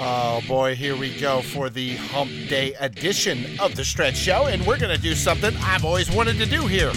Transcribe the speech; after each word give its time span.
Oh 0.00 0.40
boy, 0.46 0.76
here 0.76 0.96
we 0.96 1.18
go 1.18 1.42
for 1.42 1.68
the 1.68 1.96
Hump 1.96 2.30
Day 2.48 2.72
edition 2.74 3.58
of 3.58 3.74
the 3.74 3.84
Stretch 3.84 4.16
Show, 4.16 4.46
and 4.46 4.64
we're 4.64 4.78
going 4.78 4.94
to 4.94 5.02
do 5.02 5.16
something 5.16 5.52
I've 5.56 5.84
always 5.84 6.08
wanted 6.08 6.38
to 6.38 6.46
do 6.46 6.68
here 6.68 6.90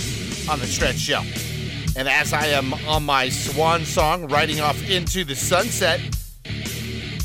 on 0.47 0.59
the 0.59 0.67
Stretch 0.67 0.97
Show. 0.97 1.23
And 1.97 2.07
as 2.07 2.31
I 2.31 2.45
am 2.45 2.75
on 2.87 3.03
my 3.03 3.29
swan 3.29 3.85
song, 3.85 4.27
riding 4.27 4.59
off 4.59 4.87
into 4.87 5.23
the 5.23 5.35
sunset 5.35 5.99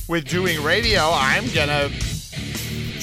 with 0.08 0.26
doing 0.26 0.62
radio, 0.62 1.10
I'm 1.12 1.44
going 1.52 1.68
to 1.68 1.92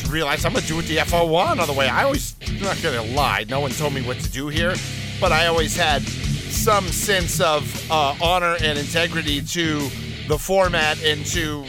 realize 0.09 0.43
I'm 0.43 0.53
going 0.53 0.63
to 0.63 0.67
do 0.67 0.79
it 0.79 0.87
the 0.87 0.97
FO1 0.97 1.59
on 1.59 1.67
the 1.67 1.73
way. 1.73 1.87
I 1.87 2.05
always, 2.05 2.35
I'm 2.47 2.59
not 2.59 2.81
going 2.81 3.07
to 3.07 3.13
lie, 3.13 3.45
no 3.47 3.59
one 3.59 3.69
told 3.69 3.93
me 3.93 4.01
what 4.01 4.19
to 4.21 4.31
do 4.31 4.47
here, 4.47 4.73
but 5.21 5.31
I 5.31 5.45
always 5.45 5.77
had 5.77 6.01
some 6.01 6.87
sense 6.87 7.39
of 7.39 7.91
uh, 7.91 8.15
honor 8.19 8.55
and 8.63 8.79
integrity 8.79 9.43
to 9.43 9.89
the 10.27 10.39
format 10.39 11.03
and 11.03 11.23
to 11.27 11.65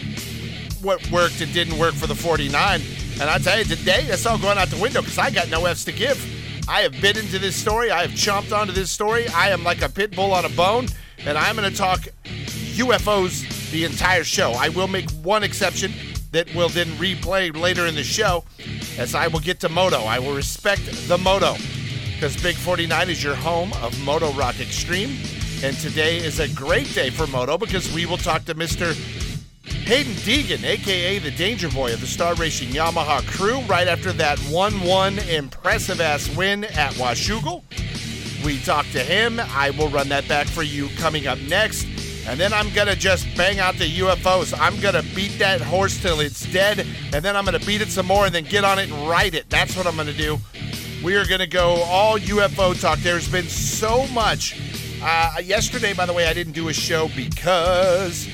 what 0.85 1.11
worked 1.11 1.41
and 1.41 1.53
didn't 1.53 1.79
work 1.79 1.95
for 1.95 2.07
the 2.07 2.15
49. 2.15 2.81
And 3.21 3.23
I 3.23 3.39
tell 3.39 3.59
you, 3.59 3.65
today 3.65 4.05
that's 4.07 4.27
all 4.27 4.39
going 4.39 4.59
out 4.59 4.69
the 4.69 4.81
window 4.81 5.01
because 5.01 5.19
I 5.19 5.31
got 5.31 5.49
no 5.49 5.65
F's 5.67 5.85
to 5.87 5.93
give. 5.93 6.19
I 6.69 6.83
have 6.83 6.93
bit 7.01 7.17
into 7.17 7.39
this 7.39 7.57
story. 7.57 7.91
I 7.91 8.03
have 8.03 8.13
chomped 8.13 8.57
onto 8.57 8.73
this 8.73 8.91
story. 8.91 9.27
I 9.29 9.51
am 9.51 9.65
like 9.65 9.83
a 9.83 9.89
pit 9.89 10.15
bull 10.15 10.33
on 10.33 10.45
a 10.45 10.49
bone, 10.51 10.89
and 11.19 11.37
I'm 11.37 11.57
going 11.57 11.71
to 11.71 11.77
talk 11.77 12.01
UFOs 12.25 13.71
the 13.71 13.85
entire 13.85 14.25
show. 14.25 14.53
I 14.53 14.69
will 14.69 14.89
make 14.89 15.11
one 15.23 15.43
exception 15.43 15.93
that 16.33 16.53
will 16.55 16.69
then 16.69 16.89
replay 16.97 17.55
later 17.57 17.87
in 17.87 17.95
the 17.95 18.03
show 18.03 18.45
as 18.99 19.15
I 19.15 19.29
will 19.29 19.41
get 19.41 19.61
to 19.61 19.69
Moto. 19.69 19.99
I 19.99 20.19
will 20.19 20.35
respect 20.35 20.83
the 21.09 21.19
Moto 21.19 21.55
because 22.15 22.41
Big 22.43 22.57
49 22.57 23.11
is 23.11 23.23
your 23.23 23.35
home 23.35 23.73
of 23.75 23.99
Moto 24.05 24.33
Rock 24.33 24.59
Extreme. 24.61 25.17
And 25.63 25.77
today 25.77 26.17
is 26.19 26.41
a 26.41 26.49
great 26.49 26.93
day 26.93 27.11
for 27.11 27.27
Moto 27.27 27.57
because 27.57 27.93
we 27.95 28.07
will 28.07 28.17
talk 28.17 28.45
to 28.47 28.55
Mr. 28.55 28.95
Hayden 29.85 30.15
Deegan, 30.15 30.65
aka 30.65 31.19
the 31.19 31.31
Danger 31.33 31.69
Boy 31.69 31.93
of 31.93 32.01
the 32.01 32.07
Star 32.07 32.35
Racing 32.37 32.71
Yamaha 32.71 33.27
crew, 33.27 33.61
right 33.67 33.87
after 33.87 34.13
that 34.13 34.39
1 34.39 34.81
1 34.81 35.19
impressive 35.19 36.01
ass 36.01 36.35
win 36.35 36.65
at 36.65 36.95
Washougal. 36.95 37.63
We 38.43 38.59
talked 38.61 38.93
to 38.93 39.01
him. 39.01 39.39
I 39.39 39.71
will 39.71 39.89
run 39.89 40.09
that 40.09 40.27
back 40.27 40.47
for 40.47 40.63
you 40.63 40.89
coming 40.97 41.27
up 41.27 41.39
next. 41.41 41.87
And 42.27 42.41
then 42.41 42.55
I'm 42.55 42.73
going 42.73 42.87
to 42.87 42.97
just 42.97 43.27
bang 43.37 43.61
out 43.61 43.77
the 43.77 43.99
UFOs. 43.99 44.59
I'm 44.59 44.81
going 44.81 44.95
to 44.95 45.03
beat 45.15 45.39
that 45.39 45.61
horse 45.61 46.01
till 46.01 46.21
it's 46.21 46.51
dead. 46.51 46.87
And 47.13 47.23
then 47.23 47.37
I'm 47.37 47.45
going 47.45 47.59
to 47.59 47.67
beat 47.67 47.83
it 47.83 47.89
some 47.89 48.07
more 48.07 48.25
and 48.25 48.35
then 48.35 48.45
get 48.45 48.65
on 48.65 48.79
it 48.79 48.91
and 48.91 49.07
ride 49.07 49.35
it. 49.35 49.51
That's 49.51 49.77
what 49.77 49.87
I'm 49.87 49.97
going 49.97 50.07
to 50.07 50.15
do. 50.15 50.39
We 51.05 51.15
are 51.17 51.27
going 51.27 51.41
to 51.41 51.47
go 51.47 51.83
all 51.83 52.19
UFO 52.19 52.81
talk. 52.81 53.01
There's 53.01 53.31
been 53.31 53.49
so 53.49 54.07
much. 54.09 54.59
Uh, 55.03 55.35
yesterday, 55.45 55.93
by 55.93 56.07
the 56.07 56.15
way, 56.15 56.27
I 56.27 56.33
didn't 56.33 56.55
do 56.55 56.71
a 56.71 56.73
show 56.73 57.09
because 57.15 58.27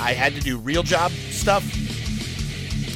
I 0.00 0.12
had 0.12 0.34
to 0.34 0.40
do 0.40 0.58
real 0.58 0.82
job 0.82 1.10
stuff. 1.12 1.64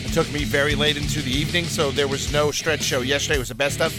It 0.04 0.12
took 0.12 0.30
me 0.32 0.44
very 0.44 0.74
late 0.74 0.96
into 0.96 1.20
the 1.22 1.30
evening, 1.30 1.64
so 1.64 1.90
there 1.90 2.08
was 2.08 2.32
no 2.32 2.50
stretch 2.50 2.82
show 2.82 3.00
yesterday. 3.00 3.36
It 3.36 3.38
was 3.38 3.48
the 3.48 3.54
best 3.54 3.74
stuff. 3.76 3.94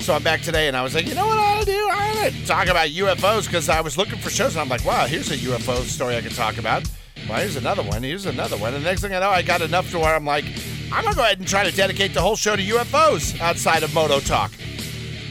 So 0.00 0.14
I'm 0.14 0.22
back 0.22 0.42
today, 0.42 0.68
and 0.68 0.76
I 0.76 0.82
was 0.82 0.94
like, 0.94 1.06
you 1.06 1.14
know 1.14 1.26
what 1.26 1.38
I 1.38 1.54
ought 1.54 1.60
to 1.60 1.66
do? 1.66 1.88
I 1.90 2.10
ought 2.10 2.32
to 2.32 2.46
talk 2.46 2.66
about 2.66 2.88
UFOs 2.88 3.46
because 3.46 3.68
I 3.68 3.80
was 3.80 3.96
looking 3.96 4.18
for 4.18 4.30
shows, 4.30 4.54
and 4.54 4.60
I'm 4.60 4.68
like, 4.68 4.84
wow, 4.84 5.06
here's 5.06 5.30
a 5.30 5.36
UFO 5.36 5.82
story 5.82 6.16
I 6.16 6.20
can 6.20 6.32
talk 6.32 6.58
about. 6.58 6.88
Well, 7.28 7.38
here's 7.38 7.56
another 7.56 7.82
one. 7.82 8.02
Here's 8.02 8.26
another 8.26 8.56
one. 8.56 8.74
And 8.74 8.84
the 8.84 8.88
next 8.88 9.02
thing 9.02 9.14
I 9.14 9.20
know, 9.20 9.30
I 9.30 9.42
got 9.42 9.62
enough 9.62 9.90
to 9.92 10.00
where 10.00 10.14
I'm 10.14 10.24
like, 10.24 10.44
I'm 10.92 11.04
gonna 11.04 11.14
go 11.14 11.22
ahead 11.22 11.38
and 11.38 11.46
try 11.46 11.62
to 11.62 11.70
dedicate 11.74 12.14
the 12.14 12.20
whole 12.20 12.36
show 12.36 12.56
to 12.56 12.62
UFOs 12.62 13.40
outside 13.40 13.84
of 13.84 13.94
Moto 13.94 14.18
Talk. 14.18 14.50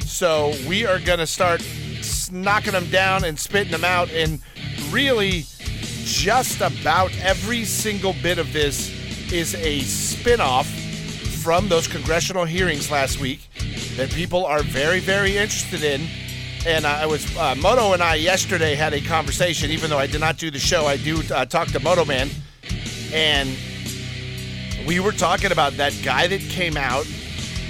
So 0.05 0.53
we 0.67 0.85
are 0.85 0.99
gonna 0.99 1.27
start 1.27 1.61
knocking 2.31 2.71
them 2.71 2.89
down 2.89 3.25
and 3.25 3.37
spitting 3.37 3.71
them 3.71 3.83
out, 3.83 4.09
and 4.11 4.41
really, 4.89 5.45
just 6.03 6.61
about 6.61 7.11
every 7.21 7.65
single 7.65 8.13
bit 8.21 8.37
of 8.37 8.51
this 8.53 8.89
is 9.31 9.55
a 9.55 9.79
spin-off 9.81 10.67
from 11.41 11.67
those 11.69 11.87
congressional 11.87 12.45
hearings 12.45 12.91
last 12.91 13.19
week 13.19 13.47
that 13.95 14.09
people 14.11 14.45
are 14.45 14.61
very, 14.61 14.99
very 14.99 15.37
interested 15.37 15.83
in. 15.83 16.01
And 16.65 16.85
I 16.85 17.05
was 17.07 17.35
uh, 17.37 17.55
Moto 17.55 17.93
and 17.93 18.03
I 18.03 18.15
yesterday 18.15 18.75
had 18.75 18.93
a 18.93 19.01
conversation. 19.01 19.71
Even 19.71 19.89
though 19.89 19.97
I 19.97 20.05
did 20.05 20.21
not 20.21 20.37
do 20.37 20.51
the 20.51 20.59
show, 20.59 20.85
I 20.85 20.97
do 20.97 21.21
uh, 21.33 21.45
talk 21.45 21.69
to 21.69 21.79
Moto 21.79 22.05
Man, 22.05 22.29
and 23.11 23.57
we 24.85 24.99
were 24.99 25.11
talking 25.11 25.51
about 25.51 25.73
that 25.77 25.93
guy 26.03 26.27
that 26.27 26.41
came 26.41 26.77
out, 26.77 27.07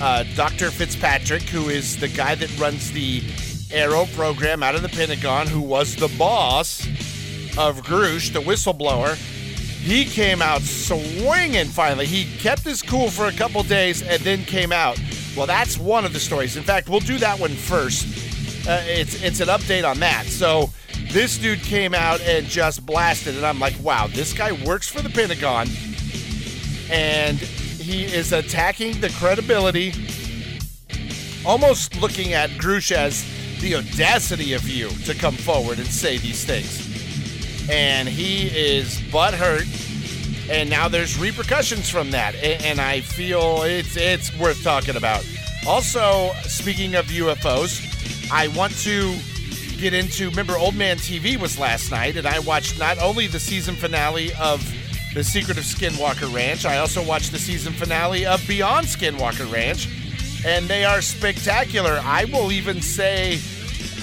uh, 0.02 0.26
Dr. 0.36 0.72
Fitzpatrick, 0.72 1.44
who 1.44 1.70
is 1.70 1.98
the 1.98 2.10
guy 2.10 2.36
that 2.36 2.60
runs 2.60 2.92
the 2.92 3.22
AARO 3.72 4.14
program 4.14 4.62
out 4.64 4.76
of 4.76 4.82
the 4.82 4.90
Pentagon, 4.90 5.48
who 5.48 5.62
was 5.62 5.96
the 5.96 6.10
boss 6.18 6.86
of 7.58 7.82
Grusch, 7.82 8.32
the 8.34 8.40
whistleblower. 8.40 9.16
He 9.82 10.06
came 10.06 10.42
out 10.42 10.62
swinging 10.62 11.66
finally. 11.66 12.06
He 12.06 12.26
kept 12.38 12.62
his 12.64 12.82
cool 12.82 13.10
for 13.10 13.26
a 13.26 13.32
couple 13.32 13.64
days 13.64 14.02
and 14.04 14.22
then 14.22 14.44
came 14.46 14.72
out. 14.72 15.00
Well, 15.36 15.48
that's 15.48 15.78
one 15.78 16.06
of 16.06 16.14
the 16.14 16.20
stories. 16.20 16.58
In 16.58 16.64
fact, 16.64 16.90
we'll 16.90 17.00
do 17.00 17.18
that 17.18 17.40
one 17.40 17.52
first. 17.52 18.06
Uh, 18.68 18.82
it's 18.86 19.22
it's 19.24 19.40
an 19.40 19.48
update 19.48 19.90
on 19.90 20.00
that. 20.00 20.26
So 20.26 20.70
this 21.12 21.38
dude 21.38 21.62
came 21.62 21.94
out 21.94 22.22
and 22.22 22.46
just 22.46 22.86
blasted, 22.86 23.36
and 23.36 23.46
I'm 23.46 23.60
like, 23.60 23.74
wow, 23.82 24.08
this 24.08 24.34
guy 24.34 24.52
works 24.66 24.88
for 24.88 25.02
the 25.02 25.10
Pentagon, 25.10 25.68
and 26.92 27.38
he 27.38 28.04
is 28.04 28.34
attacking 28.34 29.02
the 29.02 29.10
credibility, 29.10 29.94
almost 31.46 32.00
looking 32.00 32.34
at 32.34 32.50
Grusch 32.52 32.92
as 32.92 33.26
the 33.62 33.76
audacity 33.76 34.54
of 34.54 34.68
you 34.70 34.90
to 35.06 35.16
come 35.16 35.36
forward 35.36 35.80
and 35.80 35.88
say 35.88 36.18
these 36.18 36.46
things. 36.46 36.81
And 37.70 38.10
he 38.10 38.48
is 38.48 39.00
butthurt, 39.12 39.68
and 40.50 40.70
now 40.70 40.88
there's 40.88 41.18
repercussions 41.18 41.90
from 41.90 42.12
that, 42.12 42.36
and, 42.36 42.82
I 42.82 43.02
feel 43.02 43.64
it's 43.64 43.96
it's 43.96 44.38
worth 44.38 44.64
talking 44.64 44.96
about. 44.98 45.26
Also, 45.68 46.34
speaking 46.44 46.96
of 46.96 47.06
UFOs, 47.06 47.80
I 48.32 48.48
want 48.50 48.76
to 48.80 49.16
get 49.80 49.94
into. 49.94 50.30
Remember, 50.30 50.58
Old 50.58 50.76
Man 50.76 50.98
TV 50.98 51.40
was 51.40 51.58
last 51.60 51.92
night, 51.92 52.18
and 52.18 52.28
I 52.28 52.40
watched 52.40 52.80
not 52.80 52.98
only 53.00 53.28
the 53.28 53.40
season 53.40 53.76
finale 53.76 54.34
of 54.34 54.60
The 55.14 55.24
Secret 55.24 55.58
of 55.58 55.64
Skinwalker 55.64 56.34
Ranch, 56.34 56.66
I 56.66 56.80
also 56.80 57.04
watched 57.06 57.32
the 57.32 57.40
season 57.40 57.74
finale 57.74 58.26
of 58.26 58.46
Beyond 58.48 58.88
Skinwalker 58.88 59.52
Ranch, 59.52 59.88
and 60.46 60.68
they 60.68 60.84
are 60.84 61.02
spectacular. 61.02 62.00
I 62.04 62.26
will 62.26 62.52
even 62.52 62.82
say, 62.82 63.36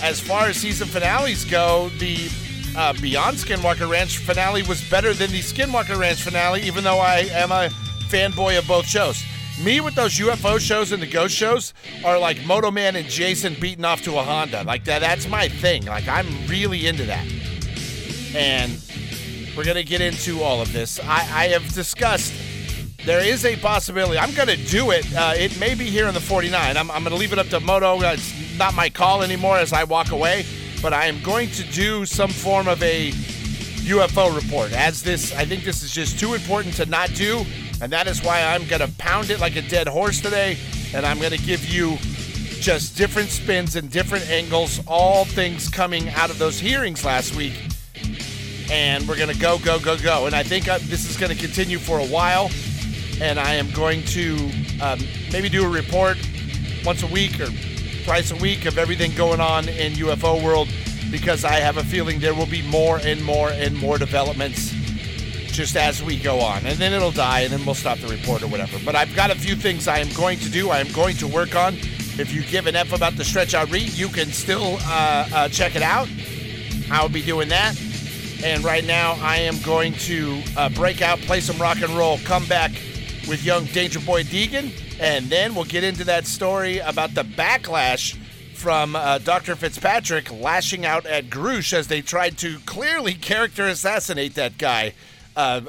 as 0.02 0.20
far 0.20 0.47
as 0.47 0.56
season 0.56 0.88
finales 0.88 1.44
go, 1.44 1.91
the 1.98 2.30
uh, 2.78 2.93
Beyond 2.93 3.37
Skinwalker 3.37 3.91
Ranch 3.91 4.19
finale 4.19 4.62
was 4.62 4.89
better 4.89 5.12
than 5.12 5.33
the 5.33 5.41
Skinwalker 5.41 5.99
Ranch 5.99 6.22
finale, 6.22 6.62
even 6.62 6.84
though 6.84 7.00
I 7.00 7.28
am 7.33 7.50
a 7.50 7.71
fanboy 8.09 8.56
of 8.56 8.69
both 8.69 8.87
shows. 8.87 9.21
Me 9.61 9.81
with 9.81 9.97
those 9.97 10.16
UFO 10.19 10.61
shows 10.61 10.93
and 10.93 11.03
the 11.03 11.06
ghost 11.06 11.34
shows 11.34 11.75
are 12.05 12.16
like 12.16 12.47
Moto 12.47 12.71
Man 12.71 12.94
and 12.94 13.09
Jason 13.09 13.56
beating 13.61 13.84
off 13.84 14.03
to 14.03 14.16
a 14.16 14.22
Honda. 14.22 14.62
Like 14.62 14.84
that 14.84 15.00
that's 15.00 15.28
my 15.28 15.49
thing. 15.49 15.87
Like 15.87 16.06
I'm 16.06 16.28
really 16.47 16.87
into 16.87 17.05
that. 17.06 17.27
And 18.37 18.81
we're 19.56 19.65
gonna 19.65 19.83
get 19.83 20.00
into 20.00 20.43
all 20.43 20.62
of 20.62 20.72
this. 20.72 21.00
I, 21.00 21.16
I 21.33 21.49
have 21.49 21.72
discussed 21.72 22.33
there 23.05 23.27
is 23.27 23.45
a 23.45 23.56
possibility. 23.56 24.19
I'm 24.19 24.33
gonna 24.34 24.56
do 24.56 24.93
it. 24.93 25.05
Uh, 25.16 25.33
it 25.37 25.59
may 25.59 25.75
be 25.75 25.87
here 25.87 26.06
in 26.06 26.15
the 26.15 26.21
49. 26.21 26.77
I'm, 26.77 26.91
I'm 26.93 27.03
gonna 27.03 27.16
leave 27.16 27.33
it 27.33 27.41
up 27.41 27.49
to 27.49 27.59
Moto. 27.59 28.00
It's 28.03 28.33
not 28.56 28.75
my 28.75 28.89
call 28.89 29.25
anymore 29.25 29.59
as 29.59 29.72
I 29.72 29.83
walk 29.83 30.12
away. 30.12 30.45
But 30.81 30.93
I 30.93 31.06
am 31.06 31.21
going 31.22 31.50
to 31.50 31.65
do 31.65 32.06
some 32.06 32.31
form 32.31 32.69
of 32.69 32.83
a 32.83 33.11
UFO 33.11 34.34
report. 34.34 34.72
As 34.72 35.03
this, 35.03 35.34
I 35.34 35.44
think 35.44 35.65
this 35.65 35.83
is 35.83 35.93
just 35.93 36.21
too 36.21 36.34
important 36.34 36.75
to 36.75 36.87
not 36.87 37.12
do. 37.15 37.44
And 37.81 37.91
that 37.93 38.06
is 38.06 38.22
why 38.22 38.43
I'm 38.43 38.66
going 38.66 38.83
to 38.83 38.93
pound 38.99 39.31
it 39.31 39.41
like 39.41 39.56
a 39.56 39.62
dead 39.62 39.89
horse 39.89 40.21
today. 40.21 40.56
And 40.94 41.05
I'm 41.05 41.19
going 41.19 41.33
to 41.33 41.39
give 41.39 41.65
you 41.65 41.97
just 42.61 42.97
different 42.97 43.31
spins 43.31 43.77
and 43.77 43.91
different 43.91 44.28
angles, 44.31 44.81
all 44.87 45.25
things 45.25 45.69
coming 45.69 46.09
out 46.11 46.31
of 46.31 46.39
those 46.39 46.61
hearings 46.61 47.05
last 47.05 47.34
week. 47.34 47.55
And 48.71 49.09
we're 49.09 49.16
going 49.16 49.33
to 49.33 49.39
go, 49.39 49.59
go, 49.59 49.81
go, 49.81 49.97
go. 49.97 50.27
And 50.27 50.34
I 50.34 50.42
think 50.42 50.69
uh, 50.69 50.78
this 50.83 51.09
is 51.09 51.16
going 51.16 51.34
to 51.34 51.39
continue 51.39 51.78
for 51.78 51.98
a 51.98 52.07
while. 52.07 52.51
And 53.21 53.41
I 53.41 53.54
am 53.54 53.71
going 53.71 54.04
to 54.07 54.51
um, 54.81 55.01
maybe 55.33 55.48
do 55.48 55.65
a 55.65 55.69
report 55.69 56.19
once 56.84 57.03
a 57.03 57.07
week 57.07 57.41
or 57.41 57.48
twice 58.09 58.31
a 58.31 58.37
week 58.37 58.65
of 58.65 58.78
everything 58.78 59.15
going 59.15 59.39
on 59.39 59.69
in 59.69 59.93
UFO 59.93 60.43
world 60.43 60.66
because 61.10 61.45
I 61.45 61.57
have 61.57 61.77
a 61.77 61.84
feeling 61.84 62.21
there 62.21 62.33
will 62.33 62.47
be 62.47 62.63
more 62.63 62.99
and 63.03 63.22
more 63.22 63.51
and 63.51 63.77
more 63.77 63.99
developments 63.99 64.71
just 65.49 65.77
as 65.77 66.03
we 66.03 66.19
go 66.19 66.41
on. 66.41 66.65
And 66.65 66.78
then 66.78 66.95
it'll 66.95 67.10
die 67.10 67.41
and 67.41 67.53
then 67.53 67.66
we'll 67.66 67.75
stop 67.75 67.99
the 67.99 68.09
report 68.09 68.43
or 68.43 68.47
whatever. 68.47 68.78
But 68.83 68.97
I've 68.97 69.15
got 69.15 69.31
a 69.31 69.34
few 69.34 69.55
things 69.55 69.87
I 69.87 69.99
am 69.99 70.09
going 70.15 70.39
to 70.39 70.49
do, 70.49 70.71
I 70.71 70.78
am 70.78 70.91
going 70.93 71.16
to 71.16 71.28
work 71.28 71.55
on. 71.55 71.75
If 71.75 72.33
you 72.33 72.43
give 72.45 72.66
an 72.66 72.77
F 72.77 72.95
about 72.95 73.15
the 73.16 73.25
stretch 73.27 73.53
out 73.53 73.71
read, 73.71 73.93
you 73.93 74.09
can 74.09 74.28
still 74.28 74.78
uh, 74.87 75.28
uh, 75.31 75.49
check 75.51 75.77
it 75.77 75.83
out. 75.83 76.09
I'll 76.91 77.10
be 77.10 77.21
doing 77.21 77.51
that. 77.51 77.78
And 78.43 78.65
right 78.65 78.87
now, 78.87 79.19
I 79.21 79.37
am 79.37 79.60
going 79.60 79.93
to 79.93 80.43
uh, 80.57 80.71
break 80.71 81.03
out, 81.03 81.19
play 81.19 81.41
some 81.41 81.59
rock 81.59 81.83
and 81.83 81.91
roll, 81.91 82.16
come 82.25 82.47
back 82.47 82.71
with 83.28 83.45
young 83.45 83.66
Danger 83.66 84.01
Boy 84.01 84.22
Deegan, 84.22 84.72
and 85.00 85.27
then 85.27 85.54
we'll 85.54 85.65
get 85.65 85.84
into 85.84 86.04
that 86.04 86.27
story 86.27 86.78
about 86.78 87.15
the 87.15 87.22
backlash 87.22 88.16
from 88.54 88.97
uh, 88.97 89.18
Dr. 89.18 89.54
Fitzpatrick 89.54 90.33
lashing 90.33 90.84
out 90.84 91.06
at 91.06 91.27
Grusch 91.27 91.72
as 91.72 91.86
they 91.86 92.00
tried 92.00 92.36
to 92.39 92.59
clearly 92.60 93.15
character 93.15 93.66
assassinate 93.68 94.34
that 94.34 94.59
guy. 94.59 94.95
Uh, 95.36 95.60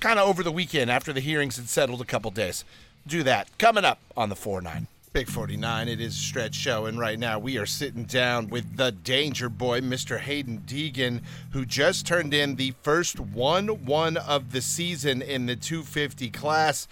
kind 0.00 0.18
of 0.18 0.28
over 0.28 0.42
the 0.42 0.52
weekend 0.52 0.90
after 0.90 1.12
the 1.12 1.20
hearings 1.20 1.56
had 1.56 1.68
settled 1.68 2.00
a 2.00 2.04
couple 2.04 2.30
days. 2.30 2.64
Do 3.06 3.22
that 3.22 3.48
coming 3.58 3.84
up 3.84 4.00
on 4.16 4.28
the 4.28 4.36
4 4.36 4.60
9. 4.60 4.86
Big 5.12 5.28
49, 5.28 5.88
it 5.88 6.00
is 6.00 6.14
a 6.14 6.18
stretch 6.18 6.54
show, 6.54 6.84
and 6.84 6.98
right 6.98 7.18
now 7.18 7.38
we 7.38 7.56
are 7.56 7.64
sitting 7.64 8.04
down 8.04 8.48
with 8.48 8.76
the 8.76 8.92
Danger 8.92 9.48
Boy, 9.48 9.80
Mr. 9.80 10.18
Hayden 10.18 10.62
Deegan, 10.66 11.22
who 11.52 11.64
just 11.64 12.06
turned 12.06 12.34
in 12.34 12.56
the 12.56 12.74
first 12.82 13.18
1 13.18 13.86
1 13.86 14.16
of 14.18 14.52
the 14.52 14.60
season 14.60 15.22
in 15.22 15.46
the 15.46 15.56
250 15.56 16.30
class. 16.30 16.88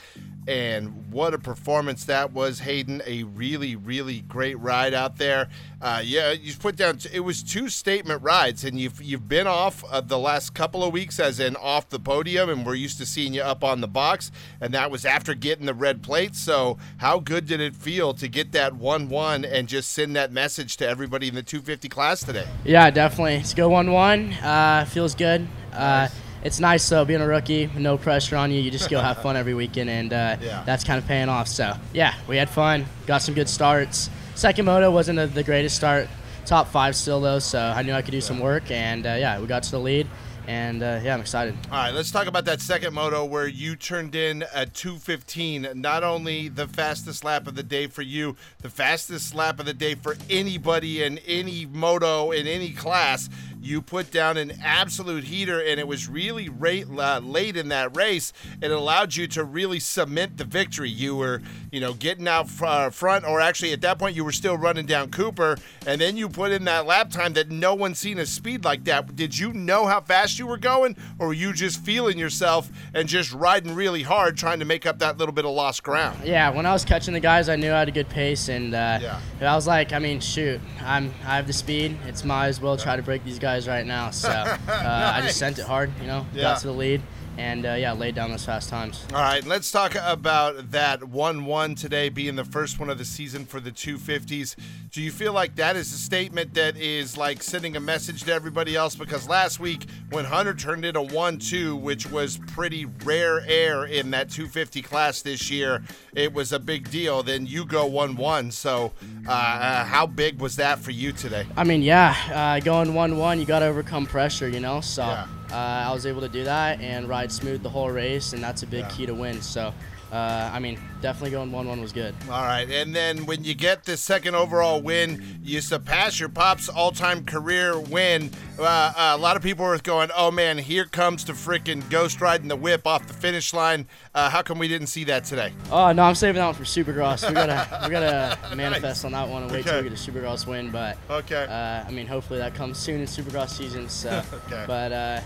And 0.49 1.13
what 1.13 1.35
a 1.35 1.39
performance 1.39 2.05
that 2.05 2.33
was, 2.33 2.61
Hayden. 2.61 3.03
A 3.07 3.25
really, 3.25 3.77
really 3.77 4.23
great 4.23 4.59
ride 4.61 4.95
out 4.95 5.19
there. 5.19 5.49
Uh, 5.87 6.01
yeah, 6.03 6.33
you 6.33 6.53
put 6.57 6.75
down, 6.75 6.99
it 7.13 7.21
was 7.21 7.45
two 7.45 7.69
statement 7.69 8.21
rides, 8.21 8.65
and 8.65 8.77
you've, 8.77 9.01
you've 9.01 9.29
been 9.29 9.47
off 9.47 9.85
uh, 9.85 10.01
the 10.01 10.19
last 10.19 10.53
couple 10.53 10.83
of 10.83 10.93
weeks, 10.93 11.21
as 11.21 11.39
in 11.39 11.55
off 11.55 11.89
the 11.91 12.01
podium, 12.01 12.49
and 12.51 12.67
we're 12.67 12.75
used 12.75 12.99
to 12.99 13.07
seeing 13.07 13.33
you 13.33 13.41
up 13.41 13.63
on 13.63 13.81
the 13.81 13.87
box, 13.87 14.33
and 14.61 14.75
that 14.75 14.91
was 14.91 15.05
after 15.05 15.33
getting 15.33 15.65
the 15.65 15.75
red 15.75 16.03
plate. 16.03 16.35
So, 16.35 16.77
how 16.97 17.21
good 17.21 17.47
did 17.47 17.61
it 17.61 17.77
feel 17.77 18.15
to 18.15 18.27
get 18.27 18.51
that 18.51 18.75
1 18.75 19.09
1 19.09 19.45
and 19.45 19.69
just 19.69 19.93
send 19.93 20.17
that 20.17 20.33
message 20.33 20.77
to 20.79 20.89
everybody 20.89 21.29
in 21.29 21.37
the 21.37 21.43
250 21.45 21.89
class 21.89 22.25
today? 22.25 22.49
Yeah, 22.65 22.91
definitely. 22.91 23.37
It's 23.37 23.55
go 23.55 23.69
1 23.69 23.89
1. 23.89 24.33
Uh, 24.33 24.87
feels 24.87 25.15
good. 25.15 25.47
Uh, 25.73 26.09
nice 26.09 26.13
it's 26.47 26.61
nice 26.61 26.89
though 26.89 27.05
being 27.05 27.21
a 27.21 27.27
rookie, 27.27 27.69
no 27.77 27.99
pressure 27.99 28.37
on 28.37 28.53
you. 28.53 28.61
You 28.61 28.71
just 28.71 28.89
go 28.89 29.01
have 29.01 29.19
fun 29.23 29.37
every 29.37 29.55
weekend, 29.55 29.91
and 29.91 30.13
uh, 30.13 30.37
yeah. 30.41 30.63
that's 30.65 30.85
kind 30.85 30.99
of 30.99 31.07
paying 31.07 31.29
off. 31.29 31.49
So 31.49 31.75
yeah, 31.93 32.15
we 32.29 32.37
had 32.37 32.49
fun, 32.49 32.87
got 33.07 33.19
some 33.19 33.35
good 33.35 33.49
starts. 33.49 34.11
Second 34.37 34.67
moto 34.67 34.91
wasn't 34.91 35.19
a, 35.19 35.27
the 35.27 35.43
greatest 35.43 35.77
start, 35.77 36.09
top 36.45 36.69
five 36.69 36.95
still 36.95 37.23
though, 37.23 37.39
so 37.39 37.59
I 37.59 37.81
knew 37.81 37.95
I 37.95 38.03
could 38.03 38.11
do 38.11 38.19
yeah. 38.19 38.23
some 38.23 38.39
work, 38.39 38.71
and 38.71 39.07
uh, 39.07 39.17
yeah, 39.19 39.41
we 39.41 39.47
got 39.47 39.63
to 39.63 39.71
the 39.71 39.81
lead. 39.81 40.07
And 40.47 40.83
uh, 40.83 41.01
yeah, 41.03 41.15
I'm 41.15 41.21
excited. 41.21 41.57
All 41.73 41.79
right, 41.79 41.91
let's 41.91 42.11
talk 42.11 42.27
about 42.27 42.45
that 42.45 42.61
second 42.61 42.93
moto 42.93 43.25
where 43.25 43.49
you 43.49 43.77
turned 43.77 44.15
in 44.15 44.45
a 44.55 44.67
215. 44.67 45.69
Not 45.75 46.05
only 46.05 46.49
the 46.49 46.69
fastest 46.69 47.25
lap 47.25 47.49
of 47.49 47.55
the 47.55 47.63
day 47.63 47.87
for 47.87 48.03
you, 48.03 48.37
the 48.61 48.69
fastest 48.69 49.35
lap 49.35 49.59
of 49.59 49.65
the 49.65 49.73
day 49.73 49.95
for 49.95 50.19
anybody 50.29 51.03
in 51.03 51.17
any 51.27 51.65
moto 51.65 52.31
in 52.31 52.47
any 52.47 52.73
class 52.73 53.31
you 53.67 53.83
put 53.83 54.11
down 54.11 54.37
an 54.37 54.53
absolute 54.63 55.25
heater, 55.25 55.61
and 55.61 55.81
it 55.81 55.89
was 55.89 56.09
really 56.09 56.49
rate, 56.49 56.87
uh, 56.89 57.19
late 57.19 57.57
in 57.57 57.69
that 57.69 57.97
race. 57.97 58.33
It 58.63 58.71
allowed 58.71 59.17
you 59.17 59.27
to 59.29 59.45
really 59.45 59.81
cement 59.81 60.37
the 60.37 60.45
victory. 60.45 60.89
You 60.89 61.17
were, 61.17 61.43
you 61.73 61.81
know, 61.81 61.93
getting 61.93 62.29
out 62.29 62.49
fr- 62.49 62.91
front, 62.91 63.25
or 63.25 63.41
actually 63.41 63.73
at 63.73 63.81
that 63.81 63.99
point 63.99 64.15
you 64.15 64.25
were 64.25 64.33
still 64.33 64.57
running 64.57 64.87
down 64.87 65.11
Cooper, 65.11 65.59
and 65.87 66.01
then 66.01 66.17
you 66.17 66.29
put 66.29 66.53
in 66.53 66.65
that 66.65 66.87
lap 66.87 67.11
time 67.11 67.33
that 67.35 67.51
no 67.51 67.75
one's 67.75 67.99
seen 67.99 68.19
a 68.19 68.27
speed 68.27 68.65
like 68.65 68.85
that. 68.85 69.17
Did 69.17 69.37
you 69.37 69.53
know 69.53 69.87
how 69.87 70.01
fast 70.01 70.39
you 70.39 70.47
were 70.47 70.59
going, 70.59 70.97
or 71.19 71.29
were 71.29 71.33
you 71.33 71.53
just 71.53 71.81
feeling 71.81 72.19
yourself 72.19 72.71
and 72.95 73.09
just 73.09 73.33
riding 73.33 73.75
really 73.75 74.03
hard, 74.03 74.37
trying 74.37 74.61
to 74.61 74.65
make 74.65 74.87
up 74.87 75.01
that 75.01 75.19
little 75.19 75.35
bit 75.35 75.45
of 75.45 75.51
lost 75.51 75.83
ground? 75.83 76.19
Yeah, 76.25 76.51
when 76.51 76.67
I 76.67 76.73
was 76.73 76.85
catching 76.85 77.15
the 77.15 77.21
guys, 77.21 77.49
I 77.49 77.57
knew 77.57 77.73
I 77.73 77.81
had 77.81 77.89
a 77.89 77.93
good 77.93 78.09
pace, 78.09 78.49
and 78.49 78.75
uh, 78.75 78.99
yeah. 79.01 79.21
I 79.41 79.55
was 79.55 79.67
like, 79.67 79.93
I 79.93 79.99
mean, 79.99 80.21
shoot, 80.21 80.61
I'm 80.83 81.13
I 81.25 81.37
have 81.37 81.47
the 81.47 81.53
speed. 81.53 81.97
It's 82.07 82.25
might 82.25 82.47
as 82.47 82.61
well 82.61 82.77
try 82.77 82.95
to 82.97 83.03
break 83.03 83.25
these 83.25 83.39
guys 83.39 83.56
guys 83.57 83.67
right 83.67 83.87
now. 83.87 84.11
So 84.11 84.29
uh, 84.29 84.59
nice. 84.67 84.69
I 84.69 85.21
just 85.23 85.39
sent 85.45 85.59
it 85.59 85.65
hard, 85.65 85.91
you 86.01 86.07
know, 86.07 86.27
yeah. 86.35 86.43
got 86.43 86.61
to 86.61 86.67
the 86.67 86.73
lead 86.73 87.03
and 87.39 87.67
uh, 87.67 87.75
yeah, 87.75 87.93
laid 87.93 88.15
down 88.15 88.31
those 88.31 88.45
fast 88.45 88.69
times. 88.69 89.07
All 89.13 89.21
right, 89.21 89.45
let's 89.47 89.71
talk 89.71 89.95
about 89.95 90.71
that 90.71 91.05
1 91.05 91.45
1 91.45 91.75
today 91.75 92.09
being 92.09 92.37
the 92.37 92.45
first 92.45 92.79
one 92.79 92.91
of 92.91 92.99
the 92.99 93.05
season 93.05 93.45
for 93.45 93.61
the 93.61 93.71
250s. 93.71 94.57
Do 94.91 95.03
you 95.03 95.11
feel 95.11 95.33
like 95.33 95.57
that 95.57 95.77
is 95.77 95.93
a 95.93 95.99
statement 95.99 96.55
that 96.55 96.77
is 96.77 97.17
like 97.17 97.43
sending 97.43 97.77
a 97.77 97.81
message 97.81 98.25
to 98.25 98.33
everybody 98.33 98.77
else? 98.77 98.97
Because 98.97 99.29
last 99.29 99.61
week, 99.61 99.87
when 100.11 100.25
Hunter 100.25 100.55
turned 100.55 100.85
in 100.85 100.97
a 100.97 101.03
1 101.03 101.39
2, 101.39 101.77
which 101.77 102.11
was 102.11 102.39
pretty 102.39 102.87
rare 103.05 103.45
air 103.47 103.85
in 103.85 104.11
that 104.13 104.31
250 104.31 104.83
class 104.83 105.23
this 105.23 105.51
year, 105.51 105.83
it 106.15 106.33
was 106.33 106.53
a 106.53 106.59
big 106.59 106.91
deal. 106.91 107.23
Then 107.23 107.47
you 107.47 107.65
go 107.65 107.87
1 107.87 108.17
1. 108.17 108.51
So, 108.51 108.93
uh, 109.27 109.31
uh, 109.31 109.85
how 109.85 110.07
big 110.07 110.41
was 110.41 110.57
that 110.57 110.79
for 110.79 110.91
you 110.91 111.13
today? 111.13 111.47
I 111.57 111.65
mean, 111.65 111.83
yeah, 111.83 112.17
uh, 112.33 112.61
going 112.61 112.95
1 112.95 113.19
1, 113.19 113.41
you 113.41 113.47
got 113.47 113.61
to 113.61 113.67
overcome 113.67 114.07
pressure, 114.07 114.49
you 114.49 114.61
know? 114.61 114.81
So. 114.81 115.03
Yeah 115.03 115.27
uh, 115.51 115.55
I 115.89 115.93
was 115.93 116.07
able 116.07 116.21
to 116.21 116.29
do 116.29 116.45
that 116.45 116.81
and 116.81 117.09
ride 117.09 117.31
smooth 117.33 117.63
the 117.63 117.69
whole 117.69 117.91
race, 117.91 118.33
and 118.33 118.43
that's 118.43 118.63
a 118.63 118.67
big 118.67 118.81
yeah. 118.81 118.91
key 118.91 119.07
to 119.07 119.15
win. 119.15 119.41
So, 119.43 119.73
uh, 120.17 120.51
I 120.51 120.61
mean, 120.61 120.79
definitely 121.03 121.33
going 121.33 121.53
1 121.53 121.69
1 121.69 121.81
was 121.81 121.93
good. 121.93 122.15
All 122.31 122.43
right. 122.43 122.69
And 122.71 122.97
then 122.97 123.27
when 123.27 123.45
you 123.45 123.55
get 123.55 123.85
the 123.85 123.99
second 123.99 124.35
overall 124.35 124.81
win, 124.81 125.41
you 125.43 125.61
surpass 125.61 126.19
your 126.19 126.31
Pop's 126.31 126.71
all 126.71 126.91
time 126.91 127.25
career 127.25 127.79
win. 127.79 128.31
Uh, 128.59 128.63
uh, 128.63 128.93
a 129.15 129.19
lot 129.19 129.37
of 129.37 129.43
people 129.43 129.67
were 129.67 129.77
going, 129.77 130.09
oh 130.17 130.31
man, 130.31 130.57
here 130.57 130.87
comes 130.87 131.23
the 131.27 131.35
freaking 131.35 131.89
ghost 131.91 132.23
riding 132.23 132.49
the 132.49 132.57
whip 132.57 132.87
off 132.87 133.07
the 133.07 133.13
finish 133.13 133.53
line. 133.53 133.87
Uh, 134.15 134.31
how 134.31 134.41
come 134.41 134.59
we 134.59 134.69
didn't 134.69 134.87
see 134.87 135.05
that 135.05 135.25
today? 135.25 135.53
Oh, 135.71 135.93
no, 135.93 136.05
I'm 136.05 136.15
saving 136.15 136.41
that 136.41 136.47
one 136.47 136.55
for 136.55 136.65
Supercross. 136.65 137.29
We 137.29 137.35
gotta, 137.35 137.81
we 137.85 137.91
gotta 137.91 138.57
manifest 138.57 138.83
nice. 138.83 139.05
on 139.05 139.13
that 139.13 139.29
one 139.29 139.43
and 139.43 139.53
wait 139.53 139.61
okay. 139.61 139.71
till 139.71 139.83
we 139.83 139.91
get 139.91 139.99
a 139.99 140.11
Supercross 140.11 140.47
win. 140.47 140.71
But, 140.71 140.97
okay. 141.11 141.45
Uh, 141.45 141.87
I 141.87 141.91
mean, 141.91 142.07
hopefully 142.07 142.39
that 142.39 142.55
comes 142.55 142.79
soon 142.79 143.01
in 143.03 143.07
Supercross 143.07 143.51
season. 143.51 143.91
So, 143.91 144.23
okay. 144.47 144.65
But, 144.67 144.93
uh, 144.93 145.21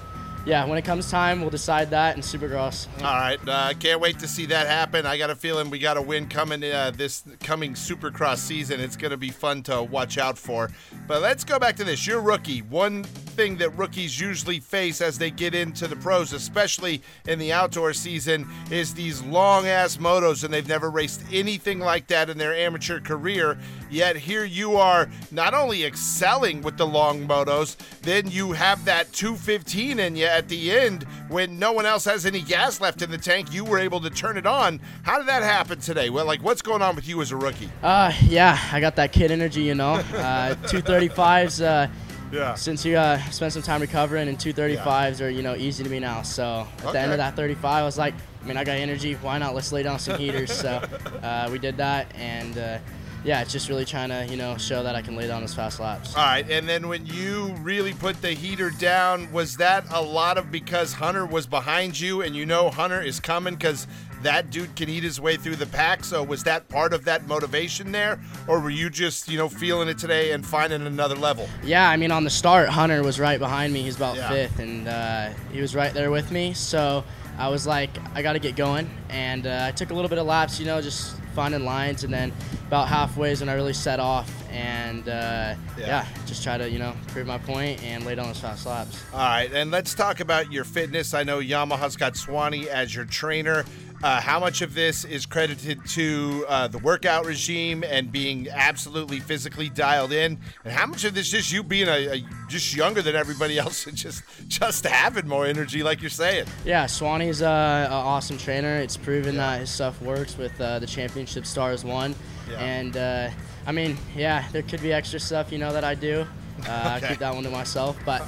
yeah, 0.47 0.65
when 0.65 0.79
it 0.79 0.85
comes 0.85 1.11
time, 1.11 1.41
we'll 1.41 1.51
decide 1.51 1.91
that 1.91 2.17
in 2.17 2.23
Supercross. 2.23 2.87
All 3.05 3.15
right, 3.15 3.39
uh, 3.47 3.75
can't 3.79 4.01
wait 4.01 4.19
to 4.21 4.29
see 4.29 4.47
that 4.47 4.67
happen. 4.67 5.05
I 5.05 5.19
got 5.19 5.29
a 5.29 5.35
feeling 5.35 5.69
we 5.69 5.79
got 5.79 5.97
a 5.97 6.03
win 6.03 6.29
coming 6.29 6.65
uh, 6.65 6.93
this 6.97 7.25
coming 7.41 7.75
Supercross 7.75 8.39
season. 8.39 8.81
It's 8.81 8.97
going 8.97 9.11
to 9.11 9.19
be 9.19 9.31
fun 9.31 9.63
to 9.65 9.83
watch 9.83 10.17
out 10.17 10.39
for. 10.39 10.71
But 11.07 11.21
let's 11.21 11.45
go 11.45 11.59
back 11.59 11.77
to 11.77 11.85
this. 11.85 12.07
You're 12.07 12.23
rookie. 12.23 12.63
One 12.63 13.05
thing 13.05 13.59
that 13.59 13.71
rookies 13.71 14.19
usually 14.19 14.61
face 14.61 15.01
as 15.01 15.19
they 15.19 15.31
get 15.31 15.55
into 15.55 15.87
the 15.87 15.97
pros, 15.97 16.33
especially 16.33 17.03
in 17.27 17.39
the 17.39 17.53
outdoor 17.53 17.93
season, 17.93 18.49
is 18.71 18.95
these 18.95 19.23
long 19.23 19.67
ass 19.67 19.99
motos, 19.99 20.43
and 20.43 20.53
they've 20.53 20.67
never 20.67 20.91
raced 20.91 21.23
anything 21.31 21.81
like 21.81 22.07
that 22.07 22.31
in 22.31 22.39
their 22.39 22.55
amateur 22.55 22.99
career. 22.99 23.59
Yet 23.91 24.17
here 24.17 24.45
you 24.45 24.77
are, 24.77 25.09
not 25.31 25.53
only 25.53 25.85
excelling 25.85 26.63
with 26.63 26.79
the 26.79 26.87
long 26.87 27.27
motos, 27.27 27.77
then 28.03 28.31
you 28.31 28.53
have 28.53 28.85
that 28.87 29.13
215 29.13 29.99
in 29.99 30.17
you 30.17 30.30
at 30.31 30.49
the 30.49 30.73
end 30.73 31.05
when 31.29 31.59
no 31.59 31.73
one 31.73 31.87
else 31.87 32.05
has 32.05 32.27
any 32.27 32.41
gas 32.41 32.81
left 32.81 33.03
in 33.03 33.11
the 33.11 33.19
tank. 33.19 33.53
You 33.53 33.65
were 33.65 33.79
able 33.79 34.01
to 34.01 34.11
turn 34.11 34.37
it 34.37 34.47
on. 34.47 34.81
How 35.03 35.19
did 35.19 35.29
that 35.29 35.43
happen 35.43 35.81
today? 35.81 36.11
Well, 36.11 36.25
like, 36.25 36.43
what's 36.43 36.63
going 36.63 36.83
on 36.83 36.97
with 36.97 37.09
you 37.09 37.21
as 37.23 37.33
a 37.33 37.37
rookie? 37.37 37.71
Uh, 37.83 38.13
yeah, 38.23 38.59
I 38.73 38.81
got 38.81 38.97
that 38.97 39.13
kid 39.13 39.31
energy, 39.31 39.63
you 39.63 39.75
know. 39.75 40.03
Uh, 40.21 40.55
235s. 40.67 41.65
Uh, 41.65 41.91
yeah. 42.33 42.55
Since 42.55 42.85
you 42.85 42.97
uh, 42.97 43.19
spent 43.31 43.53
some 43.53 43.63
time 43.63 43.81
recovering, 43.81 44.29
and 44.29 44.39
235s 44.39 45.19
yeah. 45.19 45.27
are 45.27 45.31
you 45.31 45.43
know 45.43 45.57
easy 45.57 45.83
to 45.83 45.91
me 45.91 45.99
now. 45.99 46.23
So 46.23 46.67
at 46.79 46.85
okay. 46.85 46.93
the 46.93 46.99
end 47.01 47.13
of 47.13 47.19
that 47.19 47.37
35, 47.37 47.65
I 47.65 47.83
was 47.83 47.99
like, 47.99 48.15
I 48.43 48.47
mean, 48.47 48.57
I 48.57 48.65
got 48.65 48.77
energy. 48.77 49.15
Why 49.15 49.39
not? 49.39 49.55
Let's 49.55 49.73
lay 49.73 49.83
down 49.83 49.99
some 49.99 50.19
heaters. 50.19 50.53
so 50.53 50.83
uh, 51.23 51.49
we 51.51 51.59
did 51.59 51.77
that, 51.79 52.15
and 52.15 52.57
uh, 52.57 52.79
yeah, 53.25 53.43
it's 53.43 53.53
just 53.53 53.69
really 53.69 53.85
trying 53.85 54.09
to, 54.09 54.27
you 54.31 54.37
know, 54.37 54.57
show 54.57 54.83
that 54.83 54.95
I 54.95 55.03
can 55.03 55.17
lay 55.17 55.27
down 55.27 55.41
those 55.43 55.55
fast 55.55 55.81
laps. 55.81 56.17
All 56.17 56.25
right, 56.25 56.49
and 56.51 56.69
then 56.69 56.89
when 56.89 57.05
you 57.07 57.55
really 57.61 57.93
put 57.93 58.21
the 58.23 58.33
heater 58.33 58.71
down, 58.71 59.31
was 59.33 59.57
that 59.59 59.85
a 59.91 60.01
lot 60.01 60.39
of 60.39 60.51
because 60.51 60.93
Hunter 60.93 61.27
was 61.27 61.47
behind 61.47 61.99
you 61.99 62.23
and 62.23 62.35
you 62.35 62.47
know 62.47 62.71
Hunter 62.71 63.01
is 63.01 63.21
coming 63.21 63.55
because 63.55 63.87
that 64.23 64.51
dude 64.51 64.75
can 64.77 64.89
eat 64.89 65.03
his 65.03 65.21
way 65.21 65.37
through 65.37 65.57
the 65.57 65.67
pack? 65.67 66.05
So 66.05 66.23
was 66.23 66.43
that 66.45 66.69
part 66.69 66.93
of 66.93 67.05
that 67.05 67.27
motivation 67.27 67.93
there, 67.93 68.19
or 68.49 68.61
were 68.61 68.71
you 68.71 68.91
just, 68.91 69.29
you 69.29 69.39
know, 69.39 69.49
feeling 69.49 69.89
it 69.89 69.99
today 69.99 70.33
and 70.33 70.45
finding 70.45 70.87
another 70.87 71.15
level? 71.15 71.49
Yeah, 71.63 71.89
I 71.89 71.97
mean, 71.97 72.11
on 72.11 72.25
the 72.25 72.31
start, 72.31 72.69
Hunter 72.69 73.03
was 73.03 73.21
right 73.21 73.39
behind 73.39 73.73
me. 73.73 73.83
He's 73.83 73.97
about 73.97 74.17
yeah. 74.17 74.29
fifth, 74.29 74.59
and 74.59 74.89
uh, 74.89 75.31
he 75.53 75.61
was 75.61 75.75
right 75.75 75.93
there 75.93 76.11
with 76.11 76.31
me. 76.31 76.55
So 76.55 77.05
I 77.39 77.49
was 77.49 77.67
like, 77.67 77.91
I 78.15 78.23
got 78.23 78.35
to 78.35 78.39
get 78.39 78.57
going, 78.57 78.91
and 79.09 79.47
uh, 79.47 79.65
I 79.69 79.73
took 79.73 79.91
a 79.91 79.95
little 79.95 80.09
bit 80.09 80.19
of 80.19 80.27
laps, 80.27 80.59
you 80.59 80.67
know, 80.67 80.81
just 80.81 81.17
finding 81.41 81.65
lines, 81.65 82.05
and 82.05 82.13
then 82.13 82.31
about 82.67 82.87
halfway 82.87 83.31
is 83.31 83.41
when 83.41 83.49
I 83.49 83.55
really 83.55 83.73
set 83.73 83.99
off, 83.99 84.31
and 84.51 85.09
uh, 85.09 85.55
yeah. 85.79 85.87
yeah. 85.87 86.07
just 86.27 86.43
try 86.43 86.59
to 86.59 86.69
you 86.69 86.79
know 86.79 86.93
prove 87.09 87.27
my 87.27 87.39
point 87.39 87.83
and 87.83 88.05
lay 88.05 88.15
down 88.15 88.27
those 88.27 88.39
fast 88.39 88.67
laps. 88.67 89.03
All 89.15 89.21
right, 89.21 89.51
and 89.51 89.71
let's 89.71 89.95
talk 89.95 90.21
about 90.21 90.53
your 90.53 90.65
fitness. 90.65 91.15
I 91.15 91.23
know 91.23 91.39
Yamaha's 91.39 91.97
got 91.97 92.15
Swanee 92.15 92.69
as 92.69 92.95
your 92.95 93.07
trainer. 93.07 93.65
Uh, 94.03 94.19
how 94.19 94.41
much 94.41 94.63
of 94.63 94.73
this 94.73 95.05
is 95.05 95.27
credited 95.27 95.85
to 95.85 96.43
uh, 96.49 96.67
the 96.67 96.79
workout 96.79 97.27
regime 97.27 97.85
and 97.85 98.11
being 98.11 98.49
absolutely 98.49 99.21
physically 99.21 99.69
dialed 99.69 100.11
in, 100.11 100.39
and 100.65 100.73
how 100.73 100.87
much 100.87 101.05
of 101.05 101.13
this 101.13 101.29
just 101.29 101.53
you 101.53 101.63
being 101.63 101.87
a, 101.87 102.17
a 102.17 102.25
just 102.49 102.75
younger 102.75 103.03
than 103.03 103.15
everybody 103.15 103.59
else 103.59 103.87
and 103.87 103.97
just 103.99 104.23
just 104.49 104.87
having 104.87 105.29
more 105.29 105.45
energy, 105.45 105.83
like 105.83 106.01
you're 106.01 106.09
saying? 106.09 106.47
Yeah, 106.65 106.87
Swanee's 106.87 107.43
uh, 107.43 107.89
an 107.89 107.93
awesome 107.93 108.39
trainer. 108.39 108.77
It's 108.77 108.97
proven 108.97 109.35
yeah. 109.35 109.53
that 109.53 109.61
his 109.61 109.71
stuff 109.71 110.01
works 110.01 110.39
with 110.39 110.59
uh, 110.59 110.79
the 110.79 110.87
championship 110.87 111.45
stars 111.45 111.85
one, 111.85 112.15
yeah. 112.51 112.59
and 112.59 112.97
uh, 112.97 113.29
I 113.67 113.73
mean, 113.73 113.99
yeah, 114.17 114.49
there 114.51 114.63
could 114.63 114.81
be 114.81 114.95
extra 114.95 115.21
stuff 115.21 115.53
you 115.53 115.59
know 115.59 115.75
that 115.75 115.85
I 115.85 115.95
do. 115.95 116.27
Uh, 116.67 116.95
okay. 116.97 117.07
I 117.07 117.09
keep 117.11 117.19
that 117.19 117.35
one 117.35 117.45
to 117.45 117.51
myself, 117.51 117.99
but 118.07 118.23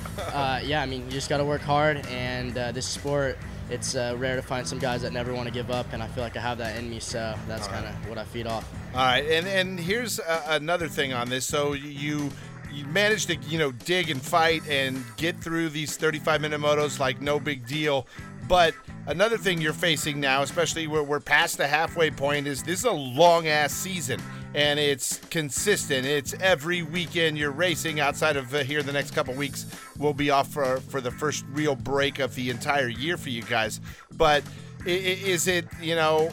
yeah, 0.67 0.83
I 0.83 0.87
mean, 0.87 1.07
you 1.07 1.13
just 1.13 1.31
got 1.31 1.39
to 1.39 1.47
work 1.47 1.63
hard, 1.63 2.07
and 2.09 2.53
this 2.75 2.87
sport 2.87 3.39
it's 3.73 3.95
uh, 3.95 4.15
rare 4.19 4.37
to 4.37 4.43
find 4.43 4.69
some 4.69 4.79
guys 4.79 5.01
that 5.03 5.13
never 5.13 5.33
want 5.33 5.49
to 5.49 5.53
give 5.53 5.71
up, 5.71 5.87
and 5.93 6.03
I 6.03 6.07
feel 6.09 6.23
like 6.23 6.37
I 6.37 6.41
have 6.41 6.59
that 6.59 6.77
in 6.77 6.91
me. 6.91 7.01
So 7.01 7.35
that's 7.49 7.67
kind 7.69 7.87
of 7.87 8.09
what 8.09 8.19
I 8.19 8.25
feed 8.25 8.47
off. 8.47 8.71
All 8.95 9.01
right, 9.01 9.25
and 9.25 9.47
and 9.47 9.81
here's 9.81 10.21
uh, 10.21 10.43
another 10.49 10.89
thing 10.89 11.13
on 11.13 11.31
this. 11.31 11.47
So 11.47 11.73
you 11.73 12.31
you 12.71 12.85
managed 12.87 13.29
to 13.29 13.37
you 13.37 13.59
know 13.59 13.73
dig 13.73 14.11
and 14.11 14.21
fight 14.21 14.63
and 14.69 15.03
get 15.17 15.41
through 15.41 15.71
these 15.71 15.97
35 15.97 16.43
minute 16.43 16.61
motos 16.61 16.99
like 16.99 17.21
no 17.21 17.41
big 17.41 17.67
deal, 17.67 18.07
but 18.47 18.75
another 19.07 19.39
thing 19.39 19.61
you're 19.61 19.73
facing 19.73 20.21
now, 20.21 20.43
especially 20.43 20.87
where 20.87 21.03
we're 21.03 21.21
past 21.21 21.57
the 21.57 21.67
halfway 21.67 22.11
point, 22.11 22.47
is 22.47 22.63
this 22.63 22.81
is 22.81 22.85
a 22.85 22.93
long 22.93 23.49
ass 23.49 23.73
season 23.73 24.21
and 24.55 24.79
it's 24.79 25.19
consistent. 25.31 26.07
It's 26.07 26.35
every 26.35 26.83
weekend 26.83 27.39
you're 27.39 27.51
racing. 27.51 28.01
Outside 28.01 28.37
of 28.37 28.55
uh, 28.55 28.59
here, 28.59 28.83
the 28.83 28.93
next 28.93 29.13
couple 29.13 29.35
weeks, 29.35 29.67
we'll 29.99 30.13
be 30.13 30.31
off 30.31 30.49
for 30.49 30.79
for 30.79 31.01
the 31.01 31.11
first 31.11 31.45
real 31.53 31.75
break 31.75 32.19
of 32.19 32.35
the 32.35 32.51
entire 32.51 32.89
year 32.89 33.17
for 33.17 33.31
you 33.31 33.43
guys. 33.43 33.81
But 34.13 34.45
is 34.85 35.47
it 35.47 35.67
you 35.81 35.95
know? 35.95 36.31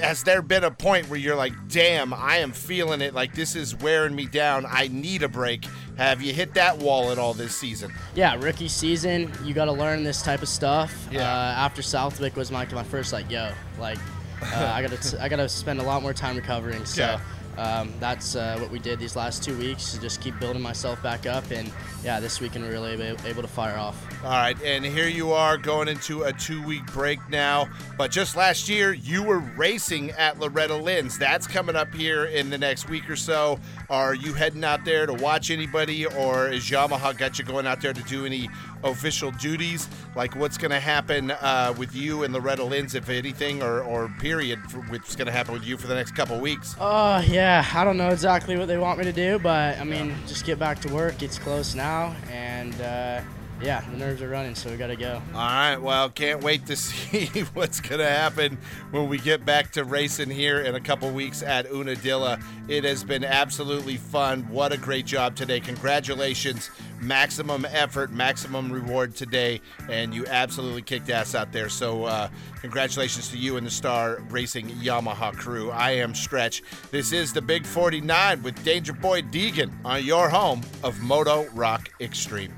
Has 0.00 0.22
there 0.22 0.42
been 0.42 0.62
a 0.62 0.70
point 0.70 1.08
where 1.08 1.18
you're 1.18 1.34
like, 1.34 1.52
damn, 1.68 2.14
I 2.14 2.36
am 2.36 2.52
feeling 2.52 3.00
it, 3.00 3.14
like 3.14 3.34
this 3.34 3.56
is 3.56 3.74
wearing 3.74 4.14
me 4.14 4.26
down, 4.26 4.64
I 4.64 4.86
need 4.86 5.24
a 5.24 5.28
break? 5.28 5.66
Have 5.98 6.22
you 6.22 6.32
hit 6.32 6.54
that 6.54 6.78
wall 6.78 7.10
at 7.10 7.18
all 7.18 7.34
this 7.34 7.56
season? 7.56 7.92
Yeah, 8.14 8.36
rookie 8.36 8.68
season, 8.68 9.32
you 9.42 9.54
got 9.54 9.64
to 9.64 9.72
learn 9.72 10.04
this 10.04 10.22
type 10.22 10.40
of 10.40 10.48
stuff. 10.48 11.08
Yeah. 11.10 11.22
Uh, 11.22 11.54
after 11.56 11.82
Southwick 11.82 12.36
was 12.36 12.52
my, 12.52 12.64
my 12.66 12.84
first, 12.84 13.12
like, 13.12 13.28
yo, 13.28 13.50
like, 13.76 13.98
uh, 14.40 14.72
I 14.72 14.82
gotta 14.82 15.22
I 15.22 15.28
gotta 15.28 15.48
spend 15.48 15.80
a 15.80 15.82
lot 15.82 16.02
more 16.02 16.14
time 16.14 16.36
recovering. 16.36 16.84
So 16.84 17.02
yeah 17.02 17.20
um, 17.58 17.92
that's 18.00 18.34
uh, 18.34 18.56
what 18.58 18.70
we 18.70 18.78
did 18.78 18.98
these 18.98 19.16
last 19.16 19.42
two 19.42 19.56
weeks. 19.58 19.98
Just 19.98 20.20
keep 20.20 20.38
building 20.40 20.62
myself 20.62 21.02
back 21.02 21.26
up, 21.26 21.50
and 21.50 21.70
yeah, 22.02 22.18
this 22.20 22.40
weekend 22.40 22.64
really 22.64 22.92
able 22.92 23.42
to 23.42 23.48
fire 23.48 23.76
off. 23.76 24.02
All 24.24 24.30
right, 24.30 24.60
and 24.62 24.84
here 24.84 25.08
you 25.08 25.32
are 25.32 25.56
going 25.58 25.88
into 25.88 26.22
a 26.22 26.32
two-week 26.32 26.86
break 26.92 27.18
now. 27.28 27.68
But 27.98 28.10
just 28.10 28.36
last 28.36 28.68
year, 28.68 28.92
you 28.92 29.22
were 29.22 29.38
racing 29.38 30.10
at 30.12 30.38
Loretta 30.38 30.76
Lynn's. 30.76 31.18
That's 31.18 31.46
coming 31.46 31.76
up 31.76 31.94
here 31.94 32.24
in 32.24 32.50
the 32.50 32.58
next 32.58 32.88
week 32.88 33.08
or 33.10 33.16
so. 33.16 33.58
Are 33.90 34.14
you 34.14 34.32
heading 34.32 34.64
out 34.64 34.84
there 34.84 35.06
to 35.06 35.14
watch 35.14 35.50
anybody, 35.50 36.06
or 36.06 36.48
is 36.48 36.64
Yamaha 36.64 37.16
got 37.16 37.38
you 37.38 37.44
going 37.44 37.66
out 37.66 37.80
there 37.80 37.92
to 37.92 38.02
do 38.02 38.24
any 38.24 38.48
official 38.84 39.30
duties? 39.32 39.88
Like 40.14 40.36
what's 40.36 40.58
going 40.58 40.70
to 40.70 40.80
happen 40.80 41.30
uh, 41.30 41.74
with 41.76 41.94
you 41.94 42.24
and 42.24 42.32
Loretta 42.32 42.64
Lynn's, 42.64 42.94
if 42.94 43.08
anything, 43.08 43.62
or, 43.62 43.82
or 43.82 44.08
period, 44.20 44.60
for 44.70 44.78
what's 44.82 45.16
going 45.16 45.26
to 45.26 45.32
happen 45.32 45.54
with 45.54 45.64
you 45.64 45.76
for 45.76 45.86
the 45.86 45.94
next 45.94 46.12
couple 46.12 46.38
weeks? 46.38 46.74
Oh, 46.80 46.86
uh, 46.86 47.24
yeah. 47.26 47.66
I 47.74 47.84
don't 47.84 47.96
know 47.96 48.10
exactly 48.10 48.56
what 48.56 48.68
they 48.68 48.78
want 48.78 48.98
me 48.98 49.04
to 49.04 49.12
do, 49.12 49.38
but 49.38 49.78
I 49.78 49.84
mean, 49.84 50.14
just 50.26 50.44
get 50.44 50.58
back 50.58 50.80
to 50.80 50.92
work. 50.92 51.22
It's 51.22 51.38
close 51.38 51.74
now, 51.74 52.14
and. 52.30 52.80
Uh, 52.80 53.20
yeah, 53.62 53.80
the 53.90 53.96
nerves 53.96 54.20
are 54.22 54.28
running, 54.28 54.54
so 54.54 54.70
we 54.70 54.76
got 54.76 54.88
to 54.88 54.96
go. 54.96 55.22
All 55.34 55.40
right, 55.40 55.76
well, 55.76 56.10
can't 56.10 56.42
wait 56.42 56.66
to 56.66 56.76
see 56.76 57.26
what's 57.54 57.80
going 57.80 58.00
to 58.00 58.08
happen 58.08 58.58
when 58.90 59.08
we 59.08 59.18
get 59.18 59.44
back 59.44 59.70
to 59.72 59.84
racing 59.84 60.30
here 60.30 60.60
in 60.60 60.74
a 60.74 60.80
couple 60.80 61.10
weeks 61.12 61.42
at 61.42 61.66
Unadilla. 61.66 62.40
It 62.68 62.84
has 62.84 63.04
been 63.04 63.24
absolutely 63.24 63.96
fun. 63.96 64.42
What 64.48 64.72
a 64.72 64.76
great 64.76 65.06
job 65.06 65.36
today. 65.36 65.60
Congratulations. 65.60 66.70
Maximum 67.02 67.64
effort, 67.64 68.12
maximum 68.12 68.70
reward 68.70 69.16
today, 69.16 69.60
and 69.88 70.14
you 70.14 70.24
absolutely 70.26 70.82
kicked 70.82 71.10
ass 71.10 71.34
out 71.34 71.50
there. 71.52 71.68
So, 71.68 72.04
uh, 72.04 72.28
congratulations 72.60 73.28
to 73.30 73.36
you 73.36 73.56
and 73.56 73.66
the 73.66 73.70
Star 73.70 74.22
Racing 74.30 74.68
Yamaha 74.68 75.36
crew. 75.36 75.72
I 75.72 75.92
am 75.92 76.14
Stretch. 76.14 76.62
This 76.92 77.10
is 77.10 77.32
the 77.32 77.42
Big 77.42 77.66
49 77.66 78.42
with 78.44 78.62
Danger 78.64 78.92
Boy 78.92 79.22
Deegan 79.22 79.72
on 79.84 80.04
your 80.04 80.28
home 80.28 80.62
of 80.84 81.00
Moto 81.00 81.48
Rock 81.54 81.90
Extreme. 82.00 82.54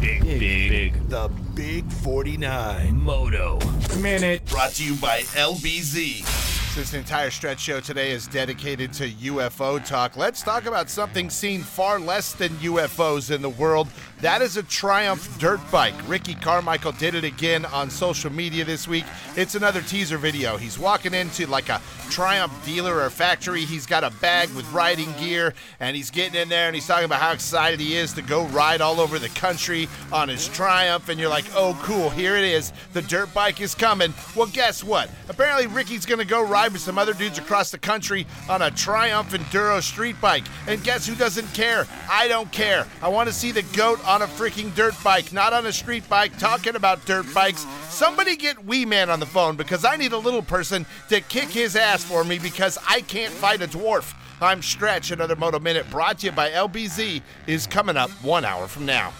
Big, 0.00 0.22
big, 0.22 0.38
big. 0.70 1.08
The 1.08 1.28
Big 1.54 1.90
49 1.90 2.96
Moto 2.96 3.58
Minute. 3.98 4.44
Brought 4.46 4.70
to 4.72 4.84
you 4.84 4.94
by 4.96 5.20
LBZ. 5.20 6.51
This 6.74 6.94
entire 6.94 7.30
stretch 7.30 7.60
show 7.60 7.80
today 7.80 8.12
is 8.12 8.26
dedicated 8.26 8.94
to 8.94 9.10
UFO 9.10 9.84
talk. 9.86 10.16
Let's 10.16 10.42
talk 10.42 10.64
about 10.64 10.88
something 10.88 11.28
seen 11.28 11.60
far 11.60 12.00
less 12.00 12.32
than 12.32 12.48
UFOs 12.54 13.30
in 13.30 13.42
the 13.42 13.50
world 13.50 13.88
that 14.22 14.40
is 14.40 14.56
a 14.56 14.62
Triumph 14.62 15.38
dirt 15.40 15.60
bike. 15.72 15.94
Ricky 16.06 16.34
Carmichael 16.36 16.92
did 16.92 17.16
it 17.16 17.24
again 17.24 17.64
on 17.66 17.90
social 17.90 18.32
media 18.32 18.64
this 18.64 18.86
week. 18.86 19.04
It's 19.36 19.56
another 19.56 19.82
teaser 19.82 20.16
video. 20.16 20.56
He's 20.56 20.78
walking 20.78 21.12
into 21.12 21.44
like 21.48 21.68
a 21.68 21.82
Triumph 22.08 22.52
dealer 22.64 23.00
or 23.00 23.10
factory. 23.10 23.64
He's 23.64 23.84
got 23.84 24.04
a 24.04 24.10
bag 24.10 24.48
with 24.50 24.70
riding 24.72 25.12
gear 25.14 25.54
and 25.80 25.96
he's 25.96 26.10
getting 26.10 26.40
in 26.40 26.48
there 26.48 26.68
and 26.68 26.74
he's 26.74 26.86
talking 26.86 27.04
about 27.04 27.20
how 27.20 27.32
excited 27.32 27.80
he 27.80 27.96
is 27.96 28.12
to 28.12 28.22
go 28.22 28.46
ride 28.46 28.80
all 28.80 29.00
over 29.00 29.18
the 29.18 29.28
country 29.30 29.88
on 30.12 30.28
his 30.28 30.46
Triumph. 30.46 31.08
And 31.08 31.18
you're 31.18 31.28
like, 31.28 31.46
oh, 31.56 31.76
cool, 31.82 32.08
here 32.08 32.36
it 32.36 32.44
is. 32.44 32.72
The 32.92 33.02
dirt 33.02 33.34
bike 33.34 33.60
is 33.60 33.74
coming. 33.74 34.14
Well, 34.36 34.46
guess 34.46 34.84
what? 34.84 35.10
Apparently, 35.30 35.66
Ricky's 35.66 36.06
going 36.06 36.20
to 36.20 36.24
go 36.24 36.46
ride 36.46 36.72
with 36.72 36.82
some 36.82 36.96
other 36.96 37.14
dudes 37.14 37.38
across 37.38 37.72
the 37.72 37.78
country 37.78 38.26
on 38.48 38.62
a 38.62 38.70
Triumph 38.70 39.32
Enduro 39.32 39.82
street 39.82 40.20
bike. 40.20 40.44
And 40.68 40.84
guess 40.84 41.08
who 41.08 41.16
doesn't 41.16 41.52
care? 41.54 41.88
I 42.08 42.28
don't 42.28 42.52
care. 42.52 42.86
I 43.02 43.08
want 43.08 43.28
to 43.28 43.34
see 43.34 43.50
the 43.50 43.62
goat 43.74 43.98
on 44.12 44.20
a 44.20 44.26
freaking 44.26 44.74
dirt 44.74 44.94
bike, 45.02 45.32
not 45.32 45.54
on 45.54 45.64
a 45.64 45.72
street 45.72 46.06
bike, 46.06 46.36
talking 46.36 46.76
about 46.76 47.02
dirt 47.06 47.24
bikes. 47.32 47.64
Somebody 47.88 48.36
get 48.36 48.62
Wee 48.66 48.84
Man 48.84 49.08
on 49.08 49.20
the 49.20 49.26
phone 49.26 49.56
because 49.56 49.86
I 49.86 49.96
need 49.96 50.12
a 50.12 50.18
little 50.18 50.42
person 50.42 50.84
to 51.08 51.22
kick 51.22 51.48
his 51.48 51.76
ass 51.76 52.04
for 52.04 52.22
me 52.22 52.38
because 52.38 52.76
I 52.86 53.00
can't 53.00 53.32
fight 53.32 53.62
a 53.62 53.66
dwarf. 53.66 54.12
I'm 54.42 54.60
Stretch. 54.60 55.12
Another 55.12 55.34
Moto 55.34 55.58
Minute 55.58 55.88
brought 55.90 56.18
to 56.18 56.26
you 56.26 56.32
by 56.32 56.50
LBZ 56.50 57.22
is 57.46 57.66
coming 57.66 57.96
up 57.96 58.10
one 58.22 58.44
hour 58.44 58.68
from 58.68 58.84
now. 58.84 59.14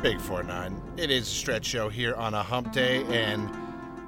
Big 0.00 0.16
4-9. 0.16 0.98
It 0.98 1.10
is 1.10 1.24
a 1.24 1.30
Stretch 1.30 1.66
Show 1.66 1.90
here 1.90 2.14
on 2.14 2.32
a 2.32 2.42
hump 2.42 2.72
day, 2.72 3.04
and 3.10 3.50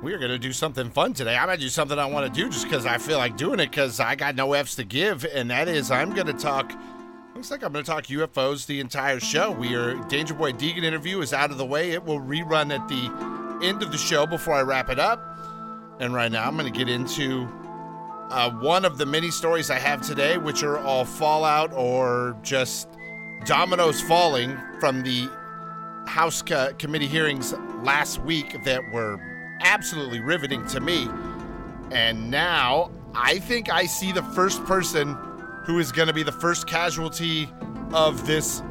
we 0.02 0.14
are 0.14 0.18
going 0.18 0.30
to 0.30 0.38
do 0.38 0.54
something 0.54 0.88
fun 0.88 1.12
today. 1.12 1.36
I'm 1.36 1.48
going 1.48 1.58
to 1.58 1.62
do 1.62 1.68
something 1.68 1.98
I 1.98 2.06
want 2.06 2.32
to 2.32 2.40
do 2.40 2.48
just 2.48 2.64
because 2.64 2.86
I 2.86 2.96
feel 2.96 3.18
like 3.18 3.36
doing 3.36 3.60
it 3.60 3.70
because 3.70 4.00
I 4.00 4.14
got 4.14 4.36
no 4.36 4.54
F's 4.54 4.76
to 4.76 4.84
give, 4.84 5.26
and 5.26 5.50
that 5.50 5.68
is 5.68 5.90
I'm 5.90 6.14
going 6.14 6.28
to 6.28 6.32
talk– 6.32 6.72
Looks 7.38 7.52
like 7.52 7.62
I'm 7.62 7.72
going 7.72 7.84
to 7.84 7.88
talk 7.88 8.06
UFOs 8.06 8.66
the 8.66 8.80
entire 8.80 9.20
show. 9.20 9.52
We 9.52 9.76
are 9.76 9.94
Danger 10.08 10.34
Boy 10.34 10.50
Deegan 10.50 10.82
interview 10.82 11.20
is 11.20 11.32
out 11.32 11.52
of 11.52 11.56
the 11.56 11.64
way. 11.64 11.92
It 11.92 12.04
will 12.04 12.18
rerun 12.18 12.76
at 12.76 12.88
the 12.88 13.64
end 13.64 13.80
of 13.80 13.92
the 13.92 13.96
show 13.96 14.26
before 14.26 14.54
I 14.54 14.62
wrap 14.62 14.90
it 14.90 14.98
up. 14.98 15.22
And 16.00 16.12
right 16.12 16.32
now, 16.32 16.44
I'm 16.48 16.56
going 16.56 16.70
to 16.70 16.76
get 16.76 16.88
into 16.88 17.46
uh, 18.30 18.50
one 18.58 18.84
of 18.84 18.98
the 18.98 19.06
many 19.06 19.30
stories 19.30 19.70
I 19.70 19.78
have 19.78 20.02
today, 20.02 20.36
which 20.36 20.64
are 20.64 20.78
all 20.78 21.04
fallout 21.04 21.72
or 21.74 22.36
just 22.42 22.88
dominoes 23.44 24.00
falling 24.00 24.58
from 24.80 25.04
the 25.04 25.30
House 26.08 26.42
co- 26.42 26.72
committee 26.76 27.06
hearings 27.06 27.54
last 27.84 28.20
week 28.22 28.64
that 28.64 28.82
were 28.92 29.16
absolutely 29.60 30.18
riveting 30.18 30.66
to 30.66 30.80
me. 30.80 31.08
And 31.92 32.32
now 32.32 32.90
I 33.14 33.38
think 33.38 33.70
I 33.70 33.86
see 33.86 34.10
the 34.10 34.24
first 34.24 34.64
person 34.64 35.16
who 35.68 35.78
is 35.78 35.92
going 35.92 36.08
to 36.08 36.14
be 36.14 36.22
the 36.22 36.32
first 36.32 36.66
casualty 36.66 37.46
of 37.92 38.26
this 38.26 38.62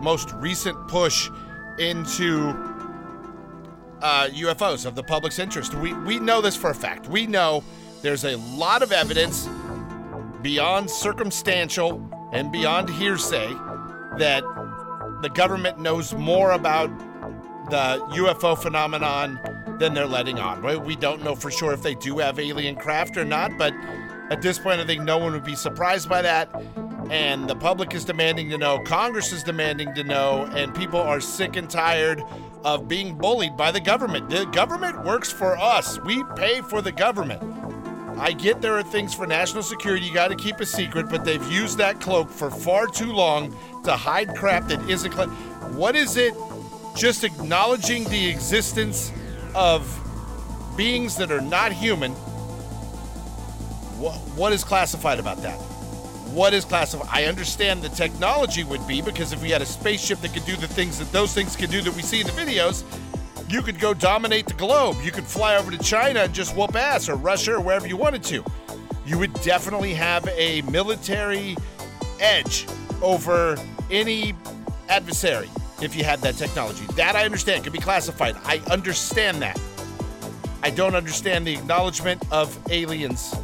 most 0.00 0.30
recent 0.34 0.76
push 0.88 1.30
into 1.78 2.50
uh, 4.02 4.28
UFOs 4.28 4.84
of 4.84 4.94
the 4.94 5.02
public's 5.02 5.38
interest. 5.38 5.74
We 5.74 5.94
we 5.94 6.18
know 6.18 6.42
this 6.42 6.54
for 6.54 6.68
a 6.68 6.74
fact. 6.74 7.08
We 7.08 7.26
know 7.26 7.64
there's 8.02 8.24
a 8.24 8.36
lot 8.36 8.82
of 8.82 8.92
evidence 8.92 9.48
beyond 10.42 10.90
circumstantial 10.90 12.06
and 12.34 12.52
beyond 12.52 12.90
hearsay 12.90 13.48
that 14.18 14.44
the 15.22 15.30
government 15.30 15.78
knows 15.78 16.12
more 16.12 16.52
about 16.52 16.90
the 17.70 18.04
UFO 18.16 18.60
phenomenon 18.60 19.40
than 19.78 19.94
they're 19.94 20.06
letting 20.06 20.38
on. 20.38 20.62
We 20.84 20.94
don't 20.94 21.24
know 21.24 21.34
for 21.34 21.50
sure 21.50 21.72
if 21.72 21.82
they 21.82 21.94
do 21.94 22.18
have 22.18 22.38
alien 22.38 22.76
craft 22.76 23.16
or 23.16 23.24
not, 23.24 23.52
but 23.56 23.72
at 24.30 24.40
this 24.40 24.58
point, 24.58 24.80
I 24.80 24.86
think 24.86 25.02
no 25.02 25.18
one 25.18 25.32
would 25.32 25.44
be 25.44 25.54
surprised 25.54 26.08
by 26.08 26.22
that. 26.22 26.48
And 27.10 27.48
the 27.48 27.54
public 27.56 27.94
is 27.94 28.04
demanding 28.04 28.48
to 28.50 28.58
know, 28.58 28.78
Congress 28.80 29.32
is 29.32 29.42
demanding 29.42 29.94
to 29.94 30.04
know, 30.04 30.48
and 30.54 30.74
people 30.74 30.98
are 31.00 31.20
sick 31.20 31.56
and 31.56 31.68
tired 31.68 32.22
of 32.64 32.88
being 32.88 33.18
bullied 33.18 33.56
by 33.56 33.70
the 33.70 33.80
government. 33.80 34.30
The 34.30 34.46
government 34.46 35.04
works 35.04 35.30
for 35.30 35.58
us, 35.58 36.00
we 36.00 36.24
pay 36.36 36.62
for 36.62 36.80
the 36.80 36.92
government. 36.92 37.42
I 38.16 38.32
get 38.32 38.62
there 38.62 38.74
are 38.78 38.82
things 38.82 39.12
for 39.12 39.26
national 39.26 39.62
security 39.62 40.06
you 40.06 40.14
got 40.14 40.28
to 40.28 40.36
keep 40.36 40.60
a 40.60 40.66
secret, 40.66 41.10
but 41.10 41.24
they've 41.24 41.46
used 41.52 41.78
that 41.78 42.00
cloak 42.00 42.30
for 42.30 42.50
far 42.50 42.86
too 42.86 43.12
long 43.12 43.54
to 43.82 43.92
hide 43.92 44.34
crap 44.36 44.68
that 44.68 44.88
isn't. 44.88 45.12
Cl- 45.12 45.28
what 45.74 45.96
is 45.96 46.16
it? 46.16 46.32
Just 46.96 47.24
acknowledging 47.24 48.04
the 48.04 48.28
existence 48.28 49.12
of 49.54 50.00
beings 50.76 51.16
that 51.16 51.30
are 51.30 51.40
not 51.40 51.72
human 51.72 52.14
what, 54.12 54.52
is 54.52 54.64
classified 54.64 55.18
about 55.18 55.42
that? 55.42 55.56
What 56.32 56.52
is 56.52 56.64
classified? 56.64 57.08
I 57.10 57.24
understand 57.24 57.82
the 57.82 57.88
technology 57.88 58.64
would 58.64 58.86
be 58.86 59.00
because 59.00 59.32
if 59.32 59.40
we 59.40 59.50
had 59.50 59.62
a 59.62 59.66
spaceship 59.66 60.20
that 60.20 60.34
could 60.34 60.44
do 60.44 60.56
the 60.56 60.66
things 60.66 60.98
that 60.98 61.10
those 61.12 61.32
things 61.32 61.56
can 61.56 61.70
do 61.70 61.80
that 61.82 61.94
we 61.94 62.02
see 62.02 62.20
in 62.20 62.26
the 62.26 62.32
videos, 62.32 62.84
you 63.48 63.62
could 63.62 63.78
go 63.78 63.94
dominate 63.94 64.46
the 64.46 64.54
globe. 64.54 64.96
You 65.02 65.12
could 65.12 65.24
fly 65.24 65.56
over 65.56 65.70
to 65.70 65.78
China 65.78 66.20
and 66.20 66.34
just 66.34 66.56
whoop 66.56 66.74
ass 66.74 67.08
or 67.08 67.16
Russia 67.16 67.54
or 67.54 67.60
wherever 67.60 67.86
you 67.86 67.96
wanted 67.96 68.24
to. 68.24 68.44
You 69.06 69.18
would 69.18 69.34
definitely 69.42 69.94
have 69.94 70.26
a 70.28 70.62
military 70.62 71.56
edge 72.20 72.66
over 73.02 73.56
any 73.90 74.34
adversary 74.88 75.50
if 75.82 75.94
you 75.94 76.04
had 76.04 76.20
that 76.20 76.36
technology. 76.36 76.84
That 76.96 77.14
I 77.16 77.24
understand 77.24 77.64
could 77.64 77.72
be 77.72 77.78
classified. 77.78 78.36
I 78.44 78.60
understand 78.70 79.42
that. 79.42 79.60
I 80.62 80.70
don't 80.70 80.94
understand 80.94 81.46
the 81.46 81.52
acknowledgement 81.52 82.22
of 82.32 82.58
aliens 82.70 83.34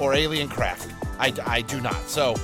or 0.00 0.14
alien 0.14 0.48
craft. 0.48 0.90
I, 1.18 1.32
I 1.44 1.62
do 1.62 1.80
not. 1.80 2.08
So 2.08 2.34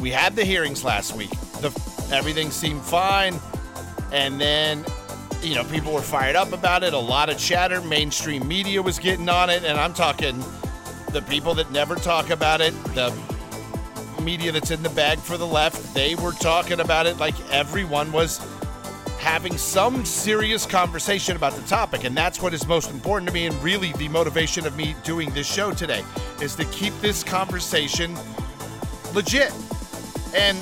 we 0.00 0.10
had 0.10 0.36
the 0.36 0.44
hearings 0.44 0.84
last 0.84 1.14
week. 1.14 1.30
The 1.60 1.70
everything 2.12 2.50
seemed 2.50 2.82
fine, 2.82 3.38
and 4.12 4.40
then 4.40 4.84
you 5.42 5.54
know, 5.54 5.64
people 5.64 5.92
were 5.92 6.02
fired 6.02 6.36
up 6.36 6.52
about 6.52 6.82
it. 6.82 6.92
A 6.92 6.98
lot 6.98 7.30
of 7.30 7.38
chatter. 7.38 7.80
Mainstream 7.80 8.46
media 8.46 8.82
was 8.82 8.98
getting 8.98 9.28
on 9.28 9.48
it, 9.50 9.64
and 9.64 9.78
I'm 9.78 9.94
talking 9.94 10.42
the 11.12 11.22
people 11.22 11.54
that 11.54 11.70
never 11.72 11.96
talk 11.96 12.30
about 12.30 12.60
it, 12.60 12.72
the 12.94 13.12
media 14.20 14.52
that's 14.52 14.70
in 14.70 14.82
the 14.82 14.90
bag 14.90 15.18
for 15.18 15.36
the 15.36 15.46
left, 15.46 15.94
they 15.94 16.14
were 16.14 16.32
talking 16.32 16.80
about 16.80 17.06
it 17.06 17.16
like 17.16 17.34
everyone 17.50 18.12
was 18.12 18.38
having 19.20 19.58
some 19.58 20.02
serious 20.04 20.64
conversation 20.64 21.36
about 21.36 21.52
the 21.52 21.62
topic. 21.62 22.04
And 22.04 22.16
that's 22.16 22.40
what 22.40 22.54
is 22.54 22.66
most 22.66 22.90
important 22.90 23.28
to 23.28 23.34
me, 23.34 23.46
and 23.46 23.62
really 23.62 23.92
the 23.92 24.08
motivation 24.08 24.66
of 24.66 24.76
me 24.76 24.96
doing 25.04 25.30
this 25.30 25.46
show 25.46 25.72
today 25.72 26.02
is 26.40 26.56
to 26.56 26.64
keep 26.66 26.98
this 27.00 27.22
conversation 27.22 28.16
legit. 29.12 29.52
And 30.34 30.58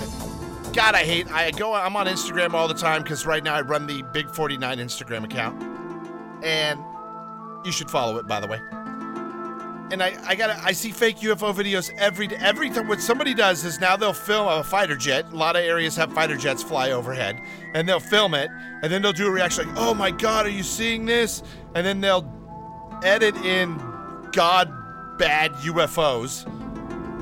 God, 0.75 0.95
I 0.95 1.05
hate. 1.05 1.31
I 1.31 1.53
go. 1.53 1.73
I'm 1.73 1.97
on 1.97 2.07
Instagram 2.07 2.53
all 2.53 2.67
the 2.67 2.75
time 2.75 3.03
because 3.03 3.25
right 3.27 3.43
now 3.43 3.55
I 3.55 3.61
run 3.61 3.87
the 3.87 4.03
Big 4.13 4.29
49 4.29 4.79
Instagram 4.79 5.25
account, 5.25 5.63
and 6.45 6.81
you 7.65 7.73
should 7.73 7.91
follow 7.91 8.19
it, 8.19 8.27
by 8.27 8.41
the 8.41 8.49
way 8.49 8.61
and 9.91 10.03
I, 10.03 10.17
I 10.27 10.35
got 10.35 10.51
I 10.51 10.73
see 10.73 10.91
fake 10.91 11.19
UFO 11.19 11.55
videos 11.55 11.91
every 11.99 12.27
day. 12.27 12.37
time. 12.37 12.89
what 12.89 13.01
somebody 13.01 13.35
does 13.35 13.65
is 13.65 13.81
now 13.81 13.97
they'll 13.97 14.13
film 14.13 14.49
a 14.49 14.63
fighter 14.63 14.97
jet. 14.97 15.33
A 15.33 15.37
lot 15.37 15.57
of 15.57 15.63
areas 15.63 15.97
have 15.97 16.13
fighter 16.13 16.37
jets 16.37 16.63
fly 16.63 16.91
overhead, 16.91 17.41
and 17.75 17.89
they'll 17.89 18.01
film 18.01 18.35
it, 18.35 18.51
and 18.83 18.93
then 18.93 19.03
they'll 19.03 19.13
do 19.13 19.27
a 19.27 19.31
reaction 19.31 19.67
like, 19.69 19.77
"Oh 19.79 19.95
my 19.95 20.11
God, 20.11 20.47
are 20.47 20.51
you 20.51 20.63
seeing 20.63 21.07
this?" 21.07 21.43
And 21.75 21.87
then 21.87 22.01
they'll 22.01 22.31
edit 23.03 23.37
in 23.37 23.81
God 24.33 24.73
bad 25.19 25.53
UFOs. 25.55 26.47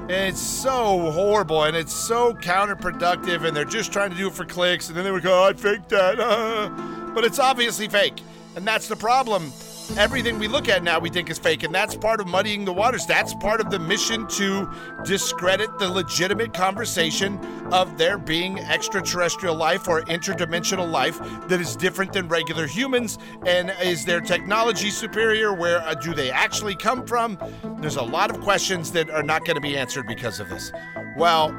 And 0.08 0.12
it's 0.12 0.40
so 0.40 1.10
horrible 1.10 1.64
and 1.64 1.76
it's 1.76 1.92
so 1.92 2.32
counterproductive, 2.34 3.44
and 3.44 3.56
they're 3.56 3.64
just 3.64 3.92
trying 3.92 4.10
to 4.10 4.16
do 4.16 4.28
it 4.28 4.34
for 4.34 4.44
clicks, 4.44 4.88
and 4.88 4.96
then 4.96 5.04
they 5.04 5.10
would 5.10 5.24
go, 5.24 5.42
oh, 5.42 5.48
I 5.48 5.52
faked 5.52 5.88
that. 5.88 6.92
But 7.16 7.24
it's 7.24 7.38
obviously 7.38 7.88
fake. 7.88 8.20
And 8.56 8.66
that's 8.66 8.88
the 8.88 8.96
problem 8.96 9.50
everything 9.96 10.38
we 10.38 10.48
look 10.48 10.68
at 10.68 10.82
now 10.82 10.98
we 10.98 11.10
think 11.10 11.30
is 11.30 11.38
fake, 11.38 11.62
and 11.62 11.74
that's 11.74 11.96
part 11.96 12.20
of 12.20 12.26
muddying 12.26 12.64
the 12.64 12.72
waters. 12.72 13.06
That's 13.06 13.34
part 13.34 13.60
of 13.60 13.70
the 13.70 13.78
mission 13.78 14.26
to 14.28 14.70
discredit 15.04 15.78
the 15.78 15.88
legitimate 15.88 16.52
conversation 16.52 17.38
of 17.72 17.98
there 17.98 18.18
being 18.18 18.58
extraterrestrial 18.58 19.54
life 19.54 19.88
or 19.88 20.02
interdimensional 20.02 20.90
life 20.90 21.18
that 21.48 21.60
is 21.60 21.76
different 21.76 22.12
than 22.12 22.28
regular 22.28 22.66
humans. 22.66 23.18
And 23.46 23.72
is 23.82 24.04
their 24.04 24.20
technology 24.20 24.90
superior? 24.90 25.54
Where 25.54 25.80
uh, 25.80 25.94
do 25.94 26.14
they 26.14 26.30
actually 26.30 26.74
come 26.74 27.06
from? 27.06 27.38
There's 27.80 27.96
a 27.96 28.02
lot 28.02 28.30
of 28.30 28.40
questions 28.40 28.92
that 28.92 29.10
are 29.10 29.22
not 29.22 29.44
going 29.44 29.56
to 29.56 29.60
be 29.60 29.76
answered 29.76 30.06
because 30.06 30.40
of 30.40 30.48
this. 30.48 30.72
Well, 31.16 31.50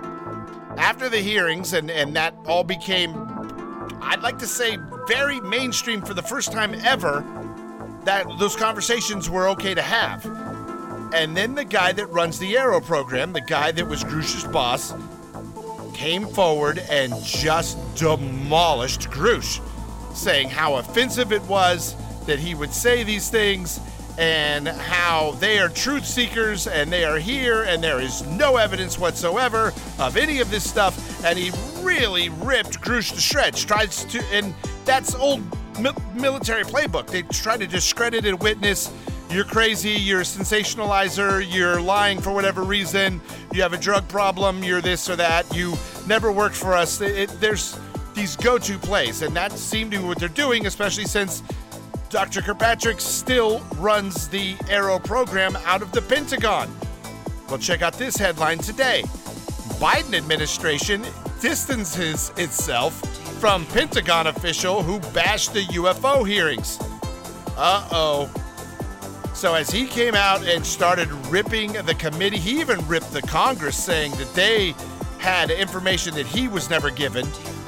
after 0.77 1.09
the 1.09 1.19
hearings, 1.19 1.73
and, 1.73 1.89
and 1.89 2.15
that 2.15 2.35
all 2.45 2.63
became, 2.63 3.13
I'd 4.01 4.21
like 4.21 4.37
to 4.39 4.47
say, 4.47 4.77
very 5.07 5.39
mainstream 5.41 6.01
for 6.01 6.13
the 6.13 6.21
first 6.21 6.51
time 6.51 6.75
ever 6.83 7.21
that 8.07 8.25
those 8.39 8.55
conversations 8.55 9.29
were 9.29 9.49
okay 9.49 9.73
to 9.73 9.81
have. 9.81 10.25
And 11.13 11.35
then 11.35 11.55
the 11.55 11.65
guy 11.65 11.91
that 11.91 12.07
runs 12.07 12.39
the 12.39 12.53
AARO 12.53 12.81
program, 12.85 13.33
the 13.33 13.41
guy 13.41 13.71
that 13.73 13.85
was 13.85 14.01
Grusch's 14.01 14.45
boss, 14.45 14.93
came 15.93 16.25
forward 16.25 16.79
and 16.89 17.13
just 17.21 17.77
demolished 17.95 19.09
Grusch, 19.09 19.59
saying 20.15 20.49
how 20.49 20.75
offensive 20.75 21.33
it 21.33 21.41
was 21.43 21.95
that 22.27 22.39
he 22.39 22.55
would 22.55 22.73
say 22.73 23.03
these 23.03 23.29
things 23.29 23.81
and 24.17 24.69
how 24.69 25.31
they 25.39 25.59
are 25.59 25.67
truth 25.67 26.05
seekers 26.05 26.65
and 26.65 26.89
they 26.89 27.03
are 27.03 27.19
here 27.19 27.63
and 27.63 27.83
there 27.83 27.99
is 27.99 28.25
no 28.25 28.55
evidence 28.55 28.97
whatsoever 28.97 29.73
of 29.99 30.15
any 30.15 30.39
of 30.39 30.49
this 30.49 30.67
stuff. 30.67 31.25
And 31.25 31.37
he 31.37 31.51
really 31.81 32.29
ripped 32.29 32.79
Grusch 32.79 33.13
to 33.13 33.19
shreds. 33.19 33.65
Tries 33.65 34.05
to, 34.05 34.23
and 34.31 34.53
that's 34.85 35.13
old 35.13 35.41
military 35.79 36.63
playbook. 36.63 37.07
They 37.07 37.21
try 37.23 37.57
to 37.57 37.67
discredit 37.67 38.25
a 38.25 38.35
witness. 38.35 38.91
You're 39.29 39.45
crazy, 39.45 39.91
you're 39.91 40.21
a 40.21 40.23
sensationalizer, 40.23 41.45
you're 41.51 41.81
lying 41.81 42.21
for 42.21 42.31
whatever 42.31 42.63
reason, 42.63 43.19
you 43.51 43.61
have 43.61 43.73
a 43.73 43.77
drug 43.77 44.07
problem, 44.07 44.63
you're 44.63 44.79
this 44.79 45.09
or 45.09 45.17
that, 45.17 45.53
you 45.53 45.75
never 46.07 46.31
worked 46.31 46.55
for 46.55 46.73
us. 46.73 47.01
It, 47.01 47.17
it, 47.17 47.41
there's 47.41 47.77
these 48.13 48.37
go 48.37 48.57
to 48.57 48.77
plays, 48.79 49.21
and 49.21 49.35
that 49.35 49.51
seemed 49.51 49.91
to 49.91 49.99
be 49.99 50.03
what 50.03 50.17
they're 50.17 50.29
doing, 50.29 50.65
especially 50.65 51.05
since 51.05 51.43
Dr. 52.09 52.41
Kirkpatrick 52.41 53.01
still 53.01 53.59
runs 53.75 54.29
the 54.29 54.55
AARO 54.69 55.03
program 55.03 55.57
out 55.65 55.81
of 55.81 55.91
the 55.91 56.01
Pentagon. 56.01 56.73
Well, 57.49 57.57
check 57.57 57.81
out 57.81 57.93
this 57.93 58.15
headline 58.15 58.59
today 58.59 59.03
Biden 59.79 60.15
administration 60.15 61.05
distances 61.41 62.31
itself 62.37 63.01
from 63.39 63.65
Pentagon 63.67 64.27
official 64.27 64.81
who 64.81 64.99
bashed 65.11 65.53
the 65.53 65.63
UFO 65.65 66.27
hearings. 66.27 66.79
Uh 67.55 67.87
oh. 67.91 68.31
So, 69.33 69.53
as 69.53 69.69
he 69.69 69.85
came 69.85 70.15
out 70.15 70.43
and 70.47 70.65
started 70.65 71.11
ripping 71.27 71.73
the 71.73 71.93
committee, 71.93 72.37
he 72.37 72.59
even 72.59 72.85
ripped 72.87 73.13
the 73.13 73.21
Congress, 73.21 73.77
saying 73.77 74.11
that 74.13 74.33
they 74.33 74.73
had 75.19 75.51
information 75.51 76.15
that 76.15 76.25
he 76.25 76.47
was 76.47 76.69
never 76.69 76.89
given. 76.89 77.27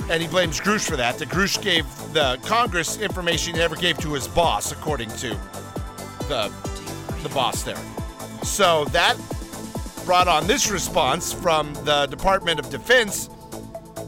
And 0.10 0.22
he 0.24 0.28
blames 0.28 0.60
Grusch 0.60 0.90
for 0.90 0.98
that. 0.98 1.20
That 1.20 1.30
Grusch 1.30 1.62
gave 1.62 1.86
the 2.14 2.40
Congress 2.44 2.98
information 2.98 3.54
he 3.54 3.60
never 3.60 3.76
gave 3.76 4.00
to 4.00 4.14
his 4.14 4.28
boss, 4.28 4.72
according 4.72 5.10
to 5.10 5.30
the, 6.28 6.52
the 7.22 7.30
boss 7.30 7.62
there. 7.62 7.78
So 8.42 8.86
that 8.86 9.16
brought 10.06 10.28
on 10.28 10.48
this 10.48 10.72
response 10.72 11.32
from 11.32 11.72
the 11.86 12.08
Department 12.08 12.60
of 12.60 12.72
Defense 12.72 13.30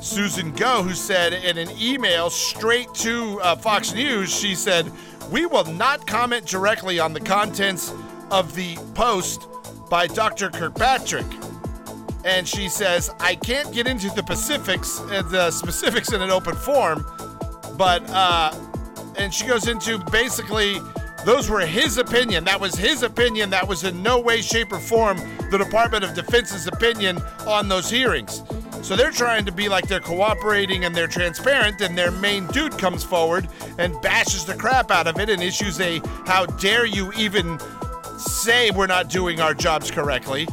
Susan 0.01 0.51
Gough, 0.51 0.83
who 0.83 0.95
said 0.95 1.31
in 1.31 1.59
an 1.59 1.69
email 1.79 2.31
straight 2.31 2.91
to 2.95 3.39
uh, 3.41 3.55
Fox 3.55 3.93
News, 3.93 4.33
she 4.33 4.55
said, 4.55 4.91
We 5.29 5.45
will 5.45 5.65
not 5.65 6.07
comment 6.07 6.47
directly 6.47 6.99
on 6.99 7.13
the 7.13 7.19
contents 7.19 7.93
of 8.31 8.55
the 8.55 8.75
post 8.95 9.47
by 9.91 10.07
Dr. 10.07 10.49
Kirkpatrick. 10.49 11.25
And 12.25 12.47
she 12.47 12.67
says, 12.67 13.11
I 13.19 13.35
can't 13.35 13.71
get 13.71 13.85
into 13.85 14.07
the 14.09 14.23
specifics, 14.23 14.99
uh, 15.01 15.21
the 15.29 15.51
specifics 15.51 16.11
in 16.11 16.21
an 16.21 16.31
open 16.31 16.55
forum, 16.55 17.05
but, 17.77 18.07
uh, 18.09 18.53
and 19.17 19.31
she 19.31 19.45
goes 19.45 19.67
into 19.67 19.99
basically, 20.11 20.79
those 21.25 21.47
were 21.47 21.59
his 21.59 21.99
opinion. 21.99 22.43
That 22.45 22.59
was 22.59 22.73
his 22.73 23.03
opinion. 23.03 23.51
That 23.51 23.67
was 23.67 23.83
in 23.83 24.01
no 24.01 24.19
way, 24.19 24.41
shape, 24.41 24.71
or 24.71 24.79
form 24.79 25.17
the 25.51 25.59
Department 25.59 26.03
of 26.03 26.15
Defense's 26.15 26.65
opinion 26.65 27.19
on 27.45 27.67
those 27.67 27.89
hearings. 27.89 28.41
So 28.81 28.95
they're 28.95 29.11
trying 29.11 29.45
to 29.45 29.51
be 29.51 29.69
like 29.69 29.87
they're 29.87 29.99
cooperating 29.99 30.85
and 30.85 30.93
they're 30.93 31.07
transparent, 31.07 31.81
and 31.81 31.97
their 31.97 32.11
main 32.11 32.47
dude 32.47 32.77
comes 32.77 33.03
forward 33.03 33.47
and 33.77 33.99
bashes 34.01 34.45
the 34.45 34.55
crap 34.55 34.91
out 34.91 35.07
of 35.07 35.19
it 35.19 35.29
and 35.29 35.41
issues 35.41 35.79
a 35.79 36.01
how 36.25 36.45
dare 36.45 36.85
you 36.85 37.11
even 37.13 37.59
say 38.17 38.71
we're 38.71 38.87
not 38.87 39.09
doing 39.09 39.39
our 39.39 39.53
jobs 39.53 39.91
correctly, 39.91 40.47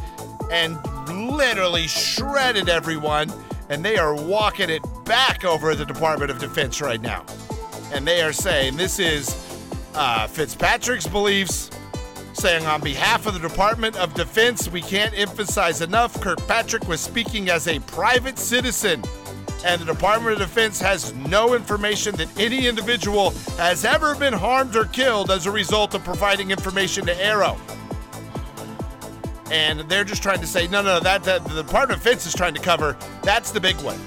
and 0.51 0.77
literally 1.09 1.87
shredded 1.87 2.69
everyone, 2.69 3.31
and 3.69 3.83
they 3.83 3.97
are 3.97 4.15
walking 4.15 4.69
it 4.69 4.83
back 5.05 5.43
over 5.43 5.75
the 5.75 5.85
Department 5.85 6.31
of 6.31 6.39
Defense 6.39 6.81
right 6.81 7.01
now. 7.01 7.25
And 7.93 8.07
they 8.07 8.21
are 8.21 8.33
saying 8.33 8.77
this 8.77 8.99
is 8.99 9.35
uh, 9.95 10.27
Fitzpatrick's 10.27 11.07
beliefs 11.07 11.71
saying 12.33 12.65
on 12.65 12.81
behalf 12.81 13.25
of 13.25 13.33
the 13.33 13.39
Department 13.39 13.95
of 13.97 14.13
Defense, 14.13 14.69
we 14.69 14.81
can't 14.81 15.17
emphasize 15.17 15.81
enough 15.81 16.19
Kirkpatrick 16.21 16.87
was 16.87 17.01
speaking 17.01 17.49
as 17.49 17.67
a 17.67 17.79
private 17.79 18.39
citizen. 18.39 19.03
And 19.65 19.81
the 19.81 19.85
Department 19.85 20.33
of 20.33 20.39
Defense 20.39 20.79
has 20.79 21.13
no 21.15 21.53
information 21.53 22.15
that 22.15 22.29
any 22.39 22.67
individual 22.67 23.31
has 23.57 23.83
ever 23.83 24.15
been 24.15 24.33
harmed 24.33 24.75
or 24.75 24.85
killed 24.85 25.31
as 25.31 25.45
a 25.45 25.51
result 25.51 25.93
of 25.93 26.03
providing 26.03 26.51
information 26.51 27.05
to 27.07 27.13
AARO. 27.13 27.57
And 29.51 29.81
they're 29.81 30.03
just 30.03 30.23
trying 30.23 30.39
to 30.39 30.47
say, 30.47 30.67
no, 30.67 30.81
no, 30.81 30.99
that, 30.99 31.23
that 31.23 31.43
the 31.43 31.63
Department 31.63 31.97
of 31.97 32.03
Defense 32.03 32.25
is 32.25 32.33
trying 32.33 32.53
to 32.53 32.61
cover. 32.61 32.95
That's 33.23 33.51
the 33.51 33.59
big 33.59 33.75
one. 33.81 33.97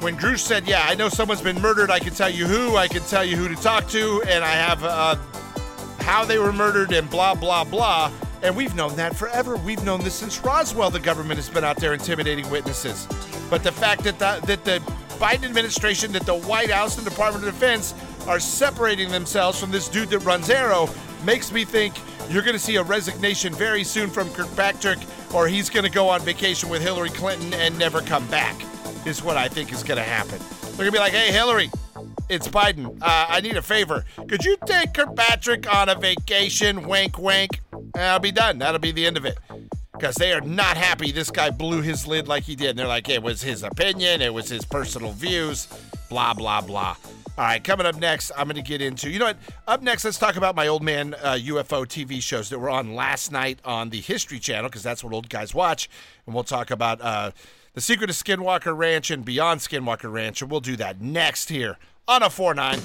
When 0.00 0.16
Grusch 0.16 0.40
said, 0.40 0.66
yeah, 0.66 0.84
I 0.84 0.96
know 0.96 1.08
someone's 1.08 1.42
been 1.42 1.60
murdered, 1.60 1.90
I 1.90 2.00
can 2.00 2.12
tell 2.12 2.30
you 2.30 2.46
who, 2.46 2.76
I 2.76 2.88
can 2.88 3.02
tell 3.02 3.24
you 3.24 3.36
who 3.36 3.46
to 3.48 3.54
talk 3.54 3.88
to, 3.90 4.20
and 4.26 4.42
I 4.42 4.50
have 4.50 4.82
uh, 4.82 5.14
how 6.02 6.24
they 6.24 6.38
were 6.38 6.52
murdered 6.52 6.92
and 6.92 7.08
blah, 7.08 7.34
blah, 7.34 7.64
blah. 7.64 8.10
And 8.42 8.56
we've 8.56 8.74
known 8.74 8.96
that 8.96 9.14
forever. 9.14 9.56
We've 9.56 9.82
known 9.84 10.02
this 10.02 10.14
since 10.14 10.40
Roswell. 10.40 10.90
The 10.90 11.00
government 11.00 11.36
has 11.36 11.48
been 11.48 11.64
out 11.64 11.76
there 11.76 11.94
intimidating 11.94 12.48
witnesses. 12.50 13.06
But 13.48 13.62
the 13.62 13.72
fact 13.72 14.02
that 14.04 14.18
the, 14.18 14.44
that 14.46 14.64
the 14.64 14.80
Biden 15.18 15.44
administration, 15.44 16.12
that 16.12 16.26
the 16.26 16.38
White 16.38 16.70
House 16.70 16.98
and 16.98 17.06
Department 17.06 17.46
of 17.46 17.54
Defense 17.54 17.94
are 18.26 18.40
separating 18.40 19.10
themselves 19.10 19.60
from 19.60 19.70
this 19.70 19.88
dude 19.88 20.08
that 20.10 20.18
runs 20.20 20.48
AARO 20.48 20.92
makes 21.24 21.52
me 21.52 21.64
think 21.64 21.94
you're 22.28 22.42
going 22.42 22.54
to 22.54 22.58
see 22.58 22.76
a 22.76 22.82
resignation 22.82 23.52
very 23.52 23.84
soon 23.84 24.10
from 24.10 24.28
Kirkpatrick, 24.30 24.98
or 25.32 25.46
he's 25.46 25.70
going 25.70 25.84
to 25.84 25.90
go 25.90 26.08
on 26.08 26.20
vacation 26.22 26.68
with 26.68 26.82
Hillary 26.82 27.10
Clinton 27.10 27.54
and 27.54 27.78
never 27.78 28.00
come 28.00 28.26
back, 28.28 28.56
is 29.06 29.22
what 29.22 29.36
I 29.36 29.48
think 29.48 29.72
is 29.72 29.82
going 29.82 29.98
to 29.98 30.04
happen. 30.04 30.38
They're 30.62 30.78
going 30.78 30.86
to 30.86 30.92
be 30.92 30.98
like, 30.98 31.12
hey, 31.12 31.30
Hillary, 31.32 31.70
it's 32.28 32.48
Biden. 32.48 32.96
Uh, 33.00 33.26
I 33.28 33.40
need 33.40 33.56
a 33.56 33.62
favor. 33.62 34.04
Could 34.28 34.44
you 34.44 34.56
take 34.64 34.94
Kirkpatrick 34.94 35.72
on 35.72 35.88
a 35.88 35.94
vacation? 35.94 36.88
Wink, 36.88 37.18
wink. 37.18 37.60
And 37.72 38.02
I'll 38.02 38.18
be 38.18 38.32
done. 38.32 38.58
That'll 38.58 38.80
be 38.80 38.92
the 38.92 39.06
end 39.06 39.16
of 39.16 39.24
it. 39.24 39.38
Because 39.92 40.14
they 40.16 40.32
are 40.32 40.40
not 40.40 40.76
happy 40.76 41.12
this 41.12 41.30
guy 41.30 41.50
blew 41.50 41.82
his 41.82 42.06
lid 42.06 42.28
like 42.28 42.44
he 42.44 42.56
did. 42.56 42.70
And 42.70 42.78
they're 42.78 42.86
like, 42.86 43.08
it 43.08 43.22
was 43.22 43.42
his 43.42 43.62
opinion, 43.62 44.22
it 44.22 44.32
was 44.32 44.48
his 44.48 44.64
personal 44.64 45.12
views, 45.12 45.68
blah, 46.08 46.34
blah, 46.34 46.60
blah. 46.60 46.96
All 47.38 47.44
right, 47.44 47.64
coming 47.64 47.86
up 47.86 47.96
next, 47.96 48.30
I'm 48.36 48.44
going 48.44 48.56
to 48.56 48.62
get 48.62 48.82
into. 48.82 49.08
You 49.08 49.18
know 49.18 49.24
what? 49.26 49.38
Up 49.66 49.82
next, 49.82 50.04
let's 50.04 50.18
talk 50.18 50.36
about 50.36 50.54
my 50.54 50.68
old 50.68 50.82
man 50.82 51.14
uh, 51.14 51.38
UFO 51.40 51.86
TV 51.86 52.22
shows 52.22 52.50
that 52.50 52.58
were 52.58 52.68
on 52.68 52.94
last 52.94 53.32
night 53.32 53.58
on 53.64 53.88
the 53.88 54.00
History 54.00 54.38
Channel 54.38 54.68
because 54.68 54.82
that's 54.82 55.02
what 55.02 55.14
old 55.14 55.30
guys 55.30 55.54
watch, 55.54 55.88
and 56.26 56.34
we'll 56.34 56.44
talk 56.44 56.70
about 56.70 57.00
uh, 57.00 57.30
the 57.72 57.80
secret 57.80 58.10
of 58.10 58.16
Skinwalker 58.16 58.76
Ranch 58.76 59.10
and 59.10 59.24
beyond 59.24 59.60
Skinwalker 59.60 60.12
Ranch, 60.12 60.42
and 60.42 60.50
we'll 60.50 60.60
do 60.60 60.76
that 60.76 61.00
next 61.00 61.48
here 61.48 61.78
on 62.08 62.22
a 62.22 62.30
four 62.30 62.54
nine. 62.54 62.80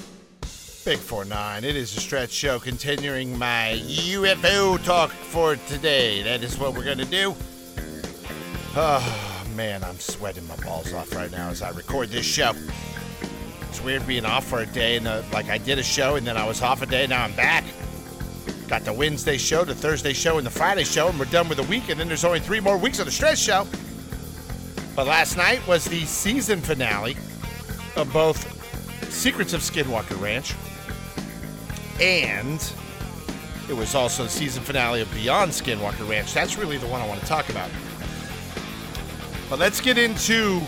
Big 0.84 0.98
4 0.98 1.26
9. 1.26 1.64
It 1.64 1.76
is 1.76 1.94
a 1.94 2.00
stretch 2.00 2.30
show 2.30 2.58
continuing 2.58 3.36
my 3.36 3.78
UFO 3.84 4.82
talk 4.82 5.10
for 5.10 5.56
today. 5.56 6.22
That 6.22 6.42
is 6.42 6.56
what 6.56 6.72
we're 6.72 6.84
going 6.84 6.96
to 6.96 7.04
do. 7.04 7.34
Oh, 8.74 9.44
man, 9.54 9.84
I'm 9.84 9.98
sweating 9.98 10.46
my 10.48 10.56
balls 10.56 10.94
off 10.94 11.14
right 11.14 11.30
now 11.30 11.50
as 11.50 11.60
I 11.60 11.70
record 11.72 12.08
this 12.08 12.24
show. 12.24 12.52
It's 13.68 13.82
weird 13.82 14.06
being 14.06 14.24
off 14.24 14.46
for 14.46 14.60
a 14.60 14.66
day 14.66 14.96
and 14.96 15.06
uh, 15.06 15.22
like 15.30 15.50
I 15.50 15.58
did 15.58 15.78
a 15.78 15.82
show 15.82 16.16
and 16.16 16.26
then 16.26 16.38
I 16.38 16.46
was 16.46 16.62
off 16.62 16.80
a 16.80 16.86
day. 16.86 17.06
Now 17.06 17.24
I'm 17.24 17.36
back. 17.36 17.64
Got 18.66 18.86
the 18.86 18.92
Wednesday 18.94 19.36
show, 19.36 19.62
the 19.64 19.74
Thursday 19.74 20.14
show, 20.14 20.38
and 20.38 20.46
the 20.46 20.50
Friday 20.50 20.84
show, 20.84 21.08
and 21.08 21.18
we're 21.18 21.26
done 21.26 21.50
with 21.50 21.58
the 21.58 21.64
week. 21.64 21.90
And 21.90 22.00
then 22.00 22.08
there's 22.08 22.24
only 22.24 22.40
three 22.40 22.60
more 22.60 22.78
weeks 22.78 22.98
of 22.98 23.04
the 23.04 23.12
stretch 23.12 23.38
show. 23.38 23.66
But 24.96 25.06
last 25.06 25.36
night 25.36 25.66
was 25.66 25.84
the 25.84 26.06
season 26.06 26.60
finale 26.62 27.16
of 27.96 28.10
both 28.10 28.57
Secrets 29.10 29.52
of 29.52 29.60
Skinwalker 29.60 30.20
Ranch 30.20 30.54
and 32.00 32.72
it 33.68 33.76
was 33.76 33.94
also 33.94 34.24
the 34.24 34.28
season 34.28 34.62
finale 34.62 35.00
of 35.00 35.12
Beyond 35.12 35.52
Skinwalker 35.52 36.08
Ranch. 36.08 36.32
That's 36.32 36.56
really 36.56 36.78
the 36.78 36.86
one 36.86 37.00
I 37.00 37.08
want 37.08 37.20
to 37.20 37.26
talk 37.26 37.48
about. 37.50 37.70
But 39.50 39.58
let's 39.58 39.80
get 39.80 39.98
into 39.98 40.60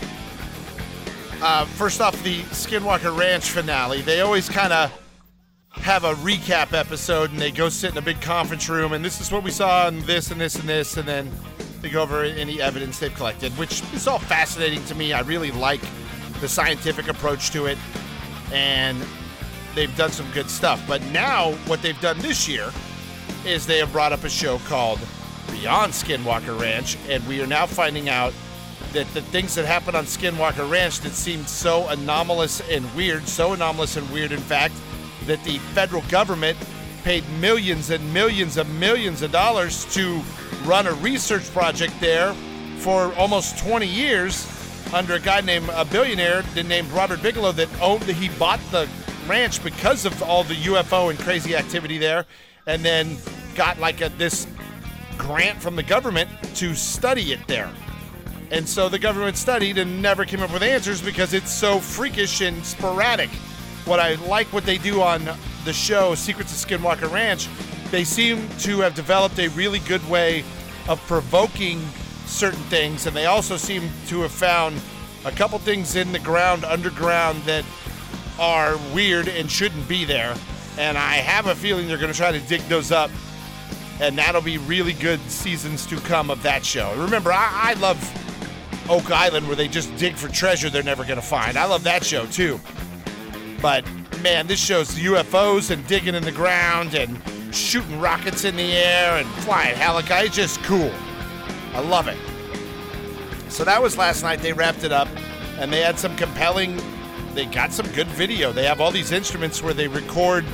uh, 1.41 1.65
first 1.65 2.01
off 2.01 2.21
the 2.23 2.41
Skinwalker 2.43 3.17
Ranch 3.17 3.49
finale. 3.49 4.01
They 4.01 4.21
always 4.21 4.49
kind 4.49 4.71
of 4.71 4.91
have 5.71 6.03
a 6.03 6.13
recap 6.15 6.73
episode 6.73 7.31
and 7.31 7.39
they 7.39 7.49
go 7.49 7.69
sit 7.69 7.91
in 7.91 7.97
a 7.97 8.01
big 8.01 8.21
conference 8.21 8.67
room 8.69 8.93
and 8.93 9.03
this 9.03 9.21
is 9.21 9.31
what 9.31 9.41
we 9.43 9.49
saw 9.49 9.87
and 9.87 10.01
this 10.01 10.29
and 10.29 10.39
this 10.39 10.55
and 10.55 10.67
this 10.67 10.97
and 10.97 11.07
then 11.07 11.31
they 11.81 11.89
go 11.89 12.03
over 12.03 12.23
any 12.23 12.61
evidence 12.61 12.99
they've 12.99 13.15
collected, 13.15 13.51
which 13.53 13.81
is 13.93 14.05
all 14.05 14.19
fascinating 14.19 14.83
to 14.85 14.93
me. 14.93 15.13
I 15.13 15.21
really 15.21 15.49
like 15.49 15.81
the 16.39 16.47
scientific 16.47 17.07
approach 17.07 17.49
to 17.51 17.65
it 17.65 17.77
and 18.51 19.01
they've 19.75 19.95
done 19.97 20.11
some 20.11 20.29
good 20.31 20.49
stuff. 20.49 20.83
But 20.87 21.01
now, 21.11 21.53
what 21.67 21.81
they've 21.81 21.99
done 22.01 22.19
this 22.19 22.47
year 22.47 22.71
is 23.45 23.65
they 23.65 23.79
have 23.79 23.91
brought 23.91 24.13
up 24.13 24.23
a 24.23 24.29
show 24.29 24.59
called 24.59 24.99
Beyond 25.51 25.93
Skinwalker 25.93 26.59
Ranch, 26.59 26.97
and 27.09 27.25
we 27.27 27.41
are 27.41 27.47
now 27.47 27.65
finding 27.65 28.09
out 28.09 28.33
that 28.93 29.11
the 29.13 29.21
things 29.21 29.55
that 29.55 29.65
happened 29.65 29.95
on 29.95 30.05
Skinwalker 30.05 30.69
Ranch 30.69 30.99
that 31.01 31.13
seemed 31.13 31.47
so 31.47 31.87
anomalous 31.87 32.61
and 32.69 32.93
weird, 32.95 33.27
so 33.27 33.53
anomalous 33.53 33.95
and 33.95 34.09
weird, 34.11 34.31
in 34.31 34.39
fact, 34.39 34.75
that 35.25 35.43
the 35.43 35.57
federal 35.73 36.01
government 36.03 36.57
paid 37.03 37.27
millions 37.39 37.89
and 37.89 38.13
millions 38.13 38.57
and 38.57 38.79
millions 38.79 39.21
of 39.21 39.31
dollars 39.31 39.85
to 39.93 40.21
run 40.65 40.87
a 40.87 40.93
research 40.95 41.49
project 41.51 41.93
there 41.99 42.33
for 42.77 43.13
almost 43.15 43.57
20 43.59 43.85
years 43.87 44.45
under 44.93 45.15
a 45.15 45.19
guy 45.19 45.41
named 45.41 45.69
a 45.73 45.85
billionaire 45.85 46.43
named 46.55 46.89
Robert 46.91 47.21
Bigelow 47.21 47.53
that 47.53 47.69
owned 47.81 48.03
that 48.03 48.15
he 48.15 48.29
bought 48.37 48.59
the 48.71 48.87
ranch 49.27 49.63
because 49.63 50.05
of 50.05 50.21
all 50.23 50.43
the 50.43 50.55
UFO 50.55 51.09
and 51.09 51.19
crazy 51.19 51.55
activity 51.55 51.97
there, 51.97 52.25
and 52.67 52.83
then 52.83 53.17
got 53.55 53.79
like 53.79 54.01
a, 54.01 54.09
this 54.09 54.47
grant 55.17 55.61
from 55.61 55.75
the 55.75 55.83
government 55.83 56.29
to 56.55 56.75
study 56.75 57.31
it 57.31 57.45
there. 57.47 57.69
And 58.51 58.67
so 58.67 58.89
the 58.89 58.99
government 58.99 59.37
studied 59.37 59.77
and 59.77 60.01
never 60.01 60.25
came 60.25 60.41
up 60.41 60.51
with 60.51 60.61
answers 60.61 61.01
because 61.01 61.33
it's 61.33 61.51
so 61.51 61.79
freakish 61.79 62.41
and 62.41 62.65
sporadic. 62.65 63.29
What 63.85 63.99
I 63.99 64.15
like 64.15 64.47
what 64.47 64.65
they 64.65 64.77
do 64.77 65.01
on 65.01 65.23
the 65.63 65.73
show 65.73 66.15
Secrets 66.15 66.51
of 66.51 66.69
Skinwalker 66.69 67.11
Ranch, 67.11 67.47
they 67.91 68.03
seem 68.03 68.47
to 68.59 68.79
have 68.81 68.93
developed 68.93 69.39
a 69.39 69.47
really 69.49 69.79
good 69.79 70.07
way 70.09 70.43
of 70.89 70.99
provoking 71.07 71.81
certain 72.31 72.63
things, 72.63 73.05
and 73.07 73.15
they 73.15 73.25
also 73.25 73.57
seem 73.57 73.89
to 74.07 74.21
have 74.21 74.31
found 74.31 74.79
a 75.25 75.31
couple 75.31 75.59
things 75.59 75.95
in 75.95 76.11
the 76.11 76.19
ground 76.19 76.63
underground 76.65 77.41
that 77.43 77.63
are 78.39 78.77
weird 78.93 79.27
and 79.27 79.51
shouldn't 79.51 79.87
be 79.87 80.05
there. 80.05 80.35
And 80.77 80.97
I 80.97 81.15
have 81.15 81.47
a 81.47 81.55
feeling 81.55 81.87
they're 81.87 81.97
going 81.97 82.11
to 82.11 82.17
try 82.17 82.31
to 82.31 82.39
dig 82.39 82.61
those 82.61 82.91
up. 82.91 83.11
And 83.99 84.17
that'll 84.17 84.41
be 84.41 84.57
really 84.57 84.93
good 84.93 85.19
seasons 85.29 85.85
to 85.87 85.97
come 85.97 86.31
of 86.31 86.41
that 86.41 86.65
show. 86.65 86.91
Remember, 86.97 87.31
I, 87.31 87.49
I 87.51 87.73
love 87.75 87.99
Oak 88.89 89.11
Island 89.11 89.45
where 89.45 89.55
they 89.55 89.67
just 89.67 89.95
dig 89.97 90.15
for 90.15 90.27
treasure 90.27 90.71
they're 90.71 90.81
never 90.81 91.03
going 91.03 91.17
to 91.17 91.25
find. 91.25 91.55
I 91.55 91.65
love 91.65 91.83
that 91.83 92.03
show 92.03 92.25
too. 92.25 92.59
But 93.61 93.85
man, 94.23 94.47
this 94.47 94.59
show's 94.59 94.95
UFOs 94.95 95.69
and 95.69 95.85
digging 95.85 96.15
in 96.15 96.23
the 96.23 96.31
ground 96.31 96.95
and 96.95 97.21
shooting 97.53 97.99
rockets 97.99 98.43
in 98.43 98.55
the 98.55 98.73
air 98.73 99.17
and 99.17 99.27
flying 99.43 99.75
helicopters. 99.75 100.35
Just 100.35 100.63
cool. 100.63 100.91
I 101.73 101.81
love 101.81 102.07
it. 102.07 102.17
So 103.49 103.63
that 103.63 103.81
was 103.81 103.97
last 103.97 104.23
night. 104.23 104.39
They 104.39 104.53
wrapped 104.53 104.83
it 104.83 104.91
up 104.91 105.07
and 105.57 105.71
they 105.71 105.81
had 105.81 105.99
some 105.99 106.15
compelling 106.15 106.79
they 107.33 107.45
got 107.45 107.71
some 107.71 107.87
good 107.91 108.07
video. 108.07 108.51
They 108.51 108.65
have 108.65 108.81
all 108.81 108.91
these 108.91 109.11
instruments 109.11 109.63
where 109.63 109.73
they 109.73 109.87
record 109.87 110.45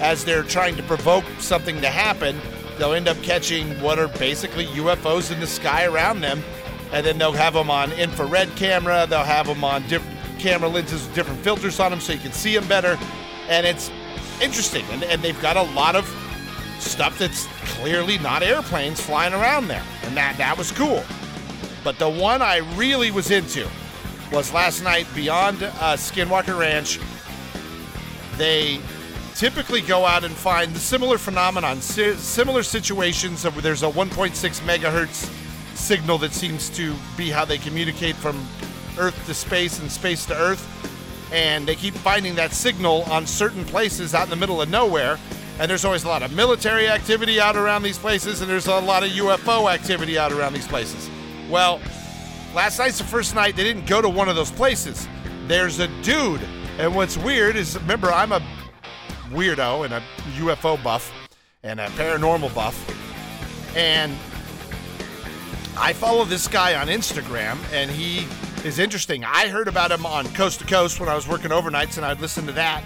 as 0.00 0.24
they're 0.24 0.42
trying 0.42 0.76
to 0.76 0.82
provoke 0.82 1.24
something 1.38 1.80
to 1.80 1.88
happen. 1.88 2.40
They'll 2.78 2.94
end 2.94 3.08
up 3.08 3.20
catching 3.22 3.80
what 3.80 3.98
are 3.98 4.08
basically 4.08 4.66
UFOs 4.66 5.30
in 5.30 5.40
the 5.40 5.46
sky 5.46 5.84
around 5.84 6.20
them, 6.20 6.42
and 6.92 7.04
then 7.04 7.18
they'll 7.18 7.32
have 7.32 7.54
them 7.54 7.70
on 7.70 7.92
infrared 7.92 8.54
camera. 8.56 9.06
They'll 9.08 9.22
have 9.22 9.46
them 9.46 9.62
on 9.62 9.86
different 9.86 10.18
camera 10.38 10.68
lenses 10.68 11.06
with 11.06 11.14
different 11.14 11.40
filters 11.40 11.78
on 11.78 11.90
them 11.90 12.00
so 12.00 12.12
you 12.12 12.18
can 12.18 12.32
see 12.32 12.54
them 12.54 12.66
better. 12.68 12.98
And 13.48 13.66
it's 13.66 13.90
interesting. 14.42 14.84
And, 14.90 15.04
and 15.04 15.22
they've 15.22 15.40
got 15.40 15.56
a 15.56 15.62
lot 15.74 15.94
of 15.94 16.08
stuff 16.78 17.18
that's 17.18 17.46
clearly 17.76 18.18
not 18.18 18.42
airplanes 18.42 19.00
flying 19.00 19.32
around 19.34 19.68
there. 19.68 19.82
And 20.02 20.16
that, 20.16 20.36
that 20.38 20.56
was 20.56 20.70
cool. 20.72 21.02
But 21.82 21.98
the 21.98 22.08
one 22.08 22.42
I 22.42 22.58
really 22.76 23.10
was 23.10 23.30
into 23.30 23.68
was 24.32 24.52
last 24.52 24.82
night 24.82 25.06
beyond 25.14 25.62
uh, 25.62 25.96
Skinwalker 25.96 26.58
Ranch. 26.58 26.98
They 28.36 28.80
typically 29.34 29.80
go 29.80 30.06
out 30.06 30.24
and 30.24 30.34
find 30.34 30.76
similar 30.76 31.18
phenomenon, 31.18 31.80
si- 31.80 32.14
similar 32.14 32.62
situations 32.62 33.44
of 33.44 33.60
there's 33.62 33.82
a 33.82 33.90
1.6 33.90 34.60
megahertz 34.60 35.30
signal 35.76 36.18
that 36.18 36.32
seems 36.32 36.70
to 36.70 36.94
be 37.16 37.30
how 37.30 37.44
they 37.44 37.58
communicate 37.58 38.14
from 38.16 38.36
Earth 38.98 39.26
to 39.26 39.34
space 39.34 39.80
and 39.80 39.90
space 39.90 40.24
to 40.26 40.34
Earth. 40.34 40.70
And 41.32 41.66
they 41.66 41.74
keep 41.74 41.94
finding 41.94 42.36
that 42.36 42.52
signal 42.52 43.02
on 43.04 43.26
certain 43.26 43.64
places 43.64 44.14
out 44.14 44.24
in 44.24 44.30
the 44.30 44.36
middle 44.36 44.62
of 44.62 44.68
nowhere. 44.68 45.18
And 45.58 45.70
there's 45.70 45.84
always 45.84 46.04
a 46.04 46.08
lot 46.08 46.22
of 46.22 46.32
military 46.32 46.88
activity 46.88 47.40
out 47.40 47.56
around 47.56 47.82
these 47.82 47.98
places, 47.98 48.40
and 48.40 48.50
there's 48.50 48.66
a 48.66 48.80
lot 48.80 49.02
of 49.02 49.10
UFO 49.10 49.72
activity 49.72 50.18
out 50.18 50.32
around 50.32 50.52
these 50.52 50.66
places. 50.66 51.08
Well, 51.48 51.80
Last 52.54 52.78
night's 52.78 52.98
the 52.98 53.04
first 53.04 53.34
night 53.34 53.56
they 53.56 53.64
didn't 53.64 53.86
go 53.86 54.00
to 54.00 54.08
one 54.08 54.28
of 54.28 54.36
those 54.36 54.52
places. 54.52 55.08
There's 55.48 55.80
a 55.80 55.88
dude. 56.02 56.40
And 56.78 56.94
what's 56.94 57.18
weird 57.18 57.56
is, 57.56 57.76
remember, 57.76 58.12
I'm 58.12 58.30
a 58.30 58.40
weirdo 59.30 59.84
and 59.84 59.94
a 59.94 60.02
UFO 60.36 60.80
buff 60.80 61.12
and 61.64 61.80
a 61.80 61.88
paranormal 61.88 62.54
buff. 62.54 62.76
And 63.76 64.12
I 65.76 65.92
follow 65.94 66.24
this 66.24 66.46
guy 66.46 66.76
on 66.80 66.86
Instagram, 66.86 67.58
and 67.72 67.90
he 67.90 68.28
is 68.64 68.78
interesting. 68.78 69.24
I 69.24 69.48
heard 69.48 69.66
about 69.66 69.90
him 69.90 70.06
on 70.06 70.32
Coast 70.34 70.60
to 70.60 70.66
Coast 70.66 71.00
when 71.00 71.08
I 71.08 71.16
was 71.16 71.26
working 71.26 71.50
overnights, 71.50 71.96
and 71.96 72.06
I'd 72.06 72.20
listen 72.20 72.46
to 72.46 72.52
that. 72.52 72.84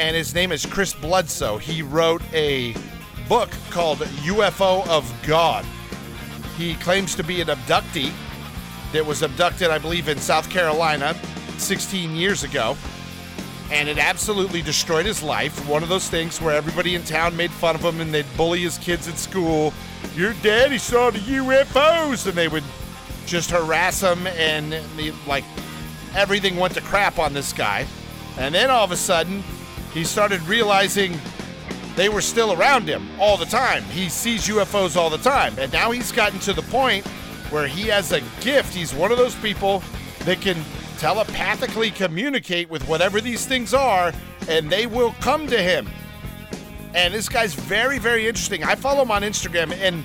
And 0.00 0.16
his 0.16 0.34
name 0.34 0.50
is 0.50 0.64
Chris 0.64 0.94
Bledsoe. 0.94 1.58
He 1.58 1.82
wrote 1.82 2.22
a 2.32 2.74
book 3.28 3.50
called 3.68 3.98
UFO 3.98 4.88
of 4.88 5.12
God. 5.26 5.62
He 6.56 6.74
claims 6.76 7.14
to 7.16 7.22
be 7.22 7.42
an 7.42 7.48
abductee 7.48 8.10
that 8.92 9.04
was 9.04 9.20
abducted, 9.20 9.68
I 9.68 9.76
believe, 9.76 10.08
in 10.08 10.16
South 10.16 10.48
Carolina 10.48 11.14
16 11.58 12.16
years 12.16 12.44
ago. 12.44 12.78
And 13.70 13.90
it 13.90 13.98
absolutely 13.98 14.62
destroyed 14.62 15.04
his 15.04 15.22
life. 15.22 15.68
One 15.68 15.82
of 15.82 15.90
those 15.90 16.08
things 16.08 16.40
where 16.40 16.54
everybody 16.54 16.94
in 16.94 17.04
town 17.04 17.36
made 17.36 17.50
fun 17.50 17.74
of 17.74 17.82
him 17.82 18.00
and 18.00 18.12
they'd 18.12 18.24
bully 18.38 18.60
his 18.60 18.78
kids 18.78 19.06
at 19.06 19.18
school. 19.18 19.74
Your 20.16 20.32
daddy 20.42 20.78
saw 20.78 21.10
the 21.10 21.18
UFOs. 21.18 22.26
And 22.26 22.34
they 22.34 22.48
would 22.48 22.64
just 23.26 23.50
harass 23.50 24.00
him 24.00 24.26
and 24.28 24.80
like 25.26 25.44
everything 26.14 26.56
went 26.56 26.72
to 26.72 26.80
crap 26.80 27.18
on 27.18 27.34
this 27.34 27.52
guy. 27.52 27.86
And 28.38 28.54
then 28.54 28.70
all 28.70 28.84
of 28.84 28.92
a 28.92 28.96
sudden, 28.96 29.44
he 29.92 30.04
started 30.04 30.40
realizing 30.42 31.18
they 31.96 32.08
were 32.08 32.20
still 32.20 32.52
around 32.52 32.88
him 32.88 33.08
all 33.18 33.36
the 33.36 33.44
time. 33.44 33.82
He 33.84 34.08
sees 34.08 34.46
UFOs 34.46 34.96
all 34.96 35.10
the 35.10 35.18
time. 35.18 35.54
And 35.58 35.72
now 35.72 35.90
he's 35.90 36.12
gotten 36.12 36.38
to 36.40 36.52
the 36.52 36.62
point 36.62 37.06
where 37.50 37.66
he 37.66 37.88
has 37.88 38.12
a 38.12 38.20
gift. 38.40 38.74
He's 38.74 38.94
one 38.94 39.10
of 39.10 39.18
those 39.18 39.34
people 39.36 39.82
that 40.20 40.40
can 40.40 40.56
telepathically 40.98 41.90
communicate 41.90 42.70
with 42.70 42.86
whatever 42.86 43.20
these 43.20 43.46
things 43.46 43.74
are, 43.74 44.12
and 44.48 44.70
they 44.70 44.86
will 44.86 45.12
come 45.20 45.46
to 45.48 45.60
him. 45.60 45.88
And 46.94 47.14
this 47.14 47.28
guy's 47.28 47.54
very, 47.54 47.98
very 47.98 48.28
interesting. 48.28 48.64
I 48.64 48.74
follow 48.74 49.02
him 49.02 49.10
on 49.10 49.22
Instagram, 49.22 49.72
and 49.72 50.02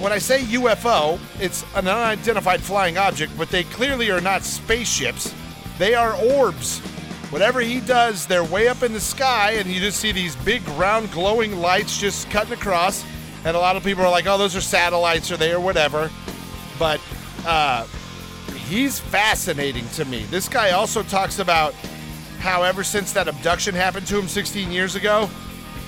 when 0.00 0.12
I 0.12 0.18
say 0.18 0.40
UFO, 0.40 1.18
it's 1.40 1.64
an 1.74 1.86
unidentified 1.86 2.60
flying 2.60 2.98
object, 2.98 3.32
but 3.36 3.50
they 3.50 3.64
clearly 3.64 4.10
are 4.10 4.20
not 4.20 4.42
spaceships. 4.42 5.34
They 5.78 5.94
are 5.94 6.14
orbs 6.14 6.80
whatever 7.30 7.60
he 7.60 7.80
does, 7.80 8.26
they're 8.26 8.44
way 8.44 8.68
up 8.68 8.82
in 8.82 8.92
the 8.92 9.00
sky, 9.00 9.52
and 9.52 9.68
you 9.68 9.80
just 9.80 9.98
see 9.98 10.12
these 10.12 10.36
big, 10.36 10.66
round, 10.70 11.10
glowing 11.12 11.56
lights 11.58 11.98
just 11.98 12.30
cutting 12.30 12.52
across. 12.52 13.04
And 13.44 13.56
a 13.56 13.60
lot 13.60 13.76
of 13.76 13.84
people 13.84 14.04
are 14.04 14.10
like, 14.10 14.26
oh, 14.26 14.38
those 14.38 14.56
are 14.56 14.60
satellites 14.60 15.30
or 15.30 15.36
they 15.36 15.52
or 15.52 15.60
whatever. 15.60 16.10
But 16.78 17.00
uh, 17.46 17.86
he's 18.66 18.98
fascinating 18.98 19.88
to 19.90 20.04
me. 20.04 20.24
This 20.24 20.48
guy 20.48 20.70
also 20.70 21.02
talks 21.02 21.38
about 21.38 21.74
how 22.38 22.62
ever 22.62 22.84
since 22.84 23.12
that 23.12 23.28
abduction 23.28 23.74
happened 23.74 24.06
to 24.08 24.18
him 24.18 24.28
16 24.28 24.70
years 24.70 24.94
ago, 24.94 25.28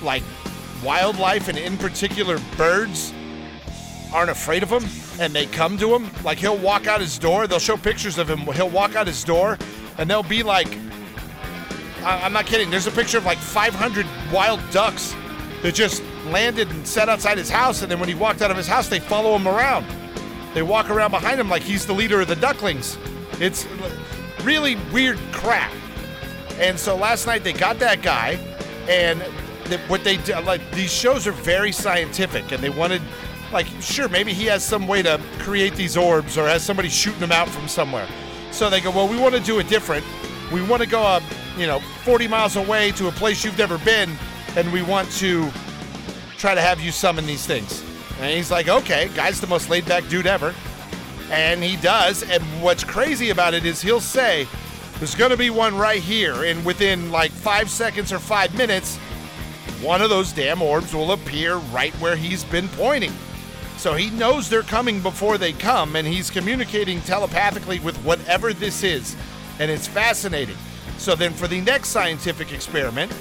like 0.01 0.23
wildlife 0.83 1.47
and 1.47 1.57
in 1.57 1.77
particular 1.77 2.39
birds 2.57 3.13
aren't 4.13 4.31
afraid 4.31 4.63
of 4.63 4.69
him 4.69 4.83
and 5.19 5.33
they 5.33 5.45
come 5.45 5.77
to 5.77 5.93
him. 5.93 6.09
Like 6.23 6.37
he'll 6.37 6.57
walk 6.57 6.87
out 6.87 7.01
his 7.01 7.17
door, 7.19 7.47
they'll 7.47 7.59
show 7.59 7.77
pictures 7.77 8.17
of 8.17 8.29
him. 8.29 8.39
He'll 8.39 8.69
walk 8.69 8.95
out 8.95 9.07
his 9.07 9.23
door 9.23 9.57
and 9.97 10.09
they'll 10.09 10.23
be 10.23 10.43
like, 10.43 10.67
I'm 12.03 12.33
not 12.33 12.45
kidding. 12.45 12.69
There's 12.69 12.87
a 12.87 12.91
picture 12.91 13.17
of 13.17 13.25
like 13.25 13.37
500 13.37 14.05
wild 14.31 14.59
ducks 14.71 15.15
that 15.61 15.75
just 15.75 16.03
landed 16.27 16.69
and 16.69 16.87
sat 16.87 17.09
outside 17.09 17.37
his 17.37 17.49
house. 17.49 17.81
And 17.81 17.91
then 17.91 17.99
when 17.99 18.09
he 18.09 18.15
walked 18.15 18.41
out 18.41 18.51
of 18.51 18.57
his 18.57 18.67
house, 18.67 18.87
they 18.87 18.99
follow 18.99 19.35
him 19.35 19.47
around. 19.47 19.85
They 20.53 20.61
walk 20.61 20.89
around 20.89 21.11
behind 21.11 21.39
him 21.39 21.49
like 21.49 21.61
he's 21.61 21.85
the 21.85 21.93
leader 21.93 22.21
of 22.21 22.27
the 22.27 22.35
ducklings. 22.35 22.97
It's 23.39 23.67
really 24.43 24.77
weird 24.91 25.19
crap. 25.31 25.71
And 26.57 26.77
so 26.77 26.95
last 26.95 27.25
night 27.27 27.43
they 27.43 27.53
got 27.53 27.79
that 27.79 28.01
guy, 28.01 28.39
and 28.89 29.21
what 29.87 30.03
they 30.03 30.17
did, 30.17 30.43
like 30.45 30.61
these 30.71 30.91
shows 30.91 31.27
are 31.27 31.31
very 31.31 31.71
scientific, 31.71 32.51
and 32.51 32.61
they 32.61 32.69
wanted, 32.69 33.01
like, 33.53 33.67
sure, 33.79 34.09
maybe 34.09 34.33
he 34.33 34.45
has 34.45 34.63
some 34.63 34.87
way 34.87 35.01
to 35.03 35.21
create 35.39 35.75
these 35.75 35.95
orbs 35.95 36.37
or 36.37 36.47
has 36.47 36.63
somebody 36.63 36.89
shooting 36.89 37.19
them 37.19 37.31
out 37.31 37.47
from 37.47 37.67
somewhere. 37.67 38.07
So 38.51 38.69
they 38.69 38.81
go, 38.81 38.91
well, 38.91 39.07
we 39.07 39.17
want 39.17 39.35
to 39.35 39.41
do 39.41 39.59
it 39.59 39.69
different. 39.69 40.03
We 40.51 40.63
want 40.63 40.81
to 40.81 40.89
go 40.89 41.03
up, 41.03 41.23
you 41.59 41.67
know, 41.67 41.79
40 42.05 42.27
miles 42.27 42.55
away 42.55 42.91
to 42.91 43.07
a 43.07 43.11
place 43.11 43.43
you've 43.43 43.57
never 43.57 43.77
been, 43.79 44.17
and 44.55 44.71
we 44.71 44.81
want 44.81 45.11
to 45.13 45.51
try 46.37 46.55
to 46.55 46.61
have 46.61 46.79
you 46.79 46.91
summon 46.91 47.25
these 47.25 47.45
things. 47.45 47.83
And 48.19 48.35
he's 48.35 48.49
like, 48.49 48.67
okay, 48.67 49.09
guy's 49.15 49.41
the 49.41 49.47
most 49.47 49.69
laid 49.69 49.85
back 49.85 50.07
dude 50.07 50.27
ever. 50.27 50.53
And 51.31 51.63
he 51.63 51.75
does. 51.77 52.23
And 52.23 52.43
what's 52.61 52.83
crazy 52.83 53.29
about 53.29 53.53
it 53.53 53.65
is 53.65 53.81
he'll 53.81 53.99
say, 53.99 54.47
there's 54.97 55.15
going 55.15 55.31
to 55.31 55.37
be 55.37 55.49
one 55.49 55.77
right 55.77 56.01
here. 56.01 56.43
And 56.43 56.65
within 56.65 57.11
like 57.11 57.31
five 57.31 57.69
seconds 57.69 58.11
or 58.11 58.19
five 58.19 58.55
minutes, 58.57 58.97
one 59.81 60.01
of 60.01 60.09
those 60.09 60.33
damn 60.33 60.61
orbs 60.61 60.93
will 60.93 61.11
appear 61.11 61.55
right 61.55 61.93
where 61.95 62.15
he's 62.15 62.43
been 62.43 62.67
pointing. 62.69 63.13
So 63.77 63.93
he 63.93 64.09
knows 64.09 64.49
they're 64.49 64.63
coming 64.63 65.01
before 65.01 65.37
they 65.37 65.53
come, 65.53 65.95
and 65.95 66.05
he's 66.05 66.29
communicating 66.29 66.99
telepathically 67.01 67.79
with 67.79 67.95
whatever 67.99 68.51
this 68.51 68.83
is. 68.83 69.15
And 69.57 69.71
it's 69.71 69.87
fascinating. 69.87 70.57
So 70.99 71.15
then 71.15 71.33
for 71.33 71.47
the 71.47 71.61
next 71.61 71.89
scientific 71.89 72.51
experiment, 72.51 73.11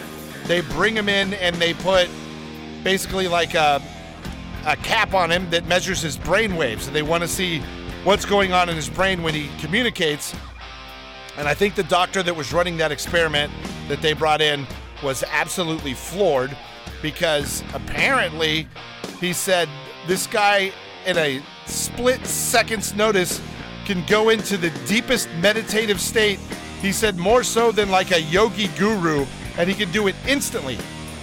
they 0.47 0.61
bring 0.61 0.97
him 0.97 1.09
in 1.09 1.33
and 1.35 1.55
they 1.57 1.75
put 1.75 2.09
basically 2.83 3.29
like 3.29 3.55
a, 3.55 3.81
a 4.67 4.77
cap 4.77 5.15
on 5.15 5.31
him 5.31 5.49
that 5.51 5.67
measures 5.67 6.03
his 6.03 6.17
brain 6.17 6.57
waves. 6.57 6.89
And 6.89 6.97
they 6.97 7.03
want 7.03 7.23
to 7.23 7.29
see 7.29 7.61
what's 8.03 8.25
going 8.25 8.53
on 8.53 8.69
in 8.69 8.75
his 8.75 8.91
brain 8.91 9.23
when 9.23 9.33
he 9.33 9.49
communicates. 9.59 10.35
And 11.37 11.47
I 11.47 11.55
think 11.55 11.77
the 11.77 11.85
doctor 11.85 12.23
that 12.23 12.35
was 12.35 12.53
running 12.53 12.77
that 12.79 12.91
experiment 12.91 13.53
that 13.87 14.03
they 14.03 14.13
brought 14.13 14.41
in 14.41 14.67
was 15.03 15.23
absolutely 15.31 15.95
floored 15.95 16.57
because 17.01 17.63
apparently 17.75 18.67
he 19.21 19.33
said 19.33 19.69
this 20.09 20.27
guy 20.27 20.73
in 21.07 21.17
a 21.17 21.41
split 21.67 22.27
second's 22.27 22.93
notice 22.95 23.41
can 23.85 24.05
go 24.07 24.31
into 24.31 24.57
the 24.57 24.71
deepest 24.87 25.29
meditative 25.41 26.01
state. 26.01 26.41
He 26.81 26.93
said 26.93 27.17
more 27.17 27.43
so 27.43 27.73
than 27.73 27.91
like 27.91 28.13
a 28.13 28.21
yogi 28.21 28.69
guru, 28.79 29.27
and 29.57 29.69
he 29.69 29.75
can 29.75 29.91
do 29.93 30.07
it 30.07 30.15
instantly. 30.27 30.79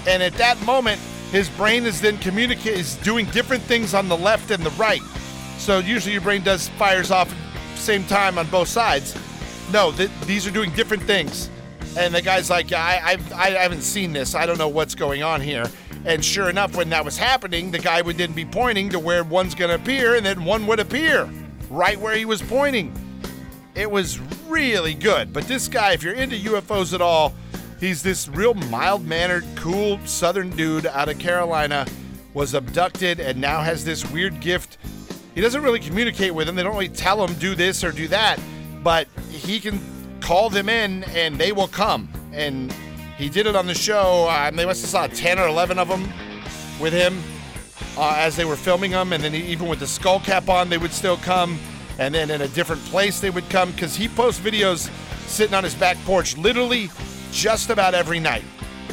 And 0.08 0.22
at 0.22 0.34
that 0.34 0.62
moment, 0.64 1.00
his 1.32 1.50
brain 1.50 1.86
is 1.86 2.02
then 2.02 2.18
communicating, 2.18 2.80
is 2.80 2.96
doing 2.98 3.26
different 3.28 3.64
things 3.64 3.94
on 3.94 4.08
the 4.08 4.18
left 4.18 4.52
and 4.52 4.64
the 4.64 4.70
right. 4.72 5.02
So 5.58 5.80
usually 5.80 6.14
your 6.14 6.22
brain 6.22 6.44
does 6.44 6.70
fires 6.70 7.12
off 7.12 7.34
same 7.76 8.04
time 8.06 8.38
on 8.38 8.48
both 8.48 8.68
sides. 8.68 9.16
No, 9.72 9.92
th- 9.92 10.12
these 10.26 10.46
are 10.46 10.52
doing 10.52 10.72
different 10.72 11.04
things. 11.04 11.50
And 11.98 12.14
the 12.14 12.22
guy's 12.22 12.50
like, 12.50 12.72
I, 12.74 13.00
I've, 13.04 13.34
I 13.34 13.52
haven't 13.52 13.82
seen 13.82 14.12
this. 14.12 14.36
I 14.36 14.46
don't 14.46 14.58
know 14.58 14.68
what's 14.68 14.96
going 14.96 15.24
on 15.24 15.42
here. 15.42 15.70
And 16.06 16.24
sure 16.24 16.50
enough, 16.50 16.76
when 16.76 16.90
that 16.90 17.04
was 17.04 17.18
happening, 17.18 17.72
the 17.72 17.80
guy 17.80 18.02
would 18.02 18.18
then 18.18 18.34
be 18.34 18.46
pointing 18.46 18.90
to 18.90 19.00
where 19.00 19.24
one's 19.24 19.56
going 19.56 19.70
to 19.70 19.76
appear, 19.76 20.16
and 20.16 20.26
then 20.26 20.46
one 20.46 20.68
would 20.68 20.80
appear 20.80 21.30
right 21.70 22.00
where 22.00 22.16
he 22.16 22.26
was 22.26 22.42
pointing. 22.42 22.94
It 23.76 23.92
was 23.92 24.20
really 24.48 24.94
good. 24.94 25.34
But 25.34 25.48
this 25.48 25.68
guy, 25.68 25.92
if 25.92 26.02
you're 26.02 26.14
into 26.14 26.38
UFOs 26.38 26.94
at 26.94 27.02
all, 27.02 27.34
he's 27.80 28.02
this 28.02 28.30
real 28.30 28.54
mild 28.54 29.06
mannered, 29.06 29.46
cool 29.56 30.00
southern 30.06 30.50
dude 30.52 30.86
out 30.86 31.10
of 31.10 31.20
Carolina, 31.20 31.86
was 32.34 32.54
abducted 32.54 33.20
and 33.20 33.40
now 33.40 33.62
has 33.62 33.84
this 33.84 34.10
weird 34.12 34.40
gift. 34.40 34.78
He 35.34 35.42
doesn't 35.42 35.62
really 35.62 35.80
communicate 35.80 36.34
with 36.34 36.48
them. 36.48 36.56
They 36.56 36.64
don't 36.64 36.74
really 36.74 36.88
tell 36.88 37.26
him 37.26 37.34
do 37.36 37.54
this 37.54 37.84
or 37.84 37.92
do 37.92 38.08
that, 38.08 38.40
but 38.82 39.10
he 39.30 39.60
can 39.60 39.80
call 40.22 40.50
them 40.50 40.70
in 40.70 41.04
and 41.16 41.38
they 41.38 41.52
will 41.52 41.68
come. 41.68 42.10
And 42.32 42.74
he 43.18 43.28
did 43.28 43.46
it 43.46 43.58
on 43.58 43.68
the 43.68 43.74
show. 43.74 44.28
Uh, 44.30 44.52
they 44.52 44.66
must 44.66 44.82
have 44.82 44.90
saw 44.90 45.08
10 45.08 45.38
or 45.38 45.48
11 45.48 45.80
of 45.80 45.90
them 45.90 46.04
with 46.80 46.94
him 46.94 47.22
uh, 47.98 48.16
as 48.18 48.38
they 48.38 48.46
were 48.46 48.56
filming 48.56 48.92
them. 48.92 49.12
And 49.12 49.22
then 49.22 49.34
he, 49.34 49.42
even 49.48 49.68
with 49.68 49.80
the 49.80 49.88
skull 49.88 50.22
cap 50.22 50.48
on, 50.48 50.70
they 50.70 50.78
would 50.78 50.94
still 50.94 51.18
come. 51.18 51.60
And 51.98 52.14
then 52.14 52.30
in 52.30 52.42
a 52.42 52.48
different 52.50 52.84
place, 52.86 53.20
they 53.20 53.30
would 53.30 53.50
come 53.50 53.72
because 53.72 53.96
he 53.96 54.08
posts 54.08 54.40
videos 54.40 54.90
sitting 55.28 55.56
on 55.56 55.64
his 55.64 55.76
back 55.76 55.98
porch 56.06 56.38
literally 56.38 56.90
just 57.32 57.70
about 57.70 57.94
every 57.94 58.20
night 58.20 58.44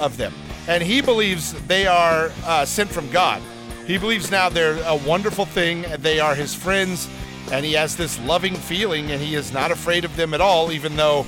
of 0.00 0.16
them. 0.16 0.32
And 0.68 0.82
he 0.82 1.00
believes 1.00 1.52
they 1.66 1.86
are 1.86 2.30
uh, 2.44 2.64
sent 2.64 2.90
from 2.90 3.10
God. 3.10 3.42
He 3.86 3.98
believes 3.98 4.30
now 4.30 4.48
they're 4.48 4.80
a 4.84 4.96
wonderful 4.96 5.44
thing. 5.44 5.84
They 5.98 6.20
are 6.20 6.34
his 6.34 6.54
friends 6.54 7.08
and 7.50 7.64
he 7.64 7.72
has 7.72 7.96
this 7.96 8.20
loving 8.20 8.54
feeling 8.54 9.10
and 9.10 9.20
he 9.20 9.34
is 9.34 9.52
not 9.52 9.70
afraid 9.70 10.04
of 10.04 10.14
them 10.16 10.34
at 10.34 10.40
all 10.40 10.70
even 10.70 10.94
though 10.96 11.26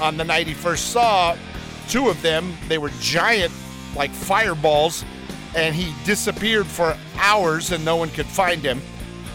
on 0.00 0.16
the 0.16 0.24
night 0.24 0.46
he 0.46 0.54
first 0.54 0.90
saw 0.90 1.36
two 1.88 2.08
of 2.08 2.20
them 2.22 2.54
they 2.68 2.78
were 2.78 2.90
giant 3.00 3.52
like 3.96 4.10
fireballs 4.10 5.04
and 5.56 5.74
he 5.74 5.92
disappeared 6.04 6.66
for 6.66 6.96
hours 7.16 7.72
and 7.72 7.84
no 7.84 7.96
one 7.96 8.10
could 8.10 8.26
find 8.26 8.62
him 8.62 8.80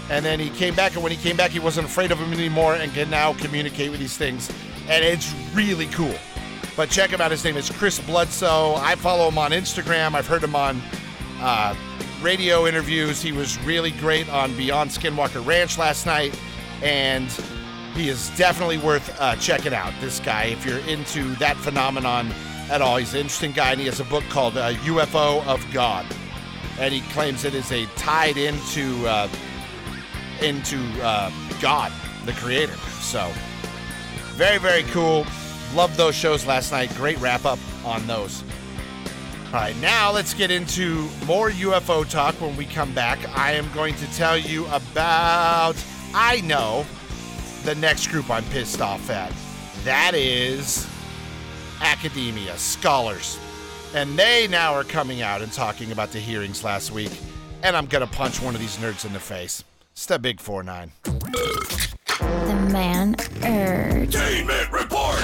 and 0.09 0.25
then 0.25 0.39
he 0.39 0.49
came 0.49 0.75
back 0.75 0.93
and 0.93 1.03
when 1.03 1.11
he 1.11 1.17
came 1.17 1.37
back 1.37 1.51
he 1.51 1.59
wasn't 1.59 1.85
afraid 1.85 2.11
of 2.11 2.19
them 2.19 2.33
anymore 2.33 2.75
and 2.75 2.93
can 2.93 3.09
now 3.09 3.33
communicate 3.33 3.91
with 3.91 3.99
these 3.99 4.17
things. 4.17 4.49
And 4.87 5.05
it's 5.05 5.33
really 5.53 5.85
cool. 5.87 6.15
But 6.75 6.89
check 6.89 7.11
him 7.11 7.21
out. 7.21 7.31
His 7.31 7.43
name 7.43 7.57
is 7.57 7.69
chris 7.69 7.99
bledsoe. 7.99 8.75
I 8.75 8.95
follow 8.95 9.27
him 9.27 9.37
on 9.37 9.51
instagram. 9.51 10.15
I've 10.15 10.27
heard 10.27 10.43
him 10.43 10.55
on 10.55 10.81
uh, 11.41 11.75
radio 12.21 12.67
interviews. 12.67 13.21
He 13.21 13.31
was 13.31 13.59
really 13.63 13.91
great 13.91 14.29
on 14.29 14.55
Beyond 14.55 14.91
Skinwalker 14.91 15.45
Ranch 15.45 15.77
last 15.77 16.05
night, 16.05 16.37
and 16.81 17.29
he 17.95 18.09
is 18.09 18.29
definitely 18.37 18.77
worth 18.77 19.15
uh, 19.19 19.35
checking 19.37 19.73
out. 19.73 19.93
This 20.01 20.19
guy, 20.19 20.45
if 20.45 20.65
you're 20.65 20.79
into 20.79 21.35
that 21.35 21.57
phenomenon 21.57 22.31
at 22.69 22.81
all, 22.81 22.97
he's 22.97 23.13
an 23.13 23.21
interesting 23.21 23.51
guy, 23.51 23.71
and 23.71 23.79
he 23.79 23.85
has 23.87 23.99
a 23.99 24.05
book 24.05 24.23
called 24.29 24.57
uh, 24.57 24.73
UFO 24.73 25.45
of 25.45 25.65
God, 25.73 26.05
and 26.79 26.93
he 26.93 27.01
claims 27.11 27.45
it 27.45 27.53
is 27.53 27.71
a 27.71 27.85
tied 27.95 28.37
into 28.37 29.07
uh, 29.07 29.27
into 30.41 30.77
uh, 31.01 31.31
God, 31.61 31.91
the 32.25 32.33
Creator. 32.33 32.75
So, 33.01 33.31
very 34.35 34.57
very 34.57 34.83
cool. 34.83 35.25
Loved 35.75 35.97
those 35.97 36.15
shows 36.15 36.45
last 36.45 36.71
night. 36.71 36.93
Great 36.95 37.19
wrap 37.19 37.45
up 37.45 37.59
on 37.85 38.05
those. 38.07 38.43
All 39.47 39.55
right, 39.55 39.75
now 39.77 40.11
let's 40.11 40.35
get 40.35 40.51
into 40.51 41.09
more 41.25 41.49
UFO 41.49 42.07
talk 42.07 42.39
when 42.39 42.55
we 42.55 42.65
come 42.65 42.93
back. 42.93 43.17
I 43.35 43.53
am 43.53 43.67
going 43.73 43.95
to 43.95 44.05
tell 44.13 44.37
you 44.37 44.67
about, 44.67 45.75
I 46.13 46.41
know, 46.41 46.85
the 47.63 47.73
next 47.73 48.07
group 48.07 48.29
I'm 48.29 48.43
pissed 48.45 48.79
off 48.79 49.09
at. 49.09 49.33
That 49.85 50.13
is 50.13 50.87
academia, 51.81 52.55
scholars. 52.59 53.39
And 53.95 54.19
they 54.19 54.47
now 54.47 54.73
are 54.75 54.83
coming 54.83 55.23
out 55.23 55.41
and 55.41 55.51
talking 55.51 55.91
about 55.91 56.11
the 56.11 56.19
hearings 56.19 56.63
last 56.63 56.91
week. 56.91 57.11
And 57.63 57.75
I'm 57.75 57.87
going 57.87 58.07
to 58.07 58.13
punch 58.13 58.39
one 58.39 58.53
of 58.53 58.61
these 58.61 58.77
nerds 58.77 59.03
in 59.03 59.13
the 59.13 59.19
face. 59.19 59.63
It's 59.99 60.05
the 60.05 60.17
Big 60.17 60.39
4 60.39 60.63
9. 60.63 60.91
The 61.03 62.69
man 62.71 63.17
urge. 63.43 64.15
Report! 64.71 65.21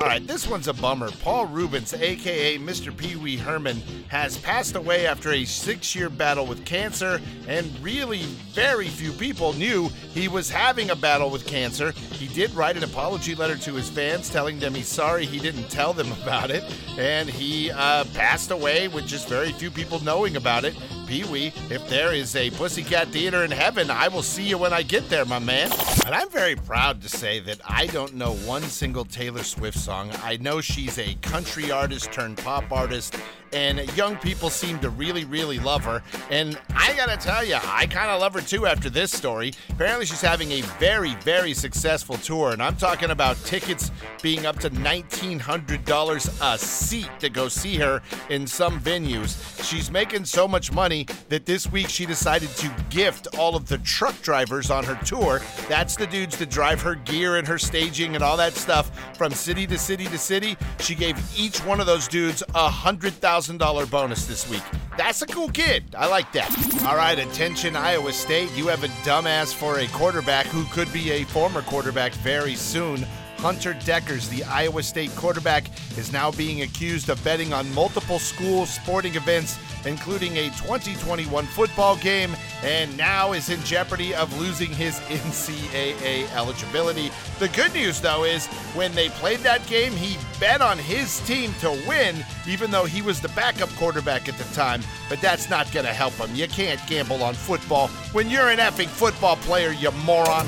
All 0.00 0.08
right, 0.08 0.26
this 0.26 0.48
one's 0.48 0.68
a 0.68 0.72
bummer. 0.72 1.10
Paul 1.20 1.44
Reubens, 1.48 1.92
aka 1.92 2.56
Mr. 2.56 2.96
Pee 2.96 3.16
Wee 3.16 3.36
Herman, 3.36 3.76
has 4.08 4.38
passed 4.38 4.74
away 4.74 5.06
after 5.06 5.32
a 5.32 5.44
six 5.44 5.94
year 5.94 6.08
battle 6.08 6.46
with 6.46 6.64
cancer, 6.64 7.20
and 7.46 7.70
really 7.80 8.22
very 8.54 8.88
few 8.88 9.12
people 9.12 9.52
knew 9.52 9.90
he 10.14 10.28
was 10.28 10.50
having 10.50 10.88
a 10.88 10.96
battle 10.96 11.28
with 11.28 11.46
cancer. 11.46 11.92
He 12.12 12.28
did 12.28 12.54
write 12.54 12.78
an 12.78 12.84
apology 12.84 13.34
letter 13.34 13.58
to 13.58 13.74
his 13.74 13.90
fans 13.90 14.30
telling 14.30 14.60
them 14.60 14.72
he's 14.72 14.88
sorry 14.88 15.26
he 15.26 15.38
didn't 15.38 15.68
tell 15.68 15.92
them 15.92 16.10
about 16.22 16.50
it, 16.50 16.64
and 16.96 17.28
he 17.28 17.70
uh, 17.70 18.04
passed 18.14 18.50
away 18.50 18.88
with 18.88 19.06
just 19.06 19.28
very 19.28 19.52
few 19.52 19.70
people 19.70 20.02
knowing 20.02 20.36
about 20.36 20.64
it. 20.64 20.74
Pee 21.12 21.24
Wee. 21.24 21.52
If 21.68 21.86
there 21.90 22.14
is 22.14 22.34
a 22.36 22.48
Pussycat 22.52 23.08
Theater 23.08 23.44
in 23.44 23.50
heaven, 23.50 23.90
I 23.90 24.08
will 24.08 24.22
see 24.22 24.44
you 24.44 24.56
when 24.56 24.72
I 24.72 24.80
get 24.80 25.10
there, 25.10 25.26
my 25.26 25.38
man. 25.38 25.70
And 26.06 26.14
I'm 26.14 26.30
very 26.30 26.56
proud 26.56 27.02
to 27.02 27.08
say 27.10 27.38
that 27.40 27.60
I 27.68 27.86
don't 27.88 28.14
know 28.14 28.32
one 28.32 28.62
single 28.62 29.04
Taylor 29.04 29.42
Swift 29.42 29.76
song. 29.76 30.10
I 30.22 30.38
know 30.38 30.62
she's 30.62 30.98
a 30.98 31.12
country 31.16 31.70
artist 31.70 32.12
turned 32.12 32.38
pop 32.38 32.72
artist, 32.72 33.14
and 33.52 33.94
young 33.94 34.16
people 34.16 34.48
seem 34.48 34.78
to 34.78 34.88
really, 34.88 35.26
really 35.26 35.58
love 35.58 35.84
her. 35.84 36.02
And 36.30 36.58
I 36.74 36.94
gotta 36.94 37.18
tell 37.18 37.44
you, 37.44 37.58
I 37.62 37.86
kind 37.86 38.10
of 38.10 38.20
love 38.20 38.32
her 38.32 38.40
too 38.40 38.66
after 38.66 38.88
this 38.88 39.12
story. 39.12 39.52
Apparently, 39.68 40.06
she's 40.06 40.22
having 40.22 40.50
a 40.52 40.62
very, 40.80 41.14
very 41.16 41.52
successful 41.52 42.16
tour, 42.16 42.52
and 42.52 42.62
I'm 42.62 42.76
talking 42.76 43.10
about 43.10 43.36
tickets 43.44 43.90
being 44.22 44.46
up 44.46 44.58
to 44.60 44.70
$1,900 44.70 46.54
a 46.54 46.58
seat 46.58 47.10
to 47.20 47.28
go 47.28 47.48
see 47.48 47.76
her 47.76 48.00
in 48.30 48.46
some 48.46 48.80
venues. 48.80 49.62
She's 49.62 49.90
making 49.90 50.24
so 50.24 50.48
much 50.48 50.72
money 50.72 51.01
that 51.28 51.46
this 51.46 51.70
week 51.70 51.88
she 51.88 52.06
decided 52.06 52.48
to 52.50 52.70
gift 52.90 53.28
all 53.38 53.56
of 53.56 53.68
the 53.68 53.78
truck 53.78 54.20
drivers 54.22 54.70
on 54.70 54.84
her 54.84 54.98
tour. 55.04 55.40
That's 55.68 55.96
the 55.96 56.06
dudes 56.06 56.36
that 56.38 56.50
drive 56.50 56.80
her 56.82 56.94
gear 56.94 57.36
and 57.36 57.46
her 57.46 57.58
staging 57.58 58.14
and 58.14 58.22
all 58.22 58.36
that 58.36 58.54
stuff 58.54 58.90
from 59.16 59.32
city 59.32 59.66
to 59.66 59.78
city 59.78 60.06
to 60.06 60.18
city. 60.18 60.56
She 60.80 60.94
gave 60.94 61.16
each 61.38 61.58
one 61.64 61.80
of 61.80 61.86
those 61.86 62.08
dudes 62.08 62.42
a 62.54 62.68
hundred 62.68 63.12
thousand 63.14 63.58
dollar 63.58 63.86
bonus 63.86 64.26
this 64.26 64.48
week. 64.48 64.62
That's 64.96 65.22
a 65.22 65.26
cool 65.26 65.48
kid. 65.48 65.94
I 65.96 66.06
like 66.06 66.32
that. 66.32 66.50
All 66.86 66.96
right, 66.96 67.18
attention, 67.18 67.76
Iowa 67.76 68.12
State. 68.12 68.50
You 68.56 68.66
have 68.66 68.84
a 68.84 68.88
dumbass 69.04 69.54
for 69.54 69.78
a 69.78 69.86
quarterback 69.88 70.46
who 70.46 70.64
could 70.66 70.92
be 70.92 71.12
a 71.12 71.24
former 71.24 71.62
quarterback 71.62 72.12
very 72.14 72.54
soon. 72.54 73.06
Hunter 73.42 73.74
Dekkers, 73.74 74.30
the 74.30 74.44
Iowa 74.44 74.84
State 74.84 75.10
quarterback, 75.16 75.64
is 75.98 76.12
now 76.12 76.30
being 76.30 76.62
accused 76.62 77.08
of 77.08 77.22
betting 77.24 77.52
on 77.52 77.74
multiple 77.74 78.20
school 78.20 78.66
sporting 78.66 79.16
events, 79.16 79.58
including 79.84 80.36
a 80.36 80.44
2021 80.50 81.44
football 81.46 81.96
game, 81.96 82.36
and 82.62 82.96
now 82.96 83.32
is 83.32 83.50
in 83.50 83.60
jeopardy 83.64 84.14
of 84.14 84.32
losing 84.38 84.70
his 84.70 85.00
NCAA 85.08 86.32
eligibility. 86.36 87.10
The 87.40 87.48
good 87.48 87.74
news, 87.74 88.00
though, 88.00 88.22
is 88.22 88.46
when 88.76 88.94
they 88.94 89.08
played 89.08 89.40
that 89.40 89.66
game, 89.66 89.92
he 89.92 90.18
bet 90.38 90.60
on 90.60 90.78
his 90.78 91.18
team 91.26 91.52
to 91.62 91.70
win, 91.88 92.24
even 92.46 92.70
though 92.70 92.84
he 92.84 93.02
was 93.02 93.20
the 93.20 93.28
backup 93.30 93.70
quarterback 93.70 94.28
at 94.28 94.38
the 94.38 94.54
time. 94.54 94.82
But 95.08 95.20
that's 95.20 95.50
not 95.50 95.70
going 95.72 95.86
to 95.86 95.92
help 95.92 96.12
him. 96.12 96.32
You 96.32 96.46
can't 96.46 96.80
gamble 96.86 97.24
on 97.24 97.34
football 97.34 97.88
when 98.12 98.30
you're 98.30 98.50
an 98.50 98.60
effing 98.60 98.86
football 98.86 99.34
player, 99.34 99.72
you 99.72 99.90
moron. 100.06 100.46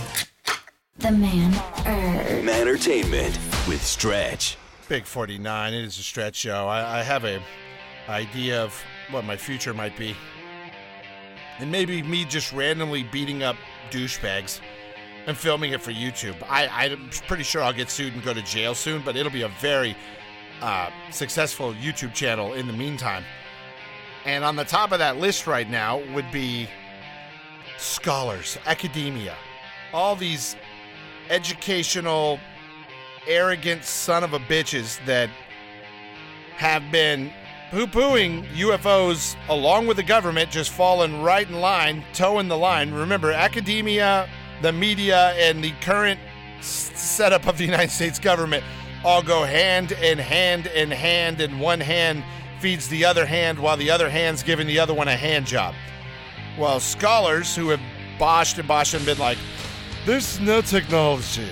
The 0.99 1.11
Man 1.11 1.53
Urge. 1.87 2.49
Entertainment 2.49 3.37
with 3.67 3.83
Stretch. 3.83 4.57
Big 4.89 5.05
49. 5.05 5.75
It 5.75 5.85
is 5.85 5.99
a 5.99 6.03
stretch 6.03 6.37
show. 6.37 6.69
I, 6.69 7.01
I 7.01 7.03
have 7.03 7.25
a 7.25 7.43
idea 8.09 8.63
of 8.63 8.81
what 9.11 9.25
my 9.25 9.37
future 9.37 9.75
might 9.75 9.97
be. 9.97 10.15
And 11.59 11.73
maybe 11.73 12.01
me 12.03 12.25
just 12.25 12.53
randomly 12.53 13.03
beating 13.03 13.43
up 13.43 13.57
douchebags 13.91 14.61
and 15.27 15.37
filming 15.37 15.73
it 15.73 15.81
for 15.81 15.91
YouTube. 15.91 16.37
I, 16.49 16.69
I'm 16.69 17.11
pretty 17.27 17.43
sure 17.43 17.61
I'll 17.61 17.73
get 17.73 17.91
sued 17.91 18.15
and 18.15 18.23
go 18.23 18.33
to 18.33 18.43
jail 18.43 18.75
soon, 18.75 19.03
but 19.03 19.17
it'll 19.17 19.33
be 19.33 19.43
a 19.43 19.53
very 19.61 19.97
uh, 20.61 20.91
successful 21.11 21.75
YouTube 21.75 22.15
channel 22.15 22.53
in 22.53 22.69
the 22.69 22.73
meantime. 22.73 23.25
And 24.25 24.45
on 24.45 24.55
the 24.55 24.65
top 24.65 24.93
of 24.93 25.01
that 25.01 25.17
list 25.17 25.49
right 25.49 25.69
now 25.69 26.03
would 26.15 26.31
be 26.31 26.69
scholars, 27.79 28.59
academia, 28.65 29.35
all 29.93 30.15
these 30.17 30.57
educational, 31.31 32.39
arrogant 33.27 33.85
son 33.85 34.25
of 34.25 34.33
a 34.33 34.39
bitches 34.39 35.05
that 35.07 35.31
have 36.57 36.83
been 36.93 37.33
poo 37.71 37.87
pooing 37.87 38.47
UFOs 38.55 39.37
along 39.49 39.87
with 39.87 39.97
the 39.97 40.03
government, 40.03 40.51
just 40.51 40.71
falling 40.71 41.23
right 41.23 41.49
in 41.49 41.61
line, 41.61 42.05
toeing 42.13 42.49
the 42.49 42.57
line. 42.57 42.93
Remember, 42.93 43.33
academia, 43.33 44.29
the 44.63 44.73
media, 44.73 45.33
and 45.37 45.63
the 45.63 45.73
current 45.81 46.21
setup 46.61 47.47
of 47.47 47.59
the 47.59 47.65
United 47.65 47.91
States 47.91 48.19
government 48.19 48.65
all 49.05 49.23
go 49.23 49.45
hand 49.45 49.93
in 49.93 50.19
hand 50.19 50.67
in 50.69 50.91
hand, 50.91 51.41
and 51.41 51.61
one 51.61 51.81
hand 51.81 52.25
feeds 52.61 52.89
the 52.89 53.05
other 53.05 53.27
hand 53.27 53.59
while 53.59 53.77
the 53.77 53.91
other 53.91 54.09
hand's 54.09 54.43
giving 54.43 54.67
the 54.67 54.79
other 54.79 54.95
one 54.95 55.09
a 55.09 55.17
hand 55.17 55.47
job. 55.47 55.75
Well, 56.59 56.81
scholars 56.81 57.55
who 57.55 57.69
have 57.69 57.81
boshed 58.19 58.59
and 58.59 58.69
boshed 58.69 58.95
and 58.95 59.05
been 59.05 59.19
like, 59.19 59.39
there's 60.07 60.41
no 60.41 60.61
technology. 60.61 61.49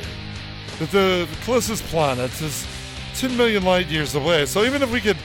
The, 0.79 0.87
the 0.87 1.29
closest 1.43 1.85
planet 1.85 2.31
is 2.43 2.67
10 3.15 3.37
million 3.37 3.63
light 3.63 3.87
years 3.89 4.15
away. 4.15 4.47
So 4.47 4.65
even 4.65 4.83
if 4.83 4.93
we 4.93 5.01
could 5.01 5.17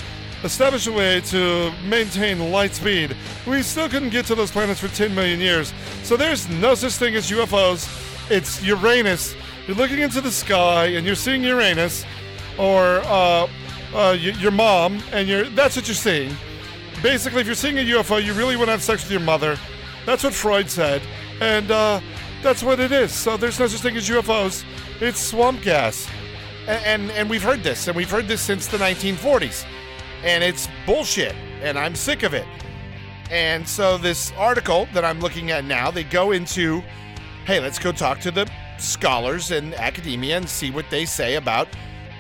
establish 0.44 0.88
a 0.88 0.92
way 0.92 1.22
to 1.22 1.72
maintain 1.86 2.52
light 2.52 2.74
speed, 2.74 3.16
we 3.46 3.62
still 3.63 3.90
couldn't 3.90 4.10
get 4.10 4.26
to 4.28 4.36
those 4.36 4.52
planets 4.52 4.80
for 4.80 4.88
10 4.88 5.13
million 5.13 5.40
years. 5.40 5.74
So 6.04 6.16
there's 6.16 6.48
no 6.50 6.76
such 6.76 6.94
thing 6.94 7.16
as 7.16 7.30
UFOs. 7.30 7.88
It's 8.30 8.62
Uranus. 8.63 9.36
You're 9.68 9.78
looking 9.78 10.00
into 10.00 10.22
the 10.22 10.32
sky 10.32 10.86
and 10.88 11.06
you're 11.06 11.16
seeing 11.16 11.44
Uranus, 11.44 12.06
or 12.58 13.02
uh, 13.06 13.48
uh, 13.94 14.18
your 14.20 14.52
mom, 14.52 15.02
and 15.12 15.28
you're 15.28 15.46
that's 15.50 15.76
what 15.76 15.88
you're 15.88 15.96
seeing. 15.96 16.36
Basically, 17.04 17.42
if 17.42 17.46
you're 17.46 17.56
seeing 17.56 17.78
a 17.78 17.82
UFO, 17.82 18.24
you 18.24 18.34
really 18.34 18.56
want 18.56 18.68
to 18.68 18.72
have 18.72 18.84
sex 18.84 19.04
with 19.04 19.12
your 19.12 19.22
mother. 19.22 19.58
That's 20.06 20.24
what 20.24 20.34
Freud 20.34 20.70
said, 20.70 21.02
and 21.42 21.70
uh, 21.70 22.00
that's 22.43 22.63
what 22.63 22.80
it 22.80 22.91
is. 22.91 23.12
So 23.12 23.38
there's 23.38 23.60
no 23.60 23.67
such 23.67 23.82
thing 23.82 23.97
as 23.97 24.10
UFOs. 24.10 24.63
It's 25.02 25.19
swamp 25.19 25.62
gas, 25.62 26.08
and, 26.67 26.84
and 26.86 27.12
and 27.12 27.30
we've 27.30 27.43
heard 27.43 27.63
this, 27.63 27.88
and 27.88 27.95
we've 27.95 28.10
heard 28.10 28.28
this 28.28 28.41
since 28.41 28.67
the 28.67 28.78
1940s, 28.78 29.65
and 30.23 30.43
it's 30.43 30.67
bullshit, 30.86 31.36
and 31.62 31.78
I'm 31.78 31.95
sick 31.95 32.23
of 32.23 32.34
it. 32.34 32.47
And 33.30 33.67
so 33.67 33.97
this 33.97 34.32
article 34.38 34.88
that 34.93 35.04
I'm 35.04 35.19
looking 35.19 35.52
at 35.52 35.65
now, 35.65 35.91
they 35.91 36.04
go 36.04 36.32
into, 36.32 36.82
hey, 37.45 37.60
let's 37.60 37.78
go 37.78 37.91
talk 37.91 38.19
to 38.21 38.32
the 38.32 38.50
scholars 38.78 39.52
and 39.52 39.73
academia 39.76 40.38
and 40.38 40.47
see 40.47 40.71
what 40.71 40.86
they 40.89 41.06
say 41.06 41.36
about 41.36 41.67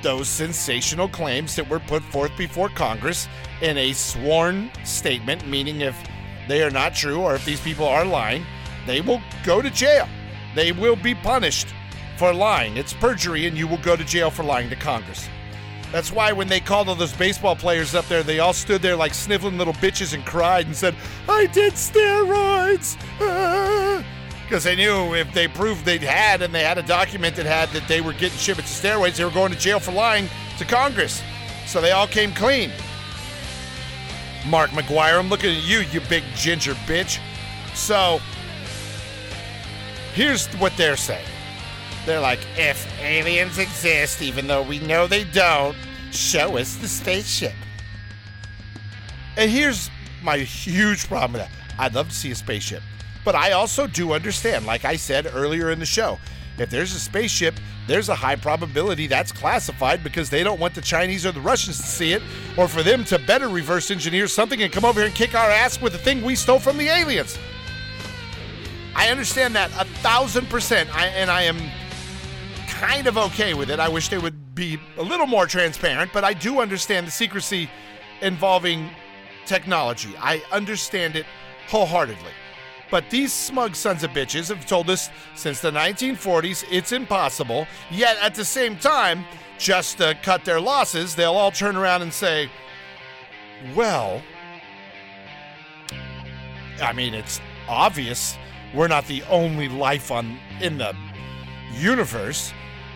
those 0.03 0.27
sensational 0.27 1.07
claims 1.07 1.55
that 1.55 1.67
were 1.69 1.79
put 1.79 2.03
forth 2.03 2.31
before 2.37 2.69
Congress 2.69 3.27
in 3.61 3.77
a 3.77 3.93
sworn 3.93 4.69
statement, 4.83 5.47
meaning 5.47 5.81
if 5.81 5.97
they 6.47 6.61
are 6.63 6.69
not 6.69 6.93
true 6.93 7.21
or 7.21 7.35
if 7.35 7.45
these 7.45 7.59
people 7.61 7.85
are 7.85 8.05
lying, 8.05 8.45
they 8.87 9.01
will 9.01 9.21
go 9.43 9.61
to 9.61 9.69
jail. 9.69 10.07
They 10.55 10.71
will 10.71 10.95
be 10.95 11.13
punished 11.13 11.67
for 12.17 12.33
lying. 12.33 12.77
It's 12.77 12.93
perjury, 12.93 13.45
and 13.45 13.57
you 13.57 13.67
will 13.67 13.77
go 13.77 13.95
to 13.95 14.03
jail 14.03 14.31
for 14.31 14.43
lying 14.43 14.69
to 14.69 14.75
Congress. 14.75 15.29
That's 15.91 16.11
why 16.11 16.31
when 16.33 16.47
they 16.47 16.59
called 16.59 16.89
all 16.89 16.95
those 16.95 17.13
baseball 17.13 17.55
players 17.55 17.95
up 17.95 18.05
there, 18.07 18.23
they 18.23 18.39
all 18.39 18.53
stood 18.53 18.81
there 18.81 18.95
like 18.95 19.13
sniveling 19.13 19.57
little 19.57 19.73
bitches 19.73 20.13
and 20.13 20.25
cried 20.25 20.65
and 20.65 20.75
said, 20.75 20.95
I 21.29 21.45
did 21.45 21.73
steroids. 21.73 22.97
Ah. 23.21 24.03
Because 24.43 24.63
they 24.63 24.75
knew 24.75 25.13
if 25.13 25.33
they 25.33 25.47
proved 25.47 25.85
they 25.85 25.97
had 25.97 26.41
and 26.41 26.53
they 26.53 26.63
had 26.63 26.77
a 26.77 26.83
document 26.83 27.35
that 27.35 27.45
had 27.45 27.69
that 27.69 27.87
they 27.87 28.01
were 28.01 28.13
getting 28.13 28.37
shipments 28.37 28.77
of 28.77 28.83
steroids, 28.83 29.17
they 29.17 29.25
were 29.25 29.31
going 29.31 29.51
to 29.51 29.57
jail 29.57 29.79
for 29.79 29.91
lying 29.91 30.29
to 30.57 30.65
Congress. 30.65 31.21
So 31.65 31.81
they 31.81 31.91
all 31.91 32.07
came 32.07 32.33
clean. 32.33 32.71
Mark 34.47 34.69
McGwire, 34.71 35.19
I'm 35.19 35.29
looking 35.29 35.55
at 35.55 35.63
you, 35.63 35.79
you 35.91 36.01
big 36.07 36.23
ginger 36.35 36.73
bitch. 36.85 37.19
So 37.73 38.21
here's 40.17 40.47
what 40.55 40.75
they're 40.75 40.97
saying. 40.97 41.27
They're 42.07 42.19
like, 42.19 42.39
if 42.57 42.87
aliens 42.99 43.59
exist, 43.59 44.23
even 44.23 44.47
though 44.47 44.63
we 44.63 44.79
know 44.79 45.05
they 45.05 45.25
don't, 45.25 45.77
show 46.11 46.57
us 46.57 46.75
the 46.77 46.87
spaceship. 46.87 47.53
And 49.37 49.51
here's 49.51 49.91
my 50.23 50.39
huge 50.39 51.07
problem 51.07 51.33
with 51.33 51.41
that. 51.43 51.51
I'd 51.77 51.93
love 51.93 52.09
to 52.09 52.15
see 52.15 52.31
a 52.31 52.35
spaceship. 52.35 52.81
But 53.23 53.35
I 53.35 53.51
also 53.51 53.85
do 53.85 54.13
understand, 54.13 54.65
like 54.65 54.85
I 54.85 54.95
said 54.95 55.29
earlier 55.31 55.69
in 55.69 55.77
the 55.77 55.85
show, 55.85 56.17
if 56.57 56.71
there's 56.71 56.95
a 56.95 56.99
spaceship, 56.99 57.59
there's 57.85 58.09
a 58.09 58.15
high 58.15 58.37
probability 58.37 59.05
that's 59.05 59.31
classified 59.31 60.03
because 60.03 60.31
they 60.31 60.41
don't 60.41 60.59
want 60.59 60.73
the 60.73 60.81
Chinese 60.81 61.27
or 61.27 61.31
the 61.31 61.41
Russians 61.41 61.77
to 61.77 61.85
see 61.85 62.13
it, 62.13 62.23
or 62.57 62.67
for 62.67 62.81
them 62.81 63.03
to 63.05 63.19
better 63.19 63.49
reverse 63.49 63.91
engineer 63.91 64.25
something 64.25 64.63
and 64.63 64.73
come 64.73 64.83
over 64.83 65.01
here 65.01 65.07
and 65.07 65.15
kick 65.15 65.35
our 65.35 65.51
ass 65.51 65.79
with 65.79 65.93
the 65.93 65.99
thing 65.99 66.23
we 66.23 66.33
stole 66.33 66.57
from 66.57 66.77
the 66.79 66.87
aliens. 66.87 67.37
I 68.97 69.09
understand 69.09 69.55
that 69.55 69.69
a 69.79 69.85
thousand 70.01 70.49
percent, 70.49 70.89
I, 70.93 71.05
and 71.05 71.29
I 71.29 71.43
am 71.43 71.57
kind 72.67 73.05
of 73.05 73.15
okay 73.15 73.53
with 73.53 73.69
it. 73.69 73.79
I 73.79 73.87
wish 73.87 74.09
they 74.09 74.17
would 74.17 74.55
be 74.55 74.79
a 74.97 75.03
little 75.03 75.27
more 75.27 75.45
transparent, 75.45 76.11
but 76.11 76.23
I 76.23 76.33
do 76.33 76.61
understand 76.61 77.05
the 77.05 77.11
secrecy 77.11 77.69
involving 78.21 78.89
technology. 79.45 80.15
I 80.17 80.41
understand 80.51 81.15
it 81.15 81.27
wholeheartedly. 81.67 82.31
But 82.89 83.07
these 83.11 83.31
smug 83.31 83.75
sons 83.75 84.03
of 84.03 84.11
bitches 84.11 84.49
have 84.49 84.65
told 84.65 84.89
us 84.89 85.11
since 85.35 85.59
the 85.59 85.69
1940s 85.69 86.65
it's 86.71 86.91
impossible, 86.91 87.67
yet 87.91 88.17
at 88.19 88.33
the 88.33 88.45
same 88.45 88.77
time, 88.77 89.25
just 89.59 89.99
to 89.99 90.17
cut 90.23 90.43
their 90.43 90.59
losses, 90.59 91.13
they'll 91.13 91.35
all 91.35 91.51
turn 91.51 91.75
around 91.75 92.01
and 92.01 92.11
say, 92.11 92.49
well, 93.75 94.23
I 96.81 96.93
mean, 96.93 97.13
it's 97.13 97.39
obvious 97.67 98.35
we're 98.73 98.87
not 98.87 99.05
the 99.07 99.23
only 99.23 99.67
life 99.67 100.11
on 100.11 100.37
in 100.61 100.77
the 100.77 100.95
universe. 101.73 102.53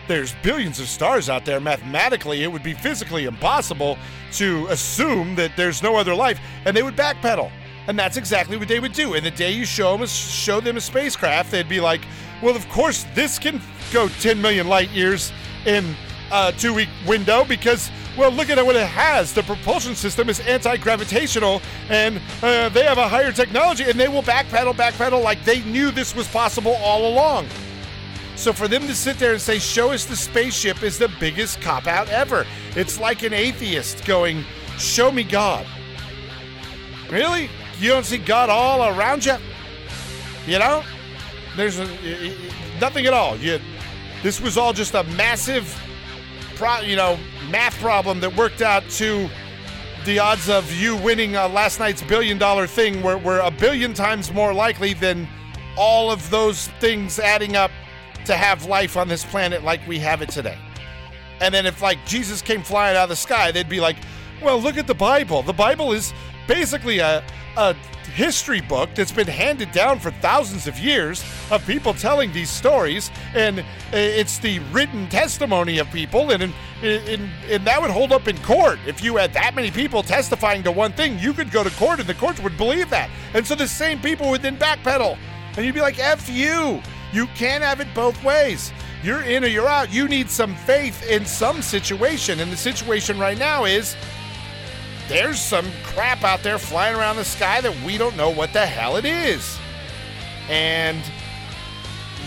There's 0.08 0.34
billions 0.42 0.80
of 0.80 0.88
stars 0.88 1.28
out 1.28 1.44
there. 1.44 1.60
Mathematically, 1.60 2.42
it 2.42 2.50
would 2.50 2.62
be 2.62 2.74
physically 2.74 3.24
impossible 3.24 3.98
to 4.32 4.66
assume 4.68 5.34
that 5.36 5.52
there's 5.56 5.82
no 5.82 5.96
other 5.96 6.14
life, 6.14 6.40
and 6.64 6.76
they 6.76 6.82
would 6.82 6.96
backpedal. 6.96 7.50
And 7.86 7.98
that's 7.98 8.16
exactly 8.16 8.56
what 8.56 8.68
they 8.68 8.80
would 8.80 8.92
do. 8.92 9.14
And 9.14 9.24
the 9.24 9.30
day 9.30 9.50
you 9.50 9.64
show 9.64 9.92
them 9.92 10.02
a, 10.02 10.06
show 10.06 10.60
them 10.60 10.76
a 10.76 10.80
spacecraft, 10.80 11.50
they'd 11.50 11.68
be 11.68 11.80
like, 11.80 12.02
"Well, 12.42 12.54
of 12.54 12.68
course 12.68 13.06
this 13.14 13.38
can 13.38 13.60
go 13.92 14.08
10 14.08 14.40
million 14.40 14.68
light 14.68 14.90
years 14.90 15.32
in 15.66 15.96
a 16.30 16.52
two-week 16.52 16.88
window 17.06 17.44
because." 17.44 17.90
Well, 18.16 18.30
look 18.30 18.50
at 18.50 18.64
what 18.64 18.76
it 18.76 18.86
has. 18.86 19.32
The 19.32 19.42
propulsion 19.42 19.94
system 19.94 20.28
is 20.28 20.40
anti 20.40 20.76
gravitational, 20.76 21.62
and 21.88 22.20
uh, 22.42 22.68
they 22.68 22.84
have 22.84 22.98
a 22.98 23.08
higher 23.08 23.32
technology, 23.32 23.84
and 23.84 23.98
they 23.98 24.08
will 24.08 24.22
backpedal, 24.22 24.74
backpedal 24.74 25.22
like 25.22 25.44
they 25.44 25.62
knew 25.62 25.90
this 25.90 26.14
was 26.14 26.28
possible 26.28 26.74
all 26.82 27.10
along. 27.10 27.46
So 28.36 28.52
for 28.52 28.68
them 28.68 28.86
to 28.86 28.94
sit 28.94 29.18
there 29.18 29.32
and 29.32 29.40
say, 29.40 29.58
show 29.58 29.92
us 29.92 30.04
the 30.04 30.16
spaceship 30.16 30.82
is 30.82 30.98
the 30.98 31.08
biggest 31.20 31.60
cop 31.60 31.86
out 31.86 32.08
ever. 32.08 32.46
It's 32.74 32.98
like 32.98 33.22
an 33.22 33.32
atheist 33.32 34.04
going, 34.04 34.44
show 34.78 35.10
me 35.12 35.22
God. 35.22 35.66
Really? 37.10 37.50
You 37.78 37.90
don't 37.90 38.04
see 38.04 38.18
God 38.18 38.48
all 38.48 38.96
around 38.98 39.24
you? 39.24 39.36
You 40.46 40.58
know? 40.58 40.82
There's 41.56 41.78
a, 41.78 41.86
nothing 42.80 43.06
at 43.06 43.12
all. 43.12 43.36
You, 43.36 43.60
this 44.22 44.40
was 44.40 44.56
all 44.56 44.72
just 44.72 44.94
a 44.94 45.04
massive, 45.04 45.78
pro, 46.56 46.80
you 46.80 46.96
know, 46.96 47.18
math 47.50 47.78
problem 47.80 48.20
that 48.20 48.36
worked 48.36 48.62
out 48.62 48.88
to 48.90 49.28
the 50.04 50.18
odds 50.18 50.48
of 50.48 50.70
you 50.72 50.96
winning 50.96 51.36
uh, 51.36 51.48
last 51.48 51.78
night's 51.78 52.02
billion 52.02 52.38
dollar 52.38 52.66
thing 52.66 53.02
were, 53.02 53.18
were 53.18 53.38
a 53.40 53.50
billion 53.50 53.94
times 53.94 54.32
more 54.32 54.52
likely 54.52 54.94
than 54.94 55.28
all 55.76 56.10
of 56.10 56.28
those 56.30 56.68
things 56.80 57.18
adding 57.18 57.56
up 57.56 57.70
to 58.24 58.34
have 58.34 58.64
life 58.66 58.96
on 58.96 59.08
this 59.08 59.24
planet 59.24 59.62
like 59.62 59.86
we 59.86 59.98
have 59.98 60.22
it 60.22 60.28
today. 60.28 60.58
And 61.40 61.52
then 61.52 61.66
if 61.66 61.82
like 61.82 62.04
Jesus 62.06 62.42
came 62.42 62.62
flying 62.62 62.96
out 62.96 63.04
of 63.04 63.08
the 63.08 63.16
sky, 63.16 63.50
they'd 63.52 63.68
be 63.68 63.80
like, 63.80 63.96
well, 64.42 64.60
look 64.60 64.76
at 64.76 64.86
the 64.86 64.94
Bible. 64.94 65.42
The 65.42 65.52
Bible 65.52 65.92
is 65.92 66.12
basically 66.46 66.98
a, 66.98 67.24
a 67.56 67.76
history 68.14 68.60
book 68.60 68.90
that's 68.94 69.12
been 69.12 69.26
handed 69.26 69.72
down 69.72 69.98
for 69.98 70.10
thousands 70.10 70.66
of 70.66 70.78
years 70.78 71.24
of 71.50 71.66
people 71.66 71.94
telling 71.94 72.32
these 72.32 72.50
stories, 72.50 73.10
and 73.34 73.64
it's 73.92 74.38
the 74.38 74.58
written 74.70 75.08
testimony 75.08 75.78
of 75.78 75.90
people, 75.90 76.30
and, 76.30 76.42
and, 76.42 76.54
and, 76.82 77.30
and 77.48 77.66
that 77.66 77.80
would 77.80 77.90
hold 77.90 78.12
up 78.12 78.28
in 78.28 78.36
court. 78.38 78.78
If 78.86 79.02
you 79.02 79.16
had 79.16 79.32
that 79.32 79.54
many 79.54 79.70
people 79.70 80.02
testifying 80.02 80.62
to 80.64 80.72
one 80.72 80.92
thing, 80.92 81.18
you 81.18 81.32
could 81.32 81.50
go 81.50 81.64
to 81.64 81.70
court, 81.70 82.00
and 82.00 82.08
the 82.08 82.14
courts 82.14 82.40
would 82.40 82.56
believe 82.56 82.90
that. 82.90 83.10
And 83.34 83.46
so 83.46 83.54
the 83.54 83.68
same 83.68 84.00
people 84.00 84.30
would 84.30 84.42
then 84.42 84.56
backpedal, 84.56 85.16
and 85.56 85.64
you'd 85.64 85.74
be 85.74 85.80
like, 85.80 85.98
F 85.98 86.28
you. 86.28 86.82
You 87.12 87.26
can't 87.36 87.62
have 87.62 87.80
it 87.80 87.88
both 87.94 88.22
ways. 88.24 88.72
You're 89.02 89.22
in 89.22 89.44
or 89.44 89.48
you're 89.48 89.68
out. 89.68 89.92
You 89.92 90.08
need 90.08 90.30
some 90.30 90.54
faith 90.54 91.06
in 91.10 91.26
some 91.26 91.60
situation, 91.60 92.40
and 92.40 92.50
the 92.50 92.56
situation 92.56 93.18
right 93.18 93.36
now 93.38 93.64
is 93.64 93.96
there's 95.12 95.38
some 95.38 95.70
crap 95.82 96.24
out 96.24 96.42
there 96.42 96.58
flying 96.58 96.96
around 96.96 97.16
the 97.16 97.24
sky 97.24 97.60
that 97.60 97.74
we 97.84 97.98
don't 97.98 98.16
know 98.16 98.30
what 98.30 98.52
the 98.54 98.64
hell 98.64 98.96
it 98.96 99.04
is. 99.04 99.58
And 100.48 101.02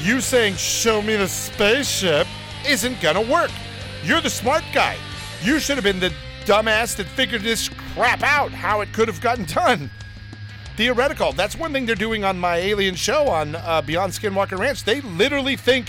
you 0.01 0.21
saying, 0.21 0.55
show 0.55 1.01
me 1.01 1.15
the 1.15 1.27
spaceship, 1.27 2.27
isn't 2.67 3.01
gonna 3.01 3.21
work. 3.21 3.49
You're 4.03 4.21
the 4.21 4.29
smart 4.29 4.63
guy. 4.71 4.97
You 5.41 5.59
should 5.59 5.77
have 5.77 5.83
been 5.83 5.99
the 5.99 6.13
dumbass 6.45 6.95
that 6.97 7.07
figured 7.07 7.41
this 7.41 7.69
crap 7.93 8.21
out, 8.21 8.51
how 8.51 8.81
it 8.81 8.93
could 8.93 9.07
have 9.07 9.19
gotten 9.19 9.45
done. 9.53 9.89
Theoretical. 10.75 11.31
That's 11.31 11.57
one 11.57 11.73
thing 11.73 11.87
they're 11.87 11.95
doing 11.95 12.23
on 12.23 12.37
my 12.37 12.57
alien 12.57 12.95
show 12.95 13.27
on 13.29 13.55
uh, 13.55 13.81
Beyond 13.81 14.13
Skinwalker 14.13 14.59
Ranch. 14.59 14.83
They 14.83 15.01
literally 15.01 15.55
think 15.55 15.87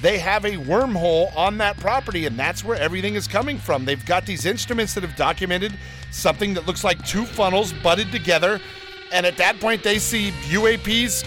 they 0.00 0.18
have 0.18 0.44
a 0.44 0.52
wormhole 0.52 1.34
on 1.36 1.58
that 1.58 1.76
property, 1.78 2.26
and 2.26 2.38
that's 2.38 2.64
where 2.64 2.78
everything 2.78 3.14
is 3.14 3.26
coming 3.26 3.58
from. 3.58 3.84
They've 3.84 4.04
got 4.06 4.26
these 4.26 4.46
instruments 4.46 4.94
that 4.94 5.02
have 5.02 5.16
documented 5.16 5.72
something 6.10 6.54
that 6.54 6.66
looks 6.66 6.84
like 6.84 7.04
two 7.04 7.24
funnels 7.24 7.72
butted 7.72 8.12
together, 8.12 8.60
and 9.12 9.26
at 9.26 9.36
that 9.38 9.58
point, 9.60 9.82
they 9.82 9.98
see 9.98 10.30
UAPs 10.48 11.24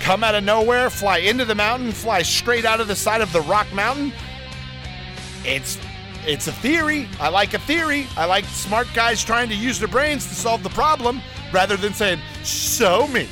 come 0.00 0.22
out 0.22 0.34
of 0.34 0.44
nowhere, 0.44 0.90
fly 0.90 1.18
into 1.18 1.44
the 1.44 1.54
mountain, 1.54 1.92
fly 1.92 2.22
straight 2.22 2.64
out 2.64 2.80
of 2.80 2.88
the 2.88 2.96
side 2.96 3.20
of 3.20 3.32
the 3.32 3.40
rock 3.42 3.72
mountain. 3.72 4.12
It's 5.44 5.78
it's 6.26 6.46
a 6.46 6.52
theory. 6.52 7.08
I 7.20 7.28
like 7.28 7.52
a 7.54 7.58
theory. 7.58 8.06
I 8.16 8.24
like 8.24 8.44
smart 8.46 8.88
guys 8.94 9.22
trying 9.22 9.48
to 9.50 9.54
use 9.54 9.78
their 9.78 9.88
brains 9.88 10.26
to 10.28 10.34
solve 10.34 10.62
the 10.62 10.70
problem 10.70 11.20
rather 11.52 11.76
than 11.76 11.94
saying, 11.94 12.20
"Show 12.44 13.06
me. 13.08 13.28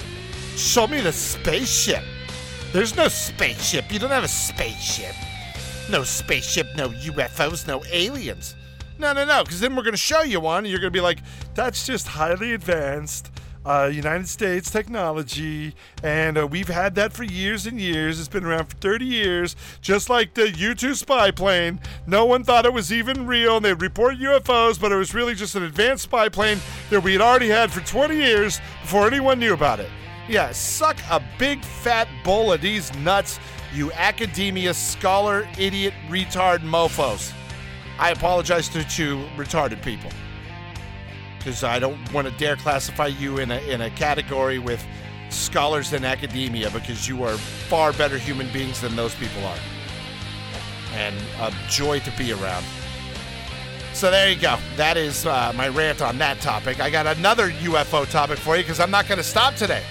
Show 0.56 0.86
me 0.86 1.00
the 1.00 1.12
spaceship." 1.12 2.04
There's 2.72 2.96
no 2.96 3.08
spaceship. 3.08 3.92
You 3.92 3.98
don't 3.98 4.10
have 4.10 4.24
a 4.24 4.28
spaceship. 4.28 5.14
No 5.90 6.04
spaceship, 6.04 6.68
no 6.74 6.88
UFOs, 6.88 7.66
no 7.66 7.82
aliens. 7.92 8.56
No, 8.98 9.12
no, 9.12 9.26
no, 9.26 9.44
because 9.44 9.60
then 9.60 9.76
we're 9.76 9.82
going 9.82 9.92
to 9.92 9.98
show 9.98 10.22
you 10.22 10.40
one, 10.40 10.64
and 10.64 10.68
you're 10.68 10.80
going 10.80 10.92
to 10.92 10.96
be 10.96 11.02
like, 11.02 11.18
that's 11.54 11.84
just 11.84 12.08
highly 12.08 12.54
advanced 12.54 13.30
uh, 13.66 13.90
United 13.92 14.28
States 14.28 14.70
technology, 14.70 15.74
and 16.02 16.38
uh, 16.38 16.46
we've 16.46 16.68
had 16.68 16.94
that 16.94 17.12
for 17.12 17.24
years 17.24 17.66
and 17.66 17.80
years. 17.80 18.18
It's 18.18 18.28
been 18.28 18.44
around 18.44 18.66
for 18.66 18.76
30 18.76 19.04
years, 19.04 19.54
just 19.80 20.08
like 20.10 20.34
the 20.34 20.50
U 20.50 20.74
2 20.74 20.94
spy 20.94 21.30
plane. 21.30 21.78
No 22.06 22.24
one 22.24 22.42
thought 22.42 22.66
it 22.66 22.72
was 22.72 22.92
even 22.92 23.26
real, 23.26 23.56
and 23.56 23.64
they'd 23.64 23.82
report 23.82 24.16
UFOs, 24.16 24.80
but 24.80 24.92
it 24.92 24.96
was 24.96 25.14
really 25.14 25.34
just 25.34 25.54
an 25.54 25.62
advanced 25.62 26.04
spy 26.04 26.28
plane 26.28 26.58
that 26.90 27.02
we 27.02 27.12
had 27.12 27.20
already 27.20 27.48
had 27.48 27.70
for 27.70 27.80
20 27.80 28.16
years 28.16 28.60
before 28.80 29.06
anyone 29.06 29.38
knew 29.38 29.52
about 29.52 29.78
it. 29.78 29.90
Yeah, 30.28 30.52
suck 30.52 30.96
a 31.10 31.20
big 31.38 31.64
fat 31.64 32.06
bowl 32.22 32.52
of 32.52 32.60
these 32.60 32.94
nuts, 32.98 33.40
you 33.74 33.90
academia 33.92 34.72
scholar, 34.72 35.48
idiot, 35.58 35.94
retard 36.08 36.60
mofos. 36.60 37.32
I 37.98 38.10
apologize 38.10 38.68
to 38.70 38.78
you 39.02 39.26
retarded 39.36 39.82
people. 39.82 40.10
Because 41.38 41.64
I 41.64 41.80
don't 41.80 42.12
want 42.12 42.28
to 42.28 42.34
dare 42.38 42.54
classify 42.54 43.08
you 43.08 43.38
in 43.38 43.50
a, 43.50 43.58
in 43.68 43.80
a 43.80 43.90
category 43.90 44.60
with 44.60 44.84
scholars 45.30 45.92
in 45.92 46.04
academia 46.04 46.70
because 46.70 47.08
you 47.08 47.24
are 47.24 47.36
far 47.36 47.92
better 47.92 48.16
human 48.16 48.50
beings 48.52 48.80
than 48.80 48.94
those 48.94 49.14
people 49.16 49.44
are. 49.44 49.58
And 50.94 51.16
a 51.40 51.52
joy 51.68 51.98
to 52.00 52.10
be 52.16 52.32
around. 52.32 52.64
So 53.92 54.10
there 54.10 54.30
you 54.30 54.40
go. 54.40 54.56
That 54.76 54.96
is 54.96 55.26
uh, 55.26 55.52
my 55.56 55.68
rant 55.68 56.00
on 56.00 56.16
that 56.18 56.40
topic. 56.40 56.80
I 56.80 56.90
got 56.90 57.06
another 57.06 57.50
UFO 57.50 58.08
topic 58.08 58.38
for 58.38 58.56
you 58.56 58.62
because 58.62 58.78
I'm 58.78 58.90
not 58.90 59.08
going 59.08 59.18
to 59.18 59.24
stop 59.24 59.54
today. 59.56 59.82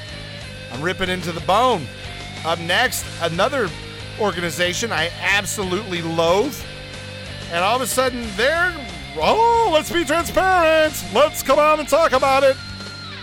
I'm 0.71 0.81
ripping 0.81 1.09
into 1.09 1.31
the 1.31 1.41
bone. 1.41 1.85
Up 2.45 2.59
next, 2.59 3.05
another 3.21 3.69
organization 4.19 4.91
I 4.91 5.11
absolutely 5.21 6.01
loathe. 6.01 6.57
And 7.51 7.63
all 7.63 7.75
of 7.75 7.81
a 7.81 7.87
sudden, 7.87 8.27
they're, 8.35 8.73
oh, 9.17 9.69
let's 9.73 9.91
be 9.91 10.05
transparent. 10.05 10.93
Let's 11.13 11.43
come 11.43 11.59
on 11.59 11.79
and 11.79 11.87
talk 11.87 12.13
about 12.13 12.43
it. 12.43 12.55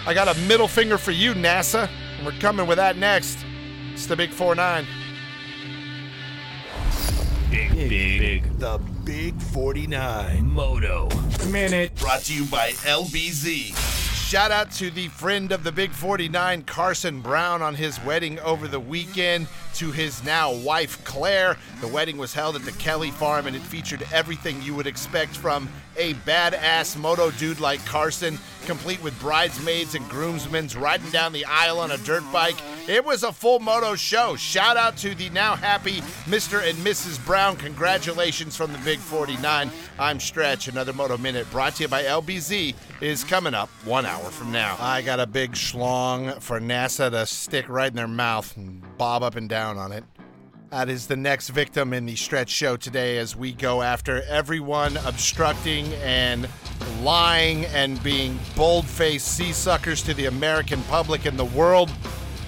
I 0.06 0.14
got 0.14 0.28
a 0.28 0.38
middle 0.42 0.68
finger 0.68 0.98
for 0.98 1.10
you, 1.10 1.34
NASA. 1.34 1.88
And 2.16 2.26
we're 2.26 2.32
coming 2.40 2.66
with 2.66 2.76
that 2.76 2.96
next. 2.96 3.38
It's 3.92 4.06
the 4.06 4.16
Big 4.16 4.30
4 4.30 4.54
9. 4.54 4.86
Big, 7.50 7.74
big, 7.74 7.88
big. 7.88 8.58
The 8.58 8.78
Big 9.04 9.40
49 9.40 10.46
Moto 10.46 11.08
Minute. 11.50 11.94
Brought 11.96 12.20
to 12.24 12.34
you 12.34 12.44
by 12.44 12.72
LBZ. 12.72 13.87
Shout 14.28 14.50
out 14.50 14.70
to 14.72 14.90
the 14.90 15.08
friend 15.08 15.52
of 15.52 15.64
the 15.64 15.72
Big 15.72 15.90
49, 15.90 16.64
Carson 16.64 17.22
Brown, 17.22 17.62
on 17.62 17.74
his 17.74 17.98
wedding 18.04 18.38
over 18.40 18.68
the 18.68 18.78
weekend. 18.78 19.46
To 19.76 19.90
his 19.90 20.22
now 20.22 20.52
wife, 20.52 21.02
Claire. 21.02 21.56
The 21.80 21.88
wedding 21.88 22.18
was 22.18 22.34
held 22.34 22.54
at 22.54 22.62
the 22.66 22.72
Kelly 22.72 23.10
farm 23.10 23.46
and 23.46 23.56
it 23.56 23.62
featured 23.62 24.06
everything 24.12 24.60
you 24.60 24.74
would 24.74 24.86
expect 24.86 25.34
from 25.34 25.66
a 25.96 26.12
badass 26.12 26.98
moto 26.98 27.30
dude 27.30 27.58
like 27.58 27.82
Carson, 27.86 28.38
complete 28.66 29.02
with 29.02 29.18
bridesmaids 29.18 29.94
and 29.94 30.06
groomsmen 30.10 30.68
riding 30.76 31.08
down 31.08 31.32
the 31.32 31.46
aisle 31.46 31.78
on 31.78 31.92
a 31.92 31.98
dirt 31.98 32.24
bike. 32.30 32.56
It 32.88 33.04
was 33.04 33.22
a 33.22 33.34
full 33.34 33.60
moto 33.60 33.96
show. 33.96 34.34
Shout 34.34 34.78
out 34.78 34.96
to 34.98 35.14
the 35.14 35.28
now 35.28 35.56
happy 35.56 36.00
Mr. 36.24 36.66
and 36.66 36.78
Mrs. 36.78 37.22
Brown. 37.26 37.54
Congratulations 37.58 38.56
from 38.56 38.72
the 38.72 38.78
Big 38.78 38.98
49. 38.98 39.70
I'm 39.98 40.18
Stretch. 40.18 40.68
Another 40.68 40.94
Moto 40.94 41.18
Minute 41.18 41.50
brought 41.50 41.74
to 41.74 41.82
you 41.82 41.88
by 41.88 42.04
LBZ 42.04 42.74
is 43.02 43.24
coming 43.24 43.52
up 43.52 43.68
one 43.84 44.06
hour 44.06 44.30
from 44.30 44.52
now. 44.52 44.78
I 44.80 45.02
got 45.02 45.20
a 45.20 45.26
big 45.26 45.52
schlong 45.52 46.40
for 46.40 46.58
NASA 46.60 47.10
to 47.10 47.26
stick 47.26 47.68
right 47.68 47.90
in 47.90 47.96
their 47.96 48.08
mouth 48.08 48.56
and 48.56 48.82
bob 48.96 49.22
up 49.22 49.36
and 49.36 49.50
down 49.50 49.76
on 49.76 49.92
it. 49.92 50.04
That 50.70 50.88
is 50.88 51.08
the 51.08 51.16
next 51.16 51.50
victim 51.50 51.92
in 51.92 52.06
the 52.06 52.16
stretch 52.16 52.48
show 52.48 52.78
today 52.78 53.18
as 53.18 53.36
we 53.36 53.52
go 53.52 53.82
after 53.82 54.22
everyone 54.22 54.96
obstructing 55.04 55.92
and 55.96 56.48
lying 57.02 57.66
and 57.66 58.02
being 58.02 58.38
bold 58.56 58.86
faced 58.86 59.36
sea 59.36 59.52
suckers 59.52 60.02
to 60.04 60.14
the 60.14 60.24
American 60.24 60.80
public 60.84 61.26
and 61.26 61.38
the 61.38 61.44
world. 61.44 61.90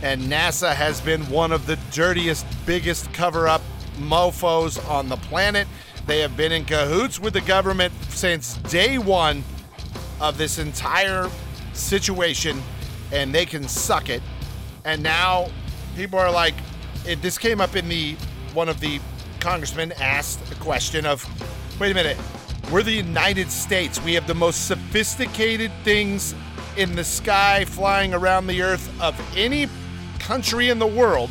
And 0.02 0.22
NASA 0.22 0.74
has 0.74 1.00
been 1.00 1.28
one 1.28 1.52
of 1.52 1.66
the 1.66 1.78
dirtiest, 1.92 2.46
biggest 2.64 3.12
cover 3.12 3.46
up 3.46 3.60
mofos 3.98 4.78
on 4.88 5.08
the 5.08 5.16
planet. 5.16 5.68
They 6.06 6.20
have 6.20 6.36
been 6.36 6.52
in 6.52 6.64
cahoots 6.64 7.20
with 7.20 7.34
the 7.34 7.42
government 7.42 7.92
since 8.08 8.54
day 8.54 8.98
one 8.98 9.44
of 10.20 10.38
this 10.38 10.58
entire 10.58 11.28
situation, 11.72 12.62
and 13.12 13.34
they 13.34 13.44
can 13.44 13.68
suck 13.68 14.08
it. 14.08 14.22
And 14.84 15.02
now 15.02 15.50
people 15.96 16.18
are 16.18 16.30
like, 16.30 16.54
it, 17.06 17.20
this 17.22 17.36
came 17.36 17.60
up 17.60 17.76
in 17.76 17.88
the 17.88 18.16
one 18.54 18.68
of 18.68 18.80
the 18.80 19.00
congressmen 19.38 19.92
asked 19.92 20.40
a 20.50 20.54
question 20.56 21.06
of, 21.06 21.24
wait 21.78 21.90
a 21.92 21.94
minute, 21.94 22.16
we're 22.72 22.82
the 22.82 22.92
United 22.92 23.50
States. 23.50 24.02
We 24.02 24.14
have 24.14 24.26
the 24.26 24.34
most 24.34 24.66
sophisticated 24.66 25.72
things 25.82 26.34
in 26.76 26.94
the 26.94 27.04
sky 27.04 27.64
flying 27.64 28.14
around 28.14 28.46
the 28.46 28.62
earth 28.62 28.88
of 29.00 29.18
any 29.36 29.68
country 30.20 30.68
in 30.68 30.78
the 30.78 30.86
world, 30.86 31.30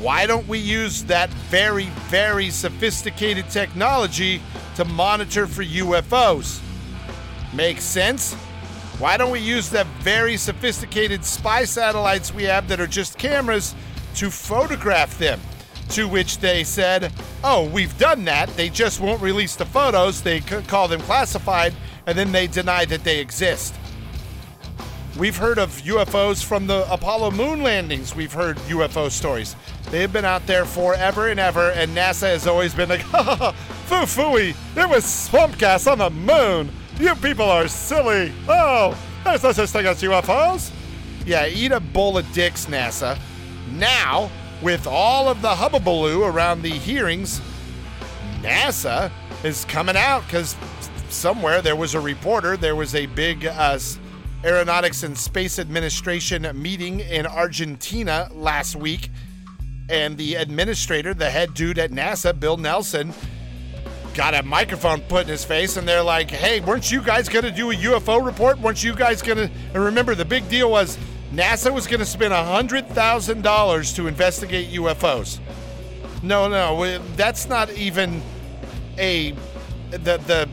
why 0.00 0.26
don't 0.26 0.46
we 0.46 0.58
use 0.58 1.02
that 1.04 1.28
very, 1.50 1.86
very 2.08 2.50
sophisticated 2.50 3.50
technology 3.50 4.40
to 4.76 4.84
monitor 4.84 5.46
for 5.46 5.64
UFOs? 5.64 6.60
Makes 7.52 7.84
sense? 7.84 8.34
Why 8.98 9.16
don't 9.16 9.32
we 9.32 9.40
use 9.40 9.70
the 9.70 9.84
very 10.00 10.36
sophisticated 10.36 11.24
spy 11.24 11.64
satellites 11.64 12.32
we 12.32 12.44
have 12.44 12.68
that 12.68 12.80
are 12.80 12.86
just 12.86 13.18
cameras 13.18 13.74
to 14.16 14.30
photograph 14.30 15.18
them? 15.18 15.40
To 15.90 16.06
which 16.06 16.38
they 16.38 16.62
said, 16.62 17.12
Oh, 17.42 17.68
we've 17.68 17.96
done 17.98 18.24
that. 18.26 18.48
They 18.50 18.68
just 18.68 19.00
won't 19.00 19.20
release 19.20 19.56
the 19.56 19.66
photos. 19.66 20.22
They 20.22 20.40
call 20.40 20.86
them 20.86 21.00
classified, 21.00 21.74
and 22.06 22.16
then 22.16 22.30
they 22.30 22.46
deny 22.46 22.84
that 22.84 23.02
they 23.02 23.18
exist. 23.18 23.74
We've 25.18 25.36
heard 25.36 25.58
of 25.58 25.70
UFOs 25.82 26.42
from 26.42 26.68
the 26.68 26.90
Apollo 26.90 27.32
moon 27.32 27.62
landings. 27.62 28.14
We've 28.14 28.32
heard 28.32 28.56
UFO 28.58 29.10
stories. 29.10 29.56
They've 29.90 30.12
been 30.12 30.24
out 30.24 30.46
there 30.46 30.64
forever 30.64 31.28
and 31.28 31.40
ever, 31.40 31.70
and 31.72 31.94
NASA 31.96 32.28
has 32.28 32.46
always 32.46 32.72
been 32.74 32.88
like, 32.88 33.00
ha 33.10 33.22
ha 33.22 33.36
ha, 33.36 33.52
foo 33.86 34.06
fooey, 34.06 34.54
it 34.76 34.88
was 34.88 35.04
swamp 35.04 35.58
gas 35.58 35.88
on 35.88 35.98
the 35.98 36.10
moon. 36.10 36.70
You 36.98 37.16
people 37.16 37.46
are 37.46 37.66
silly. 37.66 38.32
Oh, 38.48 38.96
there's 39.24 39.42
no 39.42 39.52
such 39.52 39.70
thing 39.70 39.86
as 39.86 40.00
UFOs. 40.00 40.70
Yeah, 41.26 41.46
eat 41.46 41.72
a 41.72 41.80
bowl 41.80 42.16
of 42.16 42.32
dicks, 42.32 42.66
NASA. 42.66 43.18
Now, 43.72 44.30
with 44.62 44.86
all 44.86 45.28
of 45.28 45.42
the 45.42 45.50
hubbubaloo 45.50 46.32
around 46.32 46.62
the 46.62 46.70
hearings, 46.70 47.40
NASA 48.42 49.10
is 49.42 49.64
coming 49.64 49.96
out 49.96 50.24
because 50.26 50.56
somewhere 51.08 51.60
there 51.62 51.76
was 51.76 51.94
a 51.94 52.00
reporter, 52.00 52.56
there 52.56 52.76
was 52.76 52.94
a 52.94 53.06
big 53.06 53.46
uh, 53.46 53.78
Aeronautics 54.42 55.02
and 55.02 55.16
Space 55.16 55.58
Administration 55.58 56.50
meeting 56.54 57.00
in 57.00 57.26
Argentina 57.26 58.28
last 58.32 58.74
week. 58.74 59.10
And 59.90 60.16
the 60.16 60.36
administrator, 60.36 61.12
the 61.12 61.28
head 61.28 61.52
dude 61.52 61.78
at 61.78 61.90
NASA, 61.90 62.38
Bill 62.38 62.56
Nelson, 62.56 63.12
got 64.14 64.34
a 64.34 64.42
microphone 64.42 65.02
put 65.02 65.22
in 65.22 65.28
his 65.28 65.44
face, 65.44 65.76
and 65.76 65.86
they're 65.86 66.02
like, 66.02 66.30
hey, 66.30 66.60
weren't 66.60 66.90
you 66.90 67.02
guys 67.02 67.28
going 67.28 67.44
to 67.44 67.50
do 67.50 67.70
a 67.70 67.74
UFO 67.74 68.24
report? 68.24 68.58
Weren't 68.60 68.82
you 68.82 68.94
guys 68.94 69.20
going 69.20 69.38
to. 69.38 69.50
And 69.74 69.84
remember, 69.84 70.14
the 70.14 70.24
big 70.24 70.48
deal 70.48 70.70
was 70.70 70.96
NASA 71.32 71.72
was 71.72 71.86
going 71.86 72.00
to 72.00 72.06
spend 72.06 72.32
$100,000 72.32 73.96
to 73.96 74.06
investigate 74.06 74.70
UFOs. 74.70 75.38
No, 76.22 76.48
no, 76.48 76.98
that's 77.16 77.48
not 77.48 77.70
even 77.72 78.22
a. 78.96 79.34
The, 79.90 80.18
the 80.18 80.48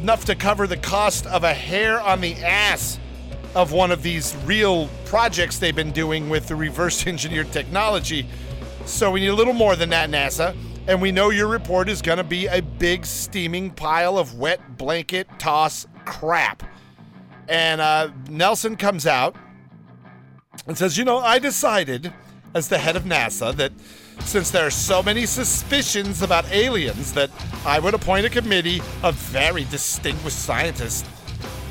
enough 0.00 0.26
to 0.26 0.34
cover 0.34 0.66
the 0.66 0.76
cost 0.76 1.26
of 1.26 1.44
a 1.44 1.54
hair 1.54 1.98
on 1.98 2.20
the 2.20 2.34
ass 2.34 2.98
of 3.54 3.72
one 3.72 3.90
of 3.90 4.02
these 4.02 4.36
real 4.44 4.88
projects 5.04 5.58
they've 5.58 5.76
been 5.76 5.92
doing 5.92 6.28
with 6.28 6.48
the 6.48 6.56
reverse 6.56 7.06
engineered 7.06 7.52
technology. 7.52 8.26
So 8.86 9.10
we 9.10 9.20
need 9.20 9.28
a 9.28 9.34
little 9.34 9.52
more 9.52 9.76
than 9.76 9.90
that, 9.90 10.10
NASA. 10.10 10.56
And 10.86 11.00
we 11.00 11.12
know 11.12 11.30
your 11.30 11.48
report 11.48 11.88
is 11.88 12.02
going 12.02 12.18
to 12.18 12.24
be 12.24 12.46
a 12.46 12.60
big 12.60 13.06
steaming 13.06 13.70
pile 13.70 14.18
of 14.18 14.34
wet 14.34 14.76
blanket 14.76 15.26
toss 15.38 15.86
crap. 16.04 16.62
And 17.48 17.80
uh, 17.80 18.10
Nelson 18.28 18.76
comes 18.76 19.06
out 19.06 19.34
and 20.66 20.76
says, 20.76 20.98
You 20.98 21.04
know, 21.04 21.18
I 21.18 21.38
decided 21.38 22.12
as 22.54 22.68
the 22.68 22.78
head 22.78 22.96
of 22.96 23.04
NASA 23.04 23.54
that 23.56 23.72
since 24.20 24.50
there 24.50 24.66
are 24.66 24.70
so 24.70 25.02
many 25.02 25.26
suspicions 25.26 26.22
about 26.22 26.50
aliens, 26.52 27.12
that 27.14 27.30
I 27.66 27.78
would 27.78 27.94
appoint 27.94 28.26
a 28.26 28.30
committee 28.30 28.80
of 29.02 29.14
very 29.14 29.64
distinguished 29.64 30.38
scientists 30.38 31.08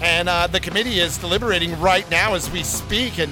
and 0.04 0.28
uh, 0.28 0.48
the 0.48 0.60
committee 0.60 1.00
is 1.00 1.18
deliberating 1.18 1.80
right 1.80 2.10
now 2.12 2.36
as 2.36 2.52
we 2.52 2.62
speak. 2.62 3.20
And 3.20 3.32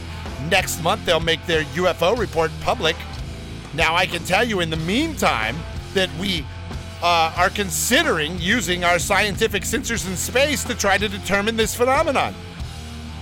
next 0.50 0.82
month, 0.82 1.06
they'll 1.06 1.20
make 1.20 1.46
their 1.46 1.64
UFO 1.64 2.18
report 2.18 2.50
public. 2.62 2.96
Now, 3.74 3.94
I 3.94 4.06
can 4.06 4.24
tell 4.24 4.44
you 4.44 4.62
in 4.62 4.70
the 4.70 4.78
meantime 4.78 5.58
that 5.94 6.10
we 6.18 6.46
uh, 7.04 7.34
are 7.36 7.50
considering 7.50 8.40
using 8.40 8.86
our 8.86 9.00
scientific 9.00 9.64
sensors 9.64 10.08
in 10.08 10.16
space 10.16 10.64
to 10.64 10.74
try 10.74 10.98
to 10.98 11.10
determine 11.10 11.58
this 11.58 11.76
phenomenon. 11.76 12.34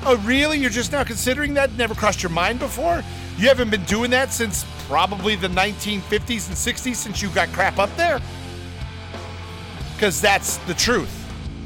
Oh, 0.05 0.17
really? 0.17 0.59
You're 0.59 0.69
just 0.69 0.91
now 0.91 1.03
considering 1.03 1.55
that? 1.55 1.73
Never 1.73 1.95
crossed 1.95 2.21
your 2.21 2.31
mind 2.31 2.59
before? 2.59 3.03
You 3.37 3.47
haven't 3.47 3.71
been 3.71 3.83
doing 3.85 4.11
that 4.11 4.31
since 4.31 4.63
probably 4.87 5.35
the 5.35 5.47
1950s 5.47 6.47
and 6.47 6.55
60s 6.55 6.95
since 6.95 7.21
you 7.21 7.29
got 7.29 7.47
crap 7.49 7.79
up 7.79 7.93
there? 7.95 8.21
Because 9.95 10.21
that's 10.21 10.57
the 10.57 10.75
truth. 10.75 11.15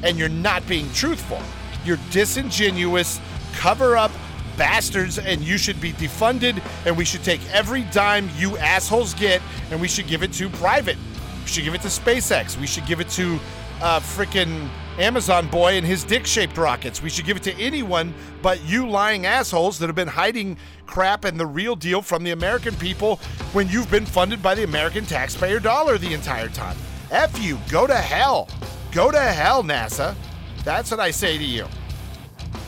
And 0.01 0.17
you're 0.17 0.29
not 0.29 0.65
being 0.65 0.89
truthful. 0.93 1.41
You're 1.85 1.99
disingenuous, 2.11 3.19
cover 3.53 3.97
up 3.97 4.11
bastards, 4.57 5.17
and 5.17 5.41
you 5.41 5.57
should 5.57 5.79
be 5.81 5.93
defunded. 5.93 6.61
And 6.85 6.97
we 6.97 7.05
should 7.05 7.23
take 7.23 7.41
every 7.51 7.83
dime 7.85 8.29
you 8.37 8.57
assholes 8.57 9.13
get 9.13 9.41
and 9.71 9.79
we 9.81 9.87
should 9.87 10.07
give 10.07 10.23
it 10.23 10.33
to 10.33 10.49
private. 10.49 10.97
We 11.41 11.47
should 11.47 11.63
give 11.63 11.73
it 11.73 11.81
to 11.81 11.87
SpaceX. 11.87 12.59
We 12.59 12.67
should 12.67 12.85
give 12.85 12.99
it 12.99 13.09
to 13.09 13.39
uh, 13.81 13.99
frickin' 13.99 14.69
Amazon 14.97 15.47
boy 15.47 15.73
and 15.73 15.85
his 15.85 16.03
dick 16.03 16.25
shaped 16.25 16.57
rockets. 16.57 17.01
We 17.01 17.09
should 17.09 17.25
give 17.25 17.35
it 17.35 17.43
to 17.43 17.53
anyone 17.55 18.13
but 18.41 18.63
you 18.63 18.87
lying 18.87 19.25
assholes 19.25 19.79
that 19.79 19.87
have 19.87 19.95
been 19.95 20.07
hiding 20.07 20.57
crap 20.85 21.25
and 21.25 21.39
the 21.39 21.45
real 21.45 21.75
deal 21.75 22.01
from 22.01 22.23
the 22.23 22.31
American 22.31 22.75
people 22.75 23.17
when 23.53 23.67
you've 23.69 23.89
been 23.89 24.05
funded 24.05 24.41
by 24.41 24.53
the 24.53 24.63
American 24.63 25.05
taxpayer 25.05 25.59
dollar 25.59 25.97
the 25.97 26.13
entire 26.13 26.49
time. 26.49 26.77
F 27.11 27.41
you. 27.41 27.59
Go 27.69 27.87
to 27.87 27.95
hell. 27.95 28.47
Go 28.91 29.11
to 29.11 29.19
hell, 29.19 29.63
NASA. 29.63 30.15
That's 30.63 30.91
what 30.91 30.99
I 30.99 31.11
say 31.11 31.37
to 31.37 31.43
you. 31.43 31.65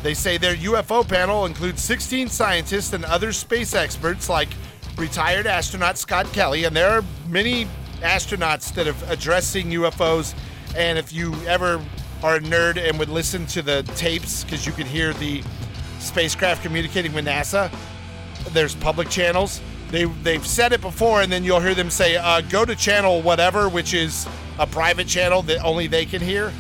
They 0.04 0.14
say 0.14 0.38
their 0.38 0.56
UFO 0.56 1.08
panel 1.08 1.46
includes 1.46 1.82
16 1.82 2.28
scientists 2.30 2.94
and 2.94 3.06
other 3.06 3.32
space 3.32 3.74
experts 3.74 4.30
like 4.30 4.50
retired 4.98 5.48
astronaut 5.48 5.98
Scott 5.98 6.32
Kelly, 6.32 6.66
and 6.66 6.76
there 6.76 6.90
are 6.92 7.04
many 7.28 7.68
astronauts 8.02 8.74
that 8.76 8.86
have 8.86 9.10
addressing 9.10 9.68
UFOs. 9.72 10.36
And 10.76 10.98
if 10.98 11.14
you 11.14 11.34
ever 11.48 11.84
are 12.22 12.36
a 12.36 12.40
nerd 12.40 12.78
and 12.78 13.00
would 13.00 13.10
listen 13.10 13.46
to 13.48 13.62
the 13.62 13.84
tapes, 13.96 14.44
because 14.44 14.66
you 14.66 14.74
could 14.74 14.88
hear 14.88 15.14
the 15.14 15.42
spacecraft 16.00 16.62
communicating 16.62 17.14
with 17.14 17.26
NASA, 17.26 17.74
there's 18.52 18.76
public 18.76 19.10
channels. 19.10 19.62
They, 19.90 20.06
they've 20.06 20.46
said 20.46 20.74
it 20.74 20.82
before, 20.82 21.22
and 21.22 21.32
then 21.32 21.44
you'll 21.44 21.62
hear 21.62 21.76
them 21.76 21.90
say, 21.90 22.18
uh, 22.18 22.42
go 22.42 22.66
to 22.66 22.76
channel 22.76 23.22
whatever, 23.22 23.70
which 23.70 23.94
is 23.94 24.28
a 24.60 24.68
private 24.68 25.08
channel 25.08 25.42
that 25.44 25.64
only 25.64 25.88
they 25.88 26.06
can 26.06 26.22
hear. 26.22 26.52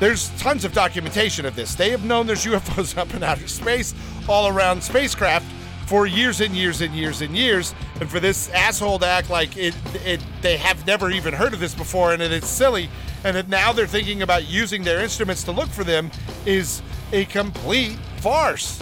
There's 0.00 0.30
tons 0.38 0.64
of 0.64 0.72
documentation 0.72 1.44
of 1.44 1.56
this. 1.56 1.74
They 1.74 1.90
have 1.90 2.04
known 2.04 2.26
there's 2.26 2.44
UFOs 2.44 2.96
up 2.98 3.12
in 3.14 3.22
outer 3.22 3.48
space 3.48 3.94
all 4.28 4.48
around 4.48 4.82
spacecraft 4.82 5.46
for 5.86 6.06
years 6.06 6.40
and 6.40 6.54
years 6.54 6.82
and 6.82 6.94
years 6.94 7.22
and 7.22 7.36
years. 7.36 7.74
And 8.00 8.08
for 8.08 8.20
this 8.20 8.50
asshole 8.50 8.98
to 9.00 9.06
act 9.06 9.30
like 9.30 9.56
it, 9.56 9.74
it 10.04 10.20
they 10.42 10.56
have 10.56 10.86
never 10.86 11.10
even 11.10 11.34
heard 11.34 11.54
of 11.54 11.60
this 11.60 11.74
before 11.74 12.12
and 12.12 12.22
it's 12.22 12.46
silly, 12.46 12.90
and 13.24 13.36
that 13.36 13.48
now 13.48 13.72
they're 13.72 13.86
thinking 13.86 14.22
about 14.22 14.48
using 14.48 14.84
their 14.84 15.00
instruments 15.00 15.42
to 15.44 15.52
look 15.52 15.68
for 15.68 15.84
them 15.84 16.10
is 16.46 16.82
a 17.12 17.24
complete 17.24 17.96
farce. 18.18 18.80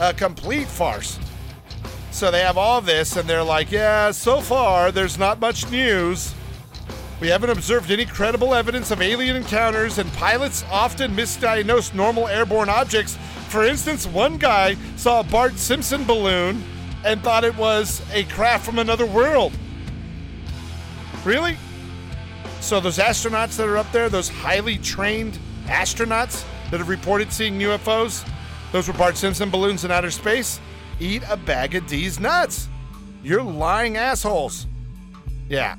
A 0.00 0.14
complete 0.14 0.66
farce. 0.66 1.18
So 2.10 2.30
they 2.30 2.40
have 2.40 2.58
all 2.58 2.80
this, 2.80 3.16
and 3.16 3.28
they're 3.28 3.44
like, 3.44 3.70
yeah, 3.70 4.10
so 4.10 4.40
far 4.40 4.90
there's 4.90 5.18
not 5.18 5.40
much 5.40 5.70
news. 5.70 6.34
We 7.20 7.28
haven't 7.28 7.50
observed 7.50 7.90
any 7.90 8.06
credible 8.06 8.54
evidence 8.54 8.90
of 8.90 9.02
alien 9.02 9.36
encounters, 9.36 9.98
and 9.98 10.10
pilots 10.14 10.64
often 10.70 11.14
misdiagnose 11.14 11.92
normal 11.92 12.26
airborne 12.28 12.70
objects. 12.70 13.18
For 13.48 13.62
instance, 13.62 14.06
one 14.06 14.38
guy 14.38 14.76
saw 14.96 15.20
a 15.20 15.24
Bart 15.24 15.58
Simpson 15.58 16.04
balloon 16.04 16.64
and 17.04 17.22
thought 17.22 17.44
it 17.44 17.54
was 17.56 18.00
a 18.12 18.24
craft 18.24 18.64
from 18.64 18.78
another 18.78 19.04
world. 19.04 19.52
Really? 21.22 21.58
So, 22.60 22.80
those 22.80 22.96
astronauts 22.96 23.56
that 23.58 23.68
are 23.68 23.76
up 23.76 23.90
there, 23.92 24.08
those 24.08 24.30
highly 24.30 24.78
trained 24.78 25.38
astronauts 25.66 26.44
that 26.70 26.78
have 26.78 26.88
reported 26.88 27.32
seeing 27.32 27.58
UFOs, 27.58 28.26
those 28.72 28.88
were 28.88 28.94
Bart 28.94 29.18
Simpson 29.18 29.50
balloons 29.50 29.84
in 29.84 29.90
outer 29.90 30.10
space? 30.10 30.58
Eat 31.00 31.22
a 31.28 31.36
bag 31.36 31.74
of 31.74 31.86
D's 31.86 32.18
nuts. 32.18 32.68
You're 33.22 33.42
lying 33.42 33.96
assholes. 33.98 34.66
Yeah, 35.48 35.76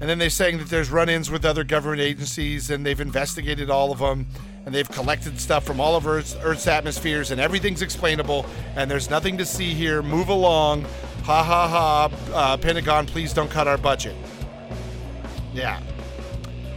and 0.00 0.08
then 0.08 0.18
they're 0.18 0.30
saying 0.30 0.58
that 0.58 0.68
there's 0.68 0.90
run 0.90 1.08
ins 1.08 1.30
with 1.30 1.44
other 1.44 1.64
government 1.64 2.00
agencies 2.00 2.70
and 2.70 2.86
they've 2.86 3.00
investigated 3.00 3.68
all 3.68 3.90
of 3.90 3.98
them 3.98 4.26
and 4.64 4.74
they've 4.74 4.88
collected 4.88 5.40
stuff 5.40 5.64
from 5.64 5.80
all 5.80 5.96
of 5.96 6.06
Earth's, 6.06 6.36
Earth's 6.42 6.68
atmospheres 6.68 7.32
and 7.32 7.40
everything's 7.40 7.82
explainable 7.82 8.46
and 8.76 8.88
there's 8.88 9.10
nothing 9.10 9.36
to 9.38 9.44
see 9.44 9.74
here. 9.74 10.02
Move 10.02 10.28
along. 10.28 10.84
Ha 11.24 11.42
ha 11.42 11.68
ha. 11.68 12.10
Uh, 12.32 12.56
Pentagon, 12.56 13.06
please 13.06 13.32
don't 13.32 13.50
cut 13.50 13.66
our 13.66 13.78
budget. 13.78 14.14
Yeah. 15.52 15.80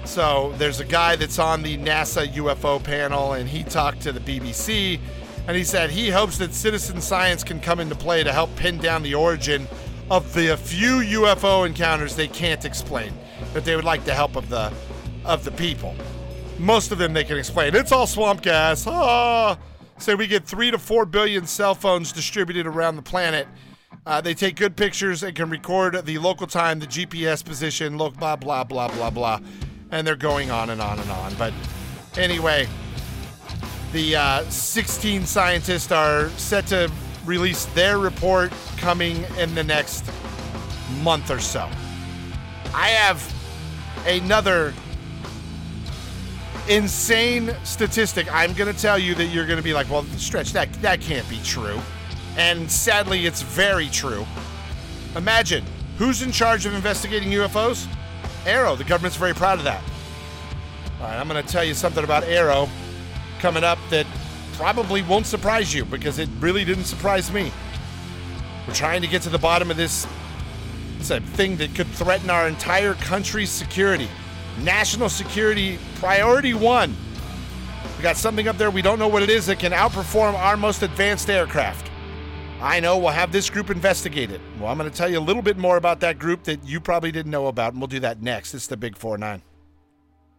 So 0.05 0.53
there's 0.57 0.79
a 0.79 0.85
guy 0.85 1.15
that's 1.15 1.37
on 1.37 1.61
the 1.61 1.77
NASA 1.77 2.27
UFO 2.33 2.83
panel 2.83 3.33
and 3.33 3.47
he 3.47 3.63
talked 3.63 4.01
to 4.01 4.11
the 4.11 4.19
BBC 4.19 4.99
and 5.47 5.55
he 5.55 5.63
said 5.63 5.91
he 5.91 6.09
hopes 6.09 6.39
that 6.39 6.55
citizen 6.55 7.01
science 7.01 7.43
can 7.43 7.59
come 7.59 7.79
into 7.79 7.95
play 7.95 8.23
to 8.23 8.33
help 8.33 8.55
pin 8.55 8.79
down 8.79 9.03
the 9.03 9.13
origin 9.13 9.67
of 10.11 10.33
the 10.33 10.57
few 10.57 11.21
UFO 11.21 11.65
encounters 11.65 12.17
they 12.17 12.27
can't 12.27 12.65
explain, 12.65 13.13
that 13.53 13.63
they 13.63 13.77
would 13.77 13.85
like 13.85 14.03
the 14.03 14.13
help 14.13 14.35
of 14.35 14.49
the 14.49 14.71
of 15.23 15.45
the 15.45 15.51
people. 15.51 15.95
Most 16.59 16.91
of 16.91 16.97
them 16.97 17.13
they 17.13 17.23
can 17.23 17.37
explain. 17.37 17.73
It's 17.73 17.93
all 17.93 18.05
swamp 18.05 18.41
gas. 18.41 18.85
Ah. 18.85 19.57
Say 19.99 20.15
we 20.15 20.27
get 20.27 20.45
three 20.45 20.69
to 20.69 20.77
four 20.77 21.05
billion 21.05 21.47
cell 21.47 21.73
phones 21.75 22.11
distributed 22.11 22.67
around 22.67 22.97
the 22.97 23.01
planet. 23.01 23.47
Uh, 24.05 24.19
they 24.19 24.33
take 24.33 24.57
good 24.57 24.75
pictures 24.75 25.23
and 25.23 25.33
can 25.33 25.49
record 25.49 26.05
the 26.05 26.17
local 26.17 26.47
time, 26.47 26.79
the 26.79 26.87
GPS 26.87 27.45
position, 27.45 27.97
look, 27.97 28.17
blah, 28.17 28.35
blah, 28.35 28.63
blah, 28.63 28.89
blah, 28.89 29.11
blah. 29.11 29.39
And 29.91 30.05
they're 30.05 30.15
going 30.15 30.51
on 30.51 30.71
and 30.71 30.81
on 30.81 30.99
and 30.99 31.09
on. 31.09 31.35
But 31.35 31.53
anyway, 32.17 32.67
the 33.93 34.15
uh, 34.15 34.43
16 34.49 35.25
scientists 35.25 35.91
are 35.91 36.29
set 36.31 36.67
to 36.67 36.91
release 37.25 37.65
their 37.65 37.97
report 37.97 38.51
coming 38.77 39.23
in 39.37 39.53
the 39.55 39.63
next 39.63 40.05
month 41.01 41.29
or 41.29 41.39
so. 41.39 41.69
I 42.73 42.89
have 42.89 43.33
another 44.05 44.73
insane 46.67 47.55
statistic. 47.63 48.33
I'm 48.33 48.53
going 48.53 48.73
to 48.73 48.79
tell 48.79 48.97
you 48.97 49.15
that 49.15 49.25
you're 49.25 49.45
going 49.45 49.57
to 49.57 49.63
be 49.63 49.73
like, 49.73 49.89
well, 49.89 50.03
stretch, 50.17 50.53
that, 50.53 50.71
that 50.81 51.01
can't 51.01 51.27
be 51.29 51.39
true. 51.43 51.79
And 52.37 52.71
sadly, 52.71 53.25
it's 53.25 53.41
very 53.41 53.87
true. 53.89 54.25
Imagine 55.15 55.65
who's 55.97 56.21
in 56.21 56.31
charge 56.31 56.65
of 56.65 56.73
investigating 56.73 57.29
UFOs? 57.31 57.87
AARO. 58.45 58.77
The 58.77 58.83
government's 58.83 59.17
very 59.17 59.33
proud 59.33 59.59
of 59.59 59.65
that. 59.65 59.83
All 60.99 61.07
right, 61.07 61.17
I'm 61.17 61.27
going 61.27 61.43
to 61.43 61.51
tell 61.51 61.63
you 61.63 61.73
something 61.73 62.03
about 62.03 62.23
AARO 62.23 62.69
coming 63.39 63.63
up 63.63 63.79
that 63.89 64.05
probably 64.61 65.01
won't 65.01 65.25
surprise 65.25 65.73
you 65.73 65.83
because 65.83 66.19
it 66.19 66.29
really 66.39 66.63
didn't 66.63 66.83
surprise 66.83 67.31
me. 67.31 67.51
We're 68.67 68.75
trying 68.75 69.01
to 69.01 69.07
get 69.07 69.23
to 69.23 69.29
the 69.29 69.39
bottom 69.39 69.71
of 69.71 69.75
this 69.75 70.05
it's 70.99 71.09
a 71.09 71.19
thing 71.19 71.57
that 71.57 71.73
could 71.73 71.87
threaten 71.87 72.29
our 72.29 72.47
entire 72.47 72.93
country's 72.93 73.49
security. 73.49 74.07
National 74.59 75.09
security 75.09 75.79
priority 75.95 76.53
one. 76.53 76.95
We 77.97 78.03
got 78.03 78.17
something 78.17 78.47
up 78.47 78.59
there 78.59 78.69
we 78.69 78.83
don't 78.83 78.99
know 78.99 79.07
what 79.07 79.23
it 79.23 79.31
is 79.31 79.47
that 79.47 79.57
can 79.57 79.71
outperform 79.71 80.35
our 80.35 80.55
most 80.55 80.83
advanced 80.83 81.27
aircraft. 81.31 81.89
I 82.61 82.79
know 82.79 82.99
we'll 82.99 83.09
have 83.09 83.31
this 83.31 83.49
group 83.49 83.71
investigate 83.71 84.29
it. 84.29 84.41
Well, 84.59 84.69
I'm 84.71 84.77
going 84.77 84.87
to 84.87 84.95
tell 84.95 85.09
you 85.09 85.17
a 85.17 85.25
little 85.27 85.41
bit 85.41 85.57
more 85.57 85.77
about 85.77 86.01
that 86.01 86.19
group 86.19 86.43
that 86.43 86.63
you 86.63 86.79
probably 86.79 87.11
didn't 87.11 87.31
know 87.31 87.47
about, 87.47 87.73
and 87.73 87.81
we'll 87.81 87.87
do 87.87 87.99
that 88.01 88.21
next. 88.21 88.53
It's 88.53 88.67
the 88.67 88.77
Big 88.77 88.95
4 88.95 89.17
9. 89.17 89.41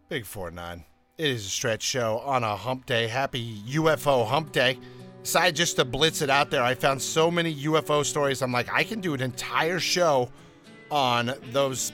Big 0.07 0.25
4 0.25 0.49
9. 0.49 0.85
It 1.15 1.27
is 1.27 1.45
a 1.45 1.49
stretch 1.49 1.83
show 1.83 2.23
on 2.25 2.43
a 2.43 2.55
hump 2.55 2.87
day. 2.87 3.07
Happy 3.07 3.59
UFO 3.69 4.27
hump 4.27 4.51
day. 4.51 4.79
Decided 5.21 5.55
just 5.55 5.75
to 5.75 5.85
blitz 5.85 6.23
it 6.23 6.29
out 6.31 6.49
there. 6.49 6.63
I 6.63 6.73
found 6.73 6.99
so 6.99 7.29
many 7.29 7.53
UFO 7.65 8.03
stories. 8.03 8.41
I'm 8.41 8.51
like, 8.51 8.67
I 8.73 8.83
can 8.83 8.99
do 8.99 9.13
an 9.13 9.21
entire 9.21 9.79
show 9.79 10.31
on 10.89 11.35
those 11.51 11.91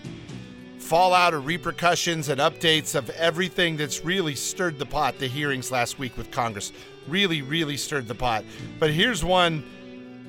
fallout 0.78 1.34
or 1.34 1.42
repercussions 1.42 2.30
and 2.30 2.40
updates 2.40 2.96
of 2.96 3.10
everything 3.10 3.76
that's 3.76 4.06
really 4.06 4.36
stirred 4.36 4.80
the 4.80 4.86
pot. 4.86 5.20
The 5.20 5.28
hearings 5.28 5.70
last 5.70 6.00
week 6.00 6.16
with 6.16 6.32
Congress 6.32 6.72
really, 7.10 7.42
really 7.42 7.76
stirred 7.76 8.08
the 8.08 8.16
pot. 8.16 8.46
But 8.80 8.92
here's 8.92 9.22
one 9.22 9.66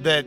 that 0.02 0.26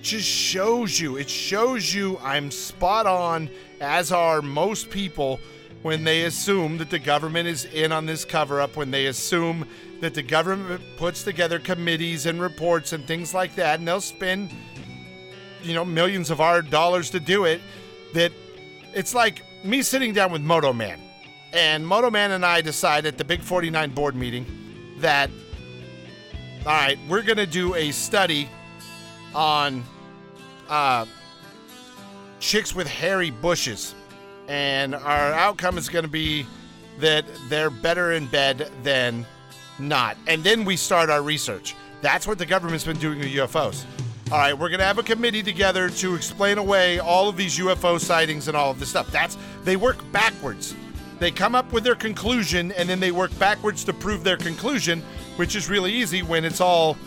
just 0.00 0.26
shows 0.26 0.98
you, 0.98 1.18
it 1.18 1.28
shows 1.28 1.92
you 1.92 2.18
I'm 2.22 2.50
spot 2.50 3.06
on, 3.06 3.50
as 3.82 4.12
are 4.12 4.40
most 4.40 4.88
people 4.88 5.40
when 5.82 6.04
they 6.04 6.24
assume 6.24 6.78
that 6.78 6.90
the 6.90 6.98
government 6.98 7.48
is 7.48 7.64
in 7.66 7.92
on 7.92 8.06
this 8.06 8.24
cover 8.24 8.60
up, 8.60 8.76
when 8.76 8.90
they 8.90 9.06
assume 9.06 9.66
that 10.00 10.14
the 10.14 10.22
government 10.22 10.80
puts 10.96 11.22
together 11.24 11.58
committees 11.58 12.26
and 12.26 12.40
reports 12.40 12.92
and 12.92 13.04
things 13.06 13.34
like 13.34 13.54
that, 13.56 13.78
and 13.78 13.86
they'll 13.86 14.00
spend 14.00 14.50
you 15.62 15.74
know, 15.74 15.84
millions 15.84 16.30
of 16.30 16.40
our 16.40 16.62
dollars 16.62 17.10
to 17.10 17.20
do 17.20 17.44
it, 17.44 17.60
that 18.14 18.32
it's 18.94 19.14
like 19.14 19.42
me 19.64 19.82
sitting 19.82 20.12
down 20.12 20.32
with 20.32 20.42
Moto 20.42 20.72
Man. 20.72 21.00
And 21.52 21.86
Moto 21.86 22.10
Man 22.10 22.32
and 22.32 22.44
I 22.44 22.60
decide 22.60 23.06
at 23.06 23.18
the 23.18 23.24
Big 23.24 23.42
49 23.42 23.90
board 23.90 24.14
meeting 24.14 24.46
that, 24.98 25.30
all 26.60 26.72
right, 26.72 26.98
we're 27.08 27.22
going 27.22 27.38
to 27.38 27.46
do 27.46 27.74
a 27.74 27.90
study 27.90 28.48
on 29.34 29.84
uh, 30.68 31.06
chicks 32.40 32.74
with 32.74 32.86
hairy 32.86 33.30
bushes. 33.30 33.94
And 34.52 34.94
our 34.94 35.32
outcome 35.32 35.78
is 35.78 35.88
going 35.88 36.02
to 36.02 36.10
be 36.10 36.44
that 36.98 37.24
they're 37.48 37.70
better 37.70 38.12
in 38.12 38.26
bed 38.26 38.70
than 38.82 39.24
not. 39.78 40.18
And 40.26 40.44
then 40.44 40.66
we 40.66 40.76
start 40.76 41.08
our 41.08 41.22
research. 41.22 41.74
That's 42.02 42.26
what 42.26 42.36
the 42.36 42.44
government's 42.44 42.84
been 42.84 42.98
doing 42.98 43.20
with 43.20 43.28
UFOs. 43.28 43.86
All 44.30 44.36
right, 44.36 44.52
we're 44.52 44.68
going 44.68 44.80
to 44.80 44.84
have 44.84 44.98
a 44.98 45.02
committee 45.02 45.42
together 45.42 45.88
to 45.88 46.14
explain 46.14 46.58
away 46.58 46.98
all 46.98 47.30
of 47.30 47.38
these 47.38 47.58
UFO 47.60 47.98
sightings 47.98 48.46
and 48.46 48.54
all 48.54 48.70
of 48.70 48.78
this 48.78 48.90
stuff. 48.90 49.10
That's 49.10 49.38
they 49.64 49.76
work 49.76 49.96
backwards. 50.12 50.76
They 51.18 51.30
come 51.30 51.54
up 51.54 51.72
with 51.72 51.82
their 51.82 51.94
conclusion 51.94 52.72
and 52.72 52.86
then 52.86 53.00
they 53.00 53.10
work 53.10 53.36
backwards 53.38 53.84
to 53.84 53.94
prove 53.94 54.22
their 54.22 54.36
conclusion, 54.36 55.02
which 55.36 55.56
is 55.56 55.70
really 55.70 55.94
easy 55.94 56.22
when 56.22 56.44
it's 56.44 56.60
all 56.60 56.98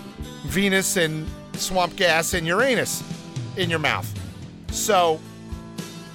Venus 0.48 0.98
and 0.98 1.28
swamp 1.54 1.96
gas 1.96 2.34
and 2.34 2.48
Uranus 2.48 3.04
in 3.56 3.70
your 3.70 3.78
mouth. 3.78 4.12
So, 4.72 5.20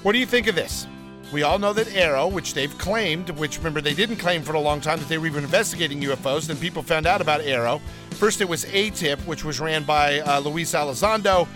what 0.03 0.11
do 0.11 0.19
you 0.19 0.27
think 0.27 0.49
of 0.49 0.57
this? 0.57 0.89
We 1.33 1.45
all 1.45 1.61
know 1.61 1.73
that 1.73 1.87
AARO, 1.87 2.33
which 2.33 2.55
they've 2.55 2.77
claimed, 2.77 3.31
which 3.31 3.59
remember 3.59 3.81
they 3.81 3.95
didn't 3.95 4.17
claim 4.17 4.43
for 4.43 4.55
a 4.55 4.61
long 4.61 4.81
time 4.81 4.99
that 4.99 5.09
they 5.09 5.17
were 5.17 5.29
even 5.29 5.45
investigating 5.45 6.01
UFOs, 6.01 6.49
then 6.49 6.57
people 6.57 6.83
found 6.83 7.07
out 7.07 7.21
about 7.21 7.41
AARO. 7.41 7.81
First, 8.13 8.41
it 8.41 8.49
was 8.49 8.65
AATIP, 8.65 9.25
which 9.27 9.45
was 9.45 9.61
ran 9.61 9.85
by 9.85 10.21
uh, 10.21 10.41
Luis 10.41 10.73
Elizondo, 10.73 11.47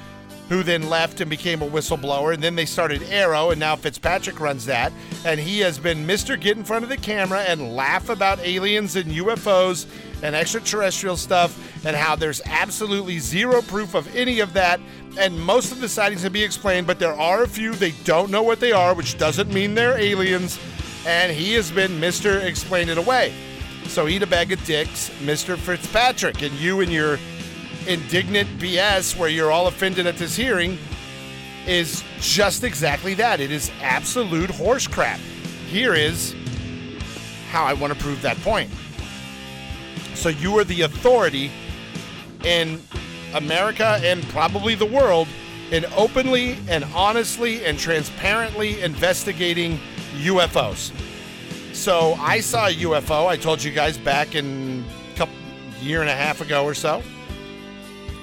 who 0.48 0.62
then 0.62 0.88
left 0.88 1.20
and 1.20 1.28
became 1.28 1.60
a 1.60 1.68
whistleblower. 1.68 2.34
And 2.34 2.42
then 2.42 2.54
they 2.54 2.66
started 2.66 3.00
AARO, 3.02 3.50
and 3.50 3.58
now 3.58 3.74
Fitzpatrick 3.74 4.38
runs 4.38 4.64
that. 4.66 4.92
And 5.24 5.40
he 5.40 5.58
has 5.60 5.78
been 5.78 6.06
Mr. 6.06 6.40
Get 6.40 6.56
in 6.56 6.62
front 6.62 6.84
of 6.84 6.88
the 6.88 6.96
camera 6.96 7.40
and 7.40 7.74
laugh 7.74 8.08
about 8.10 8.38
aliens 8.40 8.94
and 8.94 9.10
UFOs 9.10 9.86
and 10.22 10.36
extraterrestrial 10.36 11.16
stuff 11.16 11.84
and 11.84 11.96
how 11.96 12.14
there's 12.14 12.40
absolutely 12.46 13.18
zero 13.18 13.60
proof 13.62 13.94
of 13.94 14.14
any 14.14 14.40
of 14.40 14.52
that. 14.52 14.80
And 15.18 15.40
most 15.40 15.70
of 15.70 15.80
the 15.80 15.88
sightings 15.88 16.22
can 16.22 16.32
be 16.32 16.42
explained, 16.42 16.86
but 16.86 16.98
there 16.98 17.12
are 17.12 17.44
a 17.44 17.48
few 17.48 17.72
they 17.74 17.92
don't 18.04 18.30
know 18.30 18.42
what 18.42 18.60
they 18.60 18.72
are, 18.72 18.94
which 18.94 19.16
doesn't 19.16 19.52
mean 19.52 19.74
they're 19.74 19.98
aliens. 19.98 20.58
And 21.06 21.32
he 21.32 21.54
has 21.54 21.70
been 21.70 21.92
Mr. 22.00 22.42
Explain 22.44 22.88
It 22.88 22.98
Away. 22.98 23.32
So 23.86 24.08
eat 24.08 24.22
a 24.22 24.26
bag 24.26 24.50
of 24.50 24.64
dicks, 24.64 25.10
Mr. 25.20 25.56
Fitzpatrick, 25.56 26.42
and 26.42 26.52
you 26.54 26.80
and 26.80 26.90
your 26.90 27.18
indignant 27.86 28.48
BS 28.58 29.16
where 29.16 29.28
you're 29.28 29.52
all 29.52 29.66
offended 29.66 30.06
at 30.06 30.16
this 30.16 30.34
hearing 30.34 30.78
is 31.66 32.02
just 32.18 32.64
exactly 32.64 33.14
that. 33.14 33.40
It 33.40 33.50
is 33.50 33.70
absolute 33.82 34.50
horse 34.50 34.86
crap. 34.86 35.20
Here 35.68 35.94
is 35.94 36.34
how 37.50 37.64
I 37.64 37.74
want 37.74 37.92
to 37.92 37.98
prove 37.98 38.20
that 38.22 38.38
point. 38.38 38.70
So 40.14 40.28
you 40.28 40.58
are 40.58 40.64
the 40.64 40.82
authority 40.82 41.50
in 42.44 42.80
America 43.34 44.00
and 44.02 44.22
probably 44.28 44.74
the 44.74 44.86
world 44.86 45.28
in 45.70 45.84
openly 45.96 46.56
and 46.68 46.84
honestly 46.94 47.64
and 47.64 47.78
transparently 47.78 48.80
investigating 48.82 49.78
UFOs. 50.18 50.92
So 51.74 52.14
I 52.14 52.40
saw 52.40 52.68
a 52.68 52.72
UFO. 52.72 53.26
I 53.26 53.36
told 53.36 53.62
you 53.62 53.72
guys 53.72 53.98
back 53.98 54.34
in 54.34 54.84
a 55.12 55.16
couple 55.16 55.34
year 55.80 56.00
and 56.00 56.10
a 56.10 56.14
half 56.14 56.40
ago 56.40 56.64
or 56.64 56.74
so. 56.74 57.02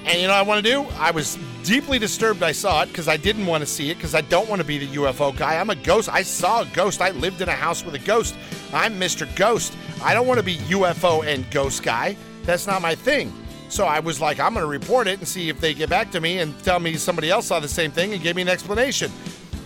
And 0.04 0.20
you 0.20 0.26
know 0.26 0.32
what 0.32 0.38
I 0.38 0.42
want 0.42 0.64
to 0.64 0.70
do? 0.70 0.82
I 0.98 1.12
was 1.12 1.38
deeply 1.62 1.98
disturbed 1.98 2.42
I 2.42 2.50
saw 2.52 2.82
it 2.82 2.86
because 2.86 3.06
I 3.06 3.16
didn't 3.16 3.46
want 3.46 3.62
to 3.62 3.66
see 3.66 3.90
it 3.90 3.96
because 3.96 4.14
I 4.14 4.22
don't 4.22 4.48
want 4.48 4.60
to 4.60 4.66
be 4.66 4.78
the 4.78 4.88
UFO 4.96 5.36
guy. 5.36 5.60
I'm 5.60 5.70
a 5.70 5.76
ghost. 5.76 6.08
I 6.08 6.22
saw 6.22 6.62
a 6.62 6.66
ghost. 6.66 7.00
I 7.00 7.10
lived 7.10 7.40
in 7.40 7.48
a 7.48 7.54
house 7.54 7.84
with 7.84 7.94
a 7.94 8.00
ghost. 8.00 8.34
I'm 8.72 8.98
Mr. 8.98 9.32
Ghost. 9.36 9.76
I 10.02 10.14
don't 10.14 10.26
want 10.26 10.38
to 10.38 10.44
be 10.44 10.56
UFO 10.56 11.24
and 11.24 11.48
ghost 11.50 11.82
guy. 11.82 12.16
That's 12.42 12.66
not 12.66 12.82
my 12.82 12.94
thing. 12.94 13.32
So 13.72 13.86
I 13.86 14.00
was 14.00 14.20
like, 14.20 14.38
I'm 14.38 14.52
going 14.52 14.64
to 14.64 14.68
report 14.68 15.08
it 15.08 15.18
and 15.18 15.26
see 15.26 15.48
if 15.48 15.58
they 15.58 15.72
get 15.72 15.88
back 15.88 16.10
to 16.10 16.20
me 16.20 16.40
and 16.40 16.56
tell 16.62 16.78
me 16.78 16.94
somebody 16.96 17.30
else 17.30 17.46
saw 17.46 17.58
the 17.58 17.66
same 17.66 17.90
thing 17.90 18.12
and 18.12 18.22
gave 18.22 18.36
me 18.36 18.42
an 18.42 18.48
explanation 18.48 19.10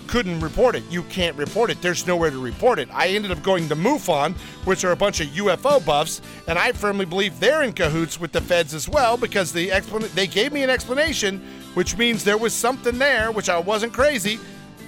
couldn't 0.07 0.38
report 0.38 0.76
it. 0.76 0.84
You 0.88 1.02
can't 1.02 1.36
report 1.36 1.68
it. 1.68 1.82
There's 1.82 2.07
nowhere 2.07 2.30
to 2.30 2.40
report 2.40 2.78
it. 2.78 2.88
I 2.92 3.09
ended 3.09 3.32
up 3.32 3.42
going 3.42 3.68
to 3.68 3.74
MUFON, 3.74 4.34
which 4.64 4.84
are 4.84 4.92
a 4.92 4.96
bunch 4.96 5.20
of 5.20 5.26
UFO 5.26 5.84
buffs, 5.84 6.22
and 6.46 6.57
I 6.57 6.70
firmly 6.70 7.04
believe 7.04 7.40
they're 7.40 7.64
in 7.64 7.72
cahoots 7.72 8.20
with 8.20 8.30
the 8.30 8.40
feds 8.40 8.72
as 8.72 8.88
well 8.88 9.16
because 9.16 9.52
the 9.52 9.68
explan- 9.70 10.09
they 10.14 10.28
gave 10.28 10.52
me 10.52 10.62
an 10.62 10.70
explanation, 10.70 11.44
which 11.74 11.98
means 11.98 12.22
there 12.22 12.38
was 12.38 12.54
something 12.54 12.98
there, 12.98 13.32
which 13.32 13.48
I 13.48 13.59
wasn't 13.59 13.92
crazy, 13.92 14.38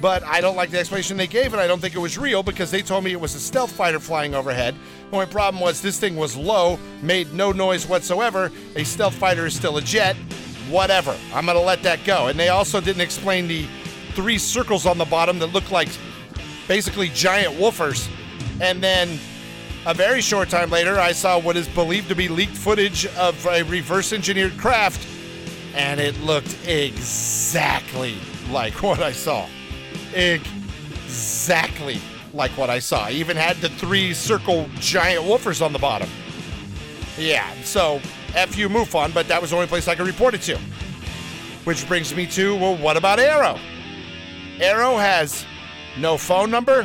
but 0.01 0.23
I 0.23 0.41
don't 0.41 0.57
like 0.57 0.71
the 0.71 0.79
explanation 0.79 1.17
they 1.17 1.27
gave, 1.27 1.53
and 1.53 1.61
I 1.61 1.67
don't 1.67 1.81
think 1.81 1.95
it 1.95 1.99
was 1.99 2.19
real 2.19 2.43
because 2.43 2.71
they 2.71 2.83
told 2.83 3.05
me 3.05 3.13
it 3.13 3.21
was 3.21 3.35
a 3.35 3.41
stealth 3.41 3.73
fighter 3.73 3.99
flying 3.99 4.35
overhead. 4.35 4.75
Only 5.13 5.27
problem 5.27 5.61
was 5.61 5.81
this 5.81 5.99
thing 5.99 6.17
was 6.17 6.37
low, 6.37 6.79
made 7.03 7.33
no 7.33 7.53
noise 7.53 7.87
whatsoever. 7.87 8.53
A 8.77 8.85
stealth 8.85 9.15
fighter 9.15 9.47
is 9.47 9.55
still 9.55 9.77
a 9.77 9.83
jet. 9.83 10.17
Whatever. 10.69 11.17
I'm 11.33 11.47
going 11.47 11.57
to 11.57 11.65
let 11.65 11.83
that 11.85 12.05
go. 12.05 12.27
And 12.27 12.39
they 12.39 12.51
also 12.51 12.81
didn't 12.81 13.01
explain 13.01 13.49
the 13.49 13.67
three 14.13 14.37
circles 14.37 14.85
on 14.85 14.99
the 14.99 15.07
bottom 15.07 15.39
that 15.39 15.47
look 15.47 15.71
like 15.71 15.89
basically 16.69 17.09
giant 17.09 17.55
woofers. 17.55 18.09
And 18.61 18.83
then 18.83 19.19
a 19.87 19.95
very 19.95 20.21
short 20.21 20.51
time 20.51 20.71
later, 20.71 21.01
I 21.01 21.13
saw 21.13 21.39
what 21.39 21.57
is 21.57 21.67
believed 21.69 22.09
to 22.09 22.15
be 22.15 22.29
leaked 22.29 22.57
footage 22.57 23.07
of 23.17 23.47
a 23.47 23.63
reverse 23.63 24.13
engineered 24.13 24.59
craft, 24.59 25.09
and 25.75 25.99
it 25.99 26.21
looked 26.21 26.59
exactly 26.69 28.17
like 28.51 28.75
what 28.83 29.01
I 29.01 29.13
saw. 29.13 29.49
Exactly 30.19 32.01
like 32.35 32.51
what 32.53 32.71
I 32.71 32.81
saw. 32.81 33.05
I 33.05 33.13
even 33.13 33.37
had 33.37 33.57
the 33.59 33.69
three 33.69 34.13
circle 34.13 34.69
giant 34.81 35.25
woofers 35.25 35.65
on 35.65 35.73
the 35.73 35.79
bottom. 35.79 36.09
Yeah, 37.17 37.49
so 37.63 38.01
F 38.35 38.59
you 38.59 38.69
MUFON, 38.69 39.15
but 39.15 39.29
that 39.29 39.41
was 39.41 39.51
the 39.51 39.57
only 39.57 39.69
place 39.69 39.87
I 39.87 39.95
could 39.95 40.09
report 40.09 40.35
it 40.35 40.43
to. 40.43 40.59
Which 41.63 41.87
brings 41.87 42.15
me 42.15 42.27
to, 42.29 42.57
well, 42.57 42.77
what 42.77 42.97
about 42.97 43.21
AARO? 43.21 43.61
AARO 44.59 44.99
has 44.99 45.47
no 45.99 46.19
phone 46.19 46.51
number, 46.51 46.83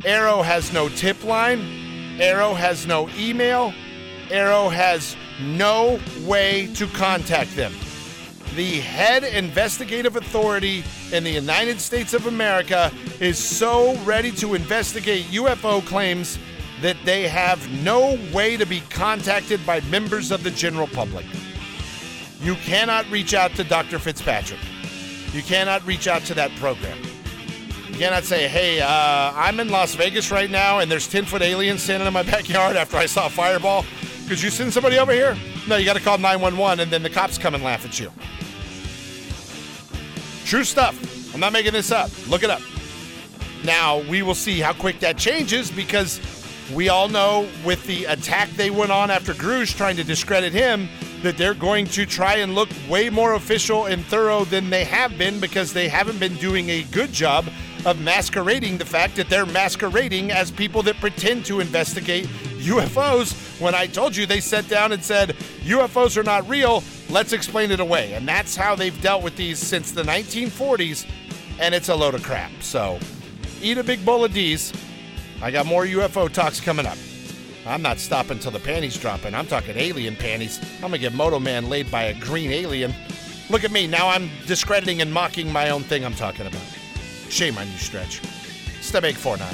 AARO 0.00 0.42
has 0.42 0.72
no 0.72 0.88
tip 0.88 1.22
line, 1.24 1.60
AARO 2.18 2.56
has 2.56 2.86
no 2.86 3.10
email, 3.18 3.74
AARO 4.28 4.72
has 4.72 5.14
no 5.42 6.00
way 6.22 6.72
to 6.74 6.86
contact 6.88 7.54
them. 7.54 7.72
The 8.54 8.80
head 8.80 9.24
investigative 9.24 10.16
authority 10.16 10.84
in 11.12 11.24
the 11.24 11.30
United 11.30 11.80
States 11.80 12.14
of 12.14 12.26
America 12.26 12.92
is 13.20 13.38
so 13.38 13.96
ready 13.98 14.32
to 14.32 14.54
investigate 14.54 15.26
UFO 15.26 15.84
claims 15.86 16.38
that 16.82 16.96
they 17.04 17.28
have 17.28 17.70
no 17.82 18.18
way 18.34 18.56
to 18.56 18.66
be 18.66 18.80
contacted 18.90 19.64
by 19.64 19.80
members 19.82 20.30
of 20.30 20.42
the 20.42 20.50
general 20.50 20.86
public. 20.88 21.24
You 22.40 22.54
cannot 22.56 23.08
reach 23.10 23.34
out 23.34 23.54
to 23.54 23.64
Dr. 23.64 23.98
Fitzpatrick. 23.98 24.60
You 25.32 25.42
cannot 25.42 25.86
reach 25.86 26.06
out 26.06 26.22
to 26.22 26.34
that 26.34 26.54
program. 26.56 26.98
You 27.88 27.96
cannot 27.96 28.24
say, 28.24 28.46
hey, 28.46 28.80
uh, 28.80 29.32
I'm 29.34 29.58
in 29.60 29.68
Las 29.68 29.94
Vegas 29.94 30.30
right 30.30 30.50
now 30.50 30.80
and 30.80 30.90
there's 30.90 31.08
10 31.08 31.24
foot 31.24 31.40
aliens 31.40 31.82
standing 31.82 32.06
in 32.06 32.12
my 32.12 32.22
backyard 32.34 32.76
after 32.76 32.96
I 32.96 33.06
saw 33.06 33.26
a 33.26 33.30
fireball. 33.30 33.84
Could 34.28 34.42
you 34.42 34.50
send 34.50 34.72
somebody 34.72 34.98
over 34.98 35.12
here? 35.12 35.36
No, 35.68 35.76
you 35.76 35.84
got 35.84 35.96
to 35.96 36.02
call 36.02 36.18
911 36.18 36.80
and 36.80 36.90
then 36.90 37.02
the 37.02 37.10
cops 37.10 37.38
come 37.38 37.54
and 37.54 37.62
laugh 37.62 37.84
at 37.84 37.98
you. 37.98 38.12
True 40.46 40.62
stuff. 40.62 41.34
I'm 41.34 41.40
not 41.40 41.52
making 41.52 41.72
this 41.72 41.90
up. 41.90 42.08
Look 42.28 42.44
it 42.44 42.50
up. 42.50 42.62
Now, 43.64 43.98
we 44.08 44.22
will 44.22 44.36
see 44.36 44.60
how 44.60 44.72
quick 44.72 45.00
that 45.00 45.18
changes 45.18 45.72
because 45.72 46.20
we 46.72 46.88
all 46.88 47.08
know 47.08 47.48
with 47.64 47.84
the 47.86 48.04
attack 48.04 48.48
they 48.50 48.70
went 48.70 48.92
on 48.92 49.10
after 49.10 49.34
Grusch 49.34 49.76
trying 49.76 49.96
to 49.96 50.04
discredit 50.04 50.52
him 50.52 50.88
that 51.22 51.36
they're 51.36 51.52
going 51.52 51.86
to 51.86 52.06
try 52.06 52.36
and 52.36 52.54
look 52.54 52.68
way 52.88 53.10
more 53.10 53.34
official 53.34 53.86
and 53.86 54.04
thorough 54.04 54.44
than 54.44 54.70
they 54.70 54.84
have 54.84 55.18
been 55.18 55.40
because 55.40 55.72
they 55.72 55.88
haven't 55.88 56.20
been 56.20 56.36
doing 56.36 56.68
a 56.68 56.84
good 56.84 57.12
job 57.12 57.46
of 57.84 58.00
masquerading 58.00 58.78
the 58.78 58.84
fact 58.84 59.16
that 59.16 59.28
they're 59.28 59.46
masquerading 59.46 60.30
as 60.30 60.52
people 60.52 60.80
that 60.82 60.94
pretend 61.00 61.44
to 61.46 61.58
investigate 61.58 62.26
UFOs 62.58 63.60
when 63.60 63.74
I 63.74 63.88
told 63.88 64.14
you 64.14 64.26
they 64.26 64.40
sat 64.40 64.68
down 64.68 64.92
and 64.92 65.02
said 65.02 65.30
UFOs 65.64 66.16
are 66.16 66.22
not 66.22 66.48
real, 66.48 66.84
let's 67.10 67.32
explain 67.32 67.70
it 67.70 67.80
away. 67.80 68.14
And 68.14 68.26
that's 68.26 68.56
how 68.56 68.74
they've 68.74 69.00
dealt 69.02 69.22
with 69.22 69.36
these 69.36 69.58
since 69.58 69.92
the 69.92 70.02
1940s, 70.02 71.06
and 71.60 71.74
it's 71.74 71.88
a 71.88 71.94
load 71.94 72.14
of 72.14 72.22
crap. 72.22 72.50
So 72.60 72.98
eat 73.62 73.78
a 73.78 73.84
big 73.84 74.04
bowl 74.04 74.24
of 74.24 74.32
D's. 74.32 74.72
I 75.42 75.50
got 75.50 75.66
more 75.66 75.84
UFO 75.84 76.32
talks 76.32 76.60
coming 76.60 76.86
up. 76.86 76.96
I'm 77.66 77.82
not 77.82 77.98
stopping 77.98 78.38
till 78.38 78.52
the 78.52 78.60
panties 78.60 78.96
dropping. 78.96 79.34
I'm 79.34 79.46
talking 79.46 79.76
alien 79.76 80.14
panties. 80.14 80.60
I'm 80.76 80.82
gonna 80.82 80.98
get 80.98 81.12
Moto 81.14 81.40
Man 81.40 81.68
laid 81.68 81.90
by 81.90 82.04
a 82.04 82.14
green 82.20 82.52
alien. 82.52 82.94
Look 83.50 83.64
at 83.64 83.70
me. 83.70 83.86
Now 83.86 84.08
I'm 84.08 84.30
discrediting 84.46 85.00
and 85.00 85.12
mocking 85.12 85.52
my 85.52 85.70
own 85.70 85.82
thing 85.82 86.04
I'm 86.04 86.14
talking 86.14 86.46
about. 86.46 86.62
Shame 87.28 87.58
on 87.58 87.66
you, 87.66 87.76
Stretch. 87.78 88.20
Step 88.80 89.04
849. 89.04 89.48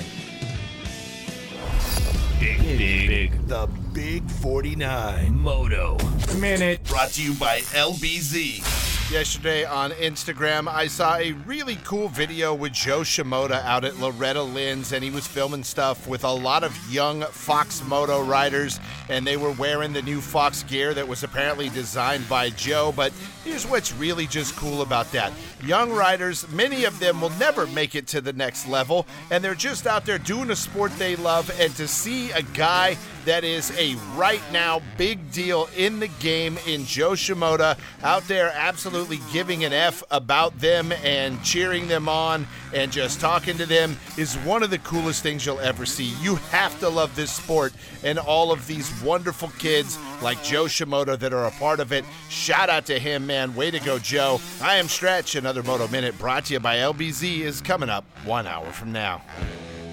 Big, 2.38 2.78
big, 2.78 3.08
big. 3.08 3.48
The 3.48 3.68
Big 3.92 4.28
49 4.30 5.38
Moto 5.38 5.98
Minute. 6.38 6.82
Brought 6.84 7.10
to 7.10 7.22
you 7.22 7.34
by 7.34 7.60
LBZ. 7.60 9.12
Yesterday 9.12 9.66
on 9.66 9.90
Instagram, 9.90 10.66
I 10.66 10.86
saw 10.86 11.16
a 11.16 11.32
really 11.32 11.76
cool 11.84 12.08
video 12.08 12.54
with 12.54 12.72
Jo 12.72 13.00
Shimoda 13.00 13.62
out 13.62 13.84
at 13.84 13.98
Loretta 13.98 14.42
Lynn's, 14.42 14.92
and 14.92 15.04
he 15.04 15.10
was 15.10 15.26
filming 15.26 15.64
stuff 15.64 16.08
with 16.08 16.24
a 16.24 16.32
lot 16.32 16.64
of 16.64 16.74
young 16.90 17.20
Fox 17.24 17.84
Moto 17.84 18.22
riders, 18.24 18.80
and 19.10 19.26
they 19.26 19.36
were 19.36 19.50
wearing 19.50 19.92
the 19.92 20.00
new 20.00 20.22
Fox 20.22 20.62
gear 20.62 20.94
that 20.94 21.06
was 21.06 21.22
apparently 21.22 21.68
designed 21.68 22.26
by 22.26 22.48
Jo. 22.48 22.94
But 22.96 23.12
here's 23.44 23.66
what's 23.66 23.92
really 23.92 24.26
just 24.26 24.56
cool 24.56 24.80
about 24.80 25.12
that 25.12 25.32
young 25.62 25.92
riders, 25.92 26.48
many 26.48 26.84
of 26.84 26.98
them 26.98 27.20
will 27.20 27.30
never 27.30 27.66
make 27.68 27.94
it 27.94 28.06
to 28.08 28.20
the 28.20 28.32
next 28.32 28.66
level, 28.66 29.06
and 29.30 29.44
they're 29.44 29.54
just 29.54 29.86
out 29.86 30.06
there 30.06 30.18
doing 30.18 30.50
a 30.50 30.56
sport 30.56 30.90
they 30.98 31.16
love, 31.16 31.50
and 31.60 31.74
to 31.76 31.86
see 31.86 32.30
a 32.30 32.42
guy 32.42 32.96
that 33.24 33.44
is 33.44 33.70
a 33.78 33.94
right 34.16 34.42
now 34.52 34.80
big 34.96 35.30
deal 35.30 35.68
in 35.76 36.00
the 36.00 36.08
game 36.08 36.58
in 36.66 36.84
Jo 36.84 37.12
Shimoda 37.12 37.78
out 38.02 38.26
there 38.28 38.52
absolutely 38.54 39.20
giving 39.32 39.64
an 39.64 39.72
F 39.72 40.02
about 40.10 40.58
them 40.58 40.92
and 41.04 41.42
cheering 41.42 41.88
them 41.88 42.08
on 42.08 42.46
and 42.74 42.90
just 42.90 43.20
talking 43.20 43.56
to 43.58 43.66
them 43.66 43.96
is 44.16 44.34
one 44.38 44.62
of 44.62 44.70
the 44.70 44.78
coolest 44.78 45.22
things 45.22 45.44
you'll 45.46 45.60
ever 45.60 45.86
see. 45.86 46.14
You 46.20 46.36
have 46.36 46.78
to 46.80 46.88
love 46.88 47.14
this 47.14 47.32
sport 47.32 47.72
and 48.02 48.18
all 48.18 48.50
of 48.50 48.66
these 48.66 48.92
wonderful 49.02 49.48
kids 49.58 49.98
like 50.22 50.42
Jo 50.42 50.64
Shimoda 50.64 51.18
that 51.18 51.32
are 51.32 51.46
a 51.46 51.50
part 51.52 51.80
of 51.80 51.92
it. 51.92 52.04
Shout 52.28 52.68
out 52.68 52.86
to 52.86 52.98
him, 52.98 53.26
man. 53.26 53.54
Way 53.54 53.70
to 53.70 53.80
go, 53.80 53.98
Jo. 53.98 54.40
I 54.60 54.76
am 54.76 54.88
Stretch. 54.88 55.34
Another 55.34 55.62
Moto 55.62 55.88
Minute 55.88 56.18
brought 56.18 56.46
to 56.46 56.54
you 56.54 56.60
by 56.60 56.76
LBZ 56.76 57.40
is 57.40 57.60
coming 57.60 57.88
up 57.88 58.04
one 58.24 58.46
hour 58.46 58.66
from 58.72 58.92
now. 58.92 59.22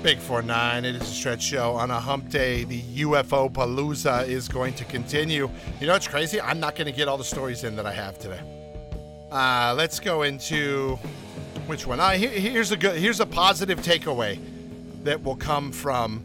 Big 0.02 0.18
4-9, 0.20 0.86
it 0.86 0.96
is 0.96 1.02
a 1.02 1.06
stretch 1.06 1.42
show. 1.42 1.74
On 1.74 1.92
a 1.92 2.00
hump 2.00 2.30
day, 2.30 2.64
the 2.64 2.82
UFO 3.04 3.52
Palooza 3.52 4.26
is 4.26 4.48
going 4.48 4.74
to 4.76 4.86
continue. 4.86 5.50
You 5.82 5.88
know 5.88 5.92
what's 5.92 6.08
crazy? 6.08 6.40
I'm 6.40 6.58
not 6.58 6.76
going 6.76 6.86
to 6.86 6.94
get 6.94 7.10
all 7.10 7.18
the 7.18 7.24
stories 7.26 7.66
in 7.66 7.76
that 7.76 7.86
I 7.86 7.92
have 7.92 8.18
today. 8.18 8.40
Uh, 9.30 9.74
let's 9.76 10.00
go 10.00 10.22
into 10.22 10.96
which 11.68 11.86
one? 11.86 12.00
Uh, 12.00 12.12
here, 12.12 12.30
here's 12.30 12.72
a 12.72 12.78
good, 12.78 12.96
here's 12.96 13.20
a 13.20 13.26
positive 13.26 13.80
takeaway 13.80 14.40
that 15.04 15.22
will 15.22 15.36
come 15.36 15.70
from 15.74 16.24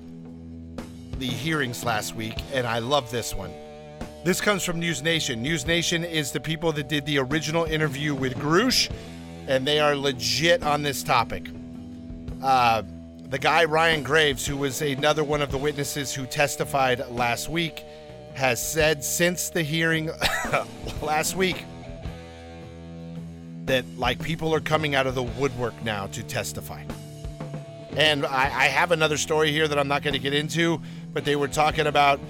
the 1.19 1.27
hearings 1.27 1.85
last 1.85 2.15
week, 2.15 2.39
and 2.53 2.69
I 2.69 2.79
love 2.79 3.11
this 3.11 3.35
one. 3.35 3.51
This 4.25 4.41
comes 4.41 4.63
from 4.63 4.79
News 4.79 5.03
Nation. 5.03 5.43
News 5.43 5.67
Nation 5.67 6.05
is 6.05 6.31
the 6.31 6.41
people 6.41 6.71
that 6.75 6.89
did 6.89 7.07
the 7.07 7.19
original 7.19 7.65
interview 7.65 8.15
with 8.15 8.37
Grusch, 8.37 8.89
and 9.49 9.67
they 9.67 9.81
are 9.81 9.97
legit 9.97 10.63
on 10.63 10.83
this 10.83 11.03
topic. 11.03 11.49
Uh, 12.41 12.85
the 13.35 13.39
guy, 13.41 13.65
Ryan 13.65 14.05
Graves, 14.05 14.47
who 14.47 14.57
was 14.57 14.81
another 14.81 15.25
one 15.25 15.43
of 15.43 15.51
the 15.51 15.59
witnesses 15.59 16.15
who 16.15 16.25
testified 16.25 17.03
last 17.11 17.49
week, 17.49 17.83
has 18.35 18.65
said 18.65 19.03
since 19.03 19.51
the 19.51 19.61
hearing 19.61 20.09
last 21.03 21.35
week 21.35 21.65
that 23.65 23.85
like 23.99 24.23
people 24.23 24.55
are 24.55 24.61
coming 24.61 24.95
out 24.95 25.09
of 25.09 25.17
the 25.17 25.23
woodwork 25.25 25.75
now 25.83 26.07
to 26.07 26.23
testify. 26.23 26.85
And 27.97 28.25
I, 28.25 28.45
I 28.45 28.67
have 28.67 28.93
another 28.93 29.17
story 29.17 29.51
here 29.51 29.67
that 29.67 29.81
I'm 29.81 29.89
not 29.89 30.05
going 30.05 30.15
to 30.15 30.21
get 30.21 30.33
into, 30.33 30.81
but 31.13 31.25
they 31.25 31.35
were 31.35 31.49
talking 31.49 31.89
about 31.89 32.21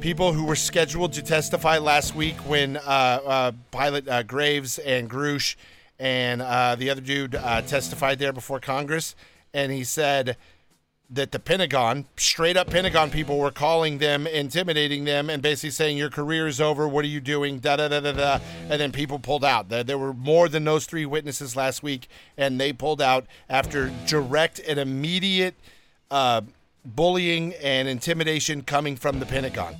people 0.00 0.32
who 0.32 0.44
were 0.44 0.56
scheduled 0.56 1.12
to 1.12 1.22
testify 1.22 1.78
last 1.78 2.16
week 2.16 2.34
when 2.38 2.76
uh, 2.76 2.80
uh, 2.80 3.52
Pilot 3.70 4.08
uh, 4.08 4.24
Graves 4.24 4.80
and 4.80 5.08
Grusch 5.08 5.54
and 6.00 6.42
uh, 6.42 6.74
the 6.74 6.90
other 6.90 7.02
dude 7.02 7.36
uh, 7.36 7.62
testified 7.62 8.18
there 8.18 8.32
before 8.32 8.58
Congress 8.58 9.14
and 9.52 9.72
he 9.72 9.84
said 9.84 10.36
that 11.12 11.32
the 11.32 11.40
Pentagon, 11.40 12.04
straight 12.16 12.56
up 12.56 12.70
Pentagon 12.70 13.10
people, 13.10 13.38
were 13.38 13.50
calling 13.50 13.98
them, 13.98 14.26
intimidating 14.26 15.04
them, 15.04 15.28
and 15.28 15.42
basically 15.42 15.70
saying, 15.70 15.96
Your 15.96 16.10
career 16.10 16.46
is 16.46 16.60
over. 16.60 16.86
What 16.86 17.04
are 17.04 17.08
you 17.08 17.20
doing? 17.20 17.58
Da 17.58 17.76
da 17.76 17.88
da 17.88 18.00
da 18.00 18.12
da. 18.12 18.38
And 18.68 18.80
then 18.80 18.92
people 18.92 19.18
pulled 19.18 19.44
out. 19.44 19.68
There 19.68 19.98
were 19.98 20.14
more 20.14 20.48
than 20.48 20.64
those 20.64 20.86
three 20.86 21.06
witnesses 21.06 21.56
last 21.56 21.82
week, 21.82 22.08
and 22.36 22.60
they 22.60 22.72
pulled 22.72 23.02
out 23.02 23.26
after 23.48 23.92
direct 24.06 24.60
and 24.60 24.78
immediate 24.78 25.56
uh, 26.10 26.42
bullying 26.84 27.54
and 27.54 27.88
intimidation 27.88 28.62
coming 28.62 28.96
from 28.96 29.18
the 29.18 29.26
Pentagon. 29.26 29.76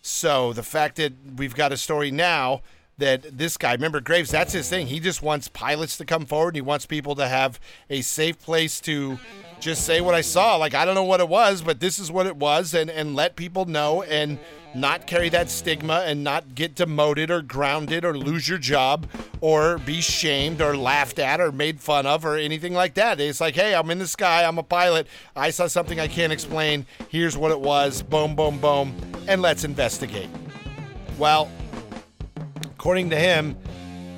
So 0.00 0.52
the 0.52 0.62
fact 0.62 0.96
that 0.96 1.12
we've 1.36 1.54
got 1.54 1.72
a 1.72 1.76
story 1.76 2.10
now 2.10 2.62
that 2.98 3.38
this 3.38 3.56
guy, 3.56 3.72
remember 3.72 4.00
Graves, 4.00 4.30
that's 4.30 4.52
his 4.52 4.68
thing. 4.68 4.88
He 4.88 5.00
just 5.00 5.22
wants 5.22 5.48
pilots 5.48 5.96
to 5.98 6.04
come 6.04 6.26
forward. 6.26 6.48
And 6.48 6.56
he 6.56 6.60
wants 6.62 6.86
people 6.86 7.14
to 7.16 7.28
have 7.28 7.58
a 7.88 8.02
safe 8.02 8.38
place 8.40 8.80
to 8.82 9.18
just 9.60 9.84
say 9.84 10.00
what 10.00 10.14
I 10.14 10.20
saw. 10.20 10.56
Like, 10.56 10.74
I 10.74 10.84
don't 10.84 10.94
know 10.94 11.04
what 11.04 11.20
it 11.20 11.28
was, 11.28 11.62
but 11.62 11.80
this 11.80 11.98
is 11.98 12.12
what 12.12 12.26
it 12.26 12.36
was, 12.36 12.74
and, 12.74 12.90
and 12.90 13.16
let 13.16 13.36
people 13.36 13.64
know 13.64 14.02
and 14.02 14.38
not 14.74 15.06
carry 15.06 15.28
that 15.30 15.48
stigma 15.48 16.04
and 16.06 16.22
not 16.22 16.54
get 16.54 16.74
demoted 16.74 17.30
or 17.30 17.42
grounded 17.42 18.04
or 18.04 18.16
lose 18.16 18.48
your 18.48 18.58
job 18.58 19.06
or 19.40 19.78
be 19.78 20.00
shamed 20.00 20.60
or 20.60 20.76
laughed 20.76 21.18
at 21.18 21.40
or 21.40 21.50
made 21.50 21.80
fun 21.80 22.06
of 22.06 22.24
or 22.24 22.36
anything 22.36 22.74
like 22.74 22.94
that. 22.94 23.18
It's 23.18 23.40
like, 23.40 23.54
hey, 23.54 23.74
I'm 23.74 23.90
in 23.90 23.98
the 23.98 24.06
sky, 24.06 24.44
I'm 24.44 24.58
a 24.58 24.62
pilot, 24.62 25.06
I 25.34 25.50
saw 25.50 25.66
something 25.66 25.98
I 25.98 26.06
can't 26.06 26.32
explain, 26.32 26.86
here's 27.08 27.36
what 27.36 27.50
it 27.50 27.60
was, 27.60 28.02
boom, 28.02 28.36
boom, 28.36 28.58
boom, 28.58 28.94
and 29.26 29.40
let's 29.40 29.64
investigate. 29.64 30.28
Well, 31.18 31.50
according 32.78 33.10
to 33.10 33.16
him, 33.16 33.56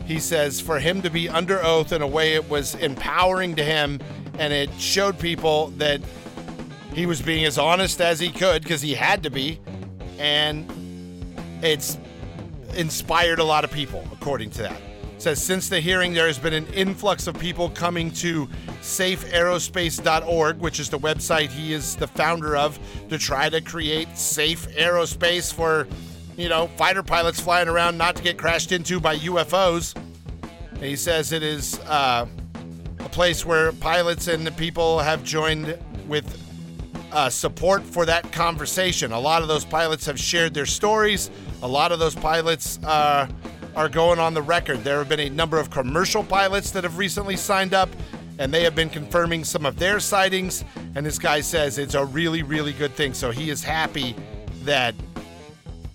he 0.05 0.21
says 0.21 0.61
for 0.61 0.79
him 0.79 1.01
to 1.01 1.09
be 1.09 1.31
under 1.31 1.65
oath 1.65 1.93
in 1.93 2.03
a 2.03 2.07
way 2.07 2.35
it 2.35 2.51
was 2.51 2.75
empowering 2.75 3.57
to 3.57 3.65
him 3.65 3.99
and 4.39 4.53
it 4.53 4.71
showed 4.79 5.19
people 5.19 5.69
that 5.79 5.99
he 6.93 7.07
was 7.07 7.23
being 7.23 7.47
as 7.47 7.57
honest 7.57 8.03
as 8.03 8.21
he 8.21 8.29
could 8.29 8.63
because 8.63 8.83
he 8.83 8.93
had 8.93 9.23
to 9.23 9.31
be 9.31 9.59
and 10.19 10.71
it's 11.63 11.97
inspired 12.75 13.39
a 13.39 13.45
lot 13.45 13.65
of 13.65 13.73
people 13.73 14.07
according 14.13 14.51
to 14.51 14.61
that. 14.61 14.79
It 15.17 15.23
says 15.23 15.43
since 15.43 15.71
the 15.71 15.81
hearing 15.81 16.13
there 16.13 16.27
has 16.27 16.39
been 16.39 16.53
an 16.53 16.67
influx 16.75 17.27
of 17.29 17.39
people 17.39 17.71
coming 17.71 18.11
to 18.11 18.47
safeaerospace.org 18.83 20.59
which 20.59 20.81
is 20.81 20.91
the 20.91 20.99
website 20.99 21.49
he 21.49 21.73
is 21.73 21.97
the 21.97 22.09
founder 22.09 22.59
of 22.59 22.79
to 23.09 23.17
try 23.17 23.49
to 23.49 23.63
create 23.63 24.19
safe 24.19 24.69
aerospace 24.77 25.51
for 25.51 25.89
you 26.41 26.49
know, 26.49 26.69
fighter 26.69 27.03
pilots 27.03 27.39
flying 27.39 27.69
around 27.69 27.99
not 27.99 28.17
to 28.17 28.23
get 28.23 28.39
crashed 28.39 28.73
into 28.73 28.99
by 28.99 29.17
UFOs. 29.19 29.95
He 30.81 30.97
says 30.97 31.33
it 31.33 31.43
is 31.43 31.79
uh, 31.81 32.27
a 32.99 33.09
place 33.11 33.45
where 33.45 33.73
pilots 33.73 34.27
and 34.29 34.47
the 34.47 34.53
people 34.53 35.01
have 35.01 35.23
joined 35.23 35.79
with 36.09 36.39
uh, 37.13 37.29
support 37.29 37.83
for 37.83 38.07
that 38.07 38.33
conversation. 38.33 39.13
A 39.13 39.21
lot 39.21 39.43
of 39.43 39.49
those 39.49 39.65
pilots 39.65 40.07
have 40.07 40.19
shared 40.19 40.55
their 40.55 40.67
stories. 40.67 41.31
A 41.63 41.69
lot 41.69 41.93
of 41.93 41.99
those 41.99 42.15
pilots 42.15 42.79
uh, 42.85 43.29
are 43.77 43.89
going 43.89 44.19
on 44.19 44.33
the 44.33 44.43
record. 44.43 44.83
There 44.83 44.99
have 44.99 45.09
been 45.09 45.21
a 45.21 45.29
number 45.29 45.59
of 45.59 45.71
commercial 45.71 46.25
pilots 46.25 46.71
that 46.71 46.85
have 46.85 46.97
recently 46.97 47.37
signed 47.37 47.75
up, 47.75 47.91
and 48.39 48.55
they 48.55 48.63
have 48.63 48.75
been 48.75 48.89
confirming 48.89 49.45
some 49.45 49.67
of 49.67 49.79
their 49.79 50.01
sightings. 50.01 50.65
And 50.95 51.05
this 51.05 51.19
guy 51.19 51.41
says 51.41 51.77
it's 51.77 51.95
a 51.95 52.05
really, 52.05 52.43
really 52.43 52.73
good 52.73 52.93
thing. 52.93 53.13
So 53.13 53.31
he 53.31 53.51
is 53.51 53.63
happy 53.63 54.17
that 54.63 54.95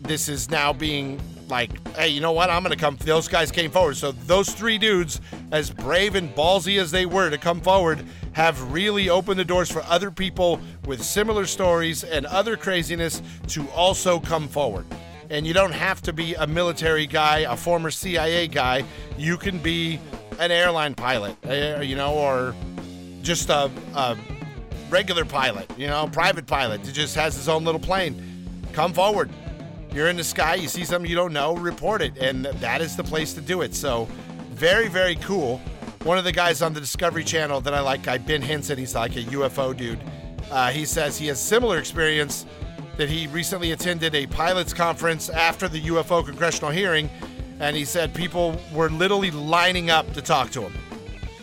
this 0.07 0.29
is 0.29 0.49
now 0.49 0.71
being 0.73 1.19
like, 1.47 1.87
hey, 1.95 2.07
you 2.07 2.21
know 2.21 2.31
what? 2.31 2.49
I'm 2.49 2.63
going 2.63 2.75
to 2.75 2.79
come. 2.79 2.97
Those 2.97 3.27
guys 3.27 3.51
came 3.51 3.71
forward. 3.71 3.97
So 3.97 4.11
those 4.11 4.49
three 4.49 4.77
dudes, 4.77 5.21
as 5.51 5.69
brave 5.69 6.15
and 6.15 6.33
ballsy 6.35 6.79
as 6.79 6.91
they 6.91 7.05
were 7.05 7.29
to 7.29 7.37
come 7.37 7.61
forward, 7.61 8.05
have 8.33 8.71
really 8.71 9.09
opened 9.09 9.39
the 9.39 9.45
doors 9.45 9.71
for 9.71 9.83
other 9.83 10.11
people 10.11 10.59
with 10.85 11.03
similar 11.03 11.45
stories 11.45 12.03
and 12.03 12.25
other 12.25 12.57
craziness 12.57 13.21
to 13.47 13.67
also 13.69 14.19
come 14.19 14.47
forward. 14.47 14.85
And 15.29 15.47
you 15.47 15.53
don't 15.53 15.71
have 15.71 16.01
to 16.03 16.13
be 16.13 16.35
a 16.35 16.45
military 16.45 17.07
guy, 17.07 17.39
a 17.39 17.55
former 17.55 17.89
CIA 17.89 18.47
guy. 18.47 18.83
You 19.17 19.37
can 19.37 19.57
be 19.57 19.99
an 20.39 20.51
airline 20.51 20.93
pilot, 20.93 21.35
uh, 21.47 21.81
you 21.81 21.95
know, 21.95 22.13
or 22.13 22.55
just 23.21 23.49
a, 23.49 23.71
a 23.95 24.17
regular 24.89 25.25
pilot, 25.25 25.71
you 25.77 25.87
know, 25.87 26.07
private 26.11 26.45
pilot 26.45 26.83
that 26.83 26.91
just 26.91 27.15
has 27.15 27.35
his 27.35 27.49
own 27.49 27.63
little 27.63 27.81
plane. 27.81 28.21
Come 28.73 28.93
forward 28.93 29.31
you're 29.95 30.09
in 30.09 30.17
the 30.17 30.23
sky, 30.23 30.55
you 30.55 30.67
see 30.67 30.83
something 30.83 31.09
you 31.09 31.15
don't 31.15 31.33
know, 31.33 31.55
report 31.55 32.01
it. 32.01 32.17
And 32.17 32.45
that 32.45 32.81
is 32.81 32.97
the 32.97 33.03
place 33.03 33.33
to 33.33 33.41
do 33.41 33.61
it. 33.61 33.73
So, 33.73 34.07
very, 34.51 34.89
very 34.89 35.15
cool. 35.15 35.59
One 36.03 36.17
of 36.17 36.23
the 36.23 36.31
guys 36.31 36.61
on 36.61 36.73
the 36.73 36.79
Discovery 36.79 37.23
Channel 37.23 37.61
that 37.61 37.73
I 37.73 37.79
like, 37.79 38.03
guy 38.03 38.17
Ben 38.17 38.41
Hansen, 38.41 38.77
he's 38.77 38.93
like 38.93 39.15
a 39.15 39.23
UFO 39.23 39.75
dude. 39.75 39.99
Uh, 40.51 40.69
he 40.69 40.85
says 40.85 41.17
he 41.17 41.27
has 41.27 41.39
similar 41.39 41.79
experience 41.79 42.45
that 42.97 43.09
he 43.09 43.27
recently 43.27 43.71
attended 43.71 44.13
a 44.15 44.27
pilots 44.27 44.73
conference 44.73 45.29
after 45.29 45.67
the 45.67 45.81
UFO 45.83 46.25
congressional 46.25 46.71
hearing, 46.71 47.09
and 47.59 47.75
he 47.75 47.85
said 47.85 48.13
people 48.13 48.59
were 48.73 48.89
literally 48.89 49.31
lining 49.31 49.89
up 49.89 50.11
to 50.13 50.21
talk 50.21 50.51
to 50.51 50.61
him. 50.61 50.73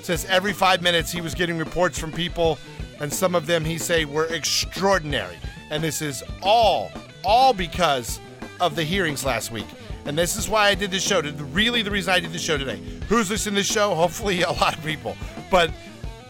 Says 0.02 0.24
every 0.26 0.52
five 0.52 0.82
minutes 0.82 1.10
he 1.10 1.20
was 1.20 1.34
getting 1.34 1.58
reports 1.58 1.98
from 1.98 2.12
people, 2.12 2.58
and 3.00 3.12
some 3.12 3.34
of 3.34 3.46
them 3.46 3.64
he 3.64 3.78
say 3.78 4.04
were 4.04 4.26
extraordinary. 4.26 5.36
And 5.70 5.82
this 5.82 6.02
is 6.02 6.22
all, 6.42 6.92
all 7.24 7.52
because 7.52 8.20
of 8.62 8.76
the 8.76 8.84
hearings 8.84 9.24
last 9.24 9.50
week. 9.50 9.66
And 10.06 10.16
this 10.16 10.36
is 10.36 10.48
why 10.48 10.68
I 10.68 10.74
did 10.74 10.90
this 10.90 11.02
show. 11.02 11.20
Really, 11.20 11.82
the 11.82 11.90
reason 11.90 12.14
I 12.14 12.20
did 12.20 12.32
this 12.32 12.42
show 12.42 12.56
today. 12.56 12.80
Who's 13.08 13.28
listening 13.28 13.56
to 13.56 13.60
this 13.60 13.66
show? 13.66 13.94
Hopefully, 13.94 14.42
a 14.42 14.52
lot 14.52 14.76
of 14.76 14.84
people. 14.84 15.16
But 15.50 15.72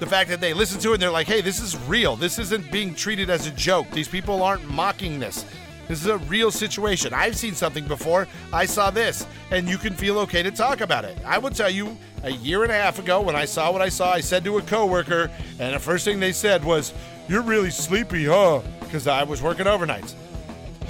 the 0.01 0.07
fact 0.07 0.31
that 0.31 0.41
they 0.41 0.55
listen 0.55 0.81
to 0.81 0.91
it 0.91 0.95
and 0.95 1.03
they're 1.03 1.11
like, 1.11 1.27
hey, 1.27 1.43
this 1.43 1.61
is 1.61 1.77
real. 1.87 2.17
This 2.17 2.39
isn't 2.39 2.73
being 2.73 2.95
treated 2.95 3.31
as 3.31 3.47
a 3.47 3.51
joke. 3.53 3.91
These 3.91 4.09
people 4.09 4.43
aren't 4.43 4.69
mocking 4.69 5.21
this. 5.21 5.45
This 5.89 6.01
is 6.01 6.07
a 6.07 6.19
real 6.19 6.51
situation. 6.51 7.13
I've 7.13 7.37
seen 7.37 7.55
something 7.55 7.87
before. 7.87 8.27
I 8.53 8.65
saw 8.65 8.91
this, 8.91 9.27
and 9.51 9.69
you 9.69 9.77
can 9.77 9.95
feel 9.95 10.19
okay 10.21 10.43
to 10.43 10.51
talk 10.51 10.81
about 10.81 11.05
it. 11.05 11.19
I 11.25 11.39
will 11.39 11.51
tell 11.51 11.71
you, 11.71 11.97
a 12.23 12.31
year 12.31 12.63
and 12.63 12.73
a 12.73 12.75
half 12.75 12.99
ago, 12.99 13.21
when 13.21 13.37
I 13.37 13.45
saw 13.45 13.71
what 13.71 13.83
I 13.83 13.91
saw, 13.91 14.13
I 14.13 14.21
said 14.21 14.43
to 14.45 14.59
a 14.59 14.63
coworker, 14.63 15.31
and 15.59 15.75
the 15.75 15.79
first 15.79 16.05
thing 16.05 16.19
they 16.19 16.33
said 16.33 16.65
was, 16.65 16.95
"You're 17.29 17.43
really 17.43 17.71
sleepy, 17.71 18.25
huh?" 18.25 18.63
Because 18.81 19.07
I 19.07 19.25
was 19.25 19.43
working 19.43 19.67
overnights. 19.67 20.15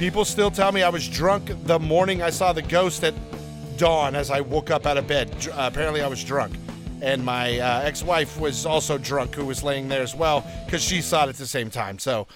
People 0.02 0.24
still 0.24 0.50
tell 0.50 0.72
me 0.72 0.82
I 0.82 0.88
was 0.88 1.08
drunk 1.08 1.52
the 1.62 1.78
morning 1.78 2.22
I 2.22 2.30
saw 2.30 2.52
the 2.52 2.60
ghost 2.60 3.04
at 3.04 3.14
dawn 3.76 4.16
as 4.16 4.32
I 4.32 4.40
woke 4.40 4.68
up 4.68 4.84
out 4.84 4.96
of 4.98 5.06
bed. 5.06 5.30
Uh, 5.46 5.70
apparently, 5.72 6.02
I 6.02 6.08
was 6.08 6.24
drunk. 6.24 6.56
And 7.00 7.24
my 7.24 7.60
uh, 7.60 7.82
ex 7.82 8.02
wife 8.02 8.40
was 8.40 8.66
also 8.66 8.98
drunk, 8.98 9.36
who 9.36 9.44
was 9.44 9.62
laying 9.62 9.86
there 9.86 10.02
as 10.02 10.12
well, 10.12 10.44
because 10.64 10.82
she 10.82 11.02
saw 11.02 11.26
it 11.26 11.28
at 11.28 11.36
the 11.36 11.46
same 11.46 11.70
time. 11.70 12.00
So 12.00 12.26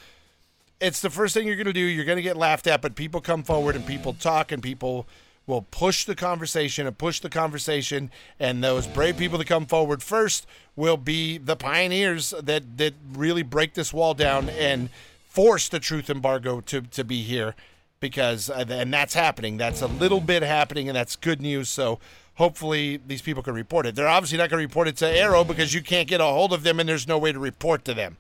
it's 0.81 1.01
the 1.01 1.11
first 1.11 1.35
thing 1.35 1.49
you're 1.49 1.57
going 1.57 1.67
to 1.67 1.73
do. 1.73 1.81
You're 1.81 2.05
going 2.05 2.19
to 2.19 2.23
get 2.23 2.37
laughed 2.37 2.69
at, 2.69 2.83
but 2.83 2.95
people 2.95 3.21
come 3.21 3.43
forward 3.43 3.75
and 3.75 3.85
people 3.85 4.13
talk 4.13 4.53
and 4.53 4.63
people 4.63 5.09
will 5.49 5.63
push 5.63 6.05
the 6.05 6.15
conversation 6.15 6.87
and 6.87 6.97
push 6.97 7.19
the 7.19 7.29
conversation. 7.29 8.13
And 8.39 8.63
those 8.63 8.87
brave 8.87 9.17
people 9.17 9.39
that 9.39 9.49
come 9.49 9.67
forward 9.67 10.05
first 10.05 10.47
will 10.77 10.97
be 10.97 11.37
the 11.37 11.57
pioneers 11.57 12.33
that, 12.41 12.79
that 12.79 12.95
really 13.13 13.43
break 13.43 13.75
this 13.75 13.93
wall 13.93 14.15
down 14.15 14.51
and 14.51 14.89
force 15.37 15.69
the 15.69 15.79
truth 15.79 16.09
embargo 16.09 16.63
to, 16.63 16.81
to 16.81 17.05
be 17.05 17.23
here 17.23 17.55
because 18.01 18.49
uh, 18.49 18.65
and 18.71 18.91
that's 18.91 19.13
happening. 19.13 19.59
That's 19.59 19.83
a 19.83 19.87
little 19.87 20.23
bit 20.23 20.43
happening 20.43 20.89
and 20.89 20.97
that's 20.97 21.15
good 21.15 21.43
news. 21.43 21.69
So 21.69 21.99
hopefully 22.37 22.99
these 23.07 23.21
people 23.21 23.43
can 23.43 23.53
report 23.53 23.85
it. 23.85 23.95
They're 23.95 24.09
obviously 24.09 24.39
not 24.39 24.49
going 24.49 24.63
to 24.63 24.67
report 24.67 24.89
it 24.89 24.97
to 24.97 25.05
AARO 25.05 25.47
because 25.47 25.75
you 25.75 25.83
can't 25.83 26.09
get 26.09 26.23
a 26.23 26.25
hold 26.25 26.55
of 26.55 26.63
them 26.63 26.81
and 26.81 26.89
there's 26.89 27.07
no 27.07 27.19
way 27.19 27.33
to 27.33 27.39
report 27.39 27.85
to 27.85 27.93
them. 27.93 28.17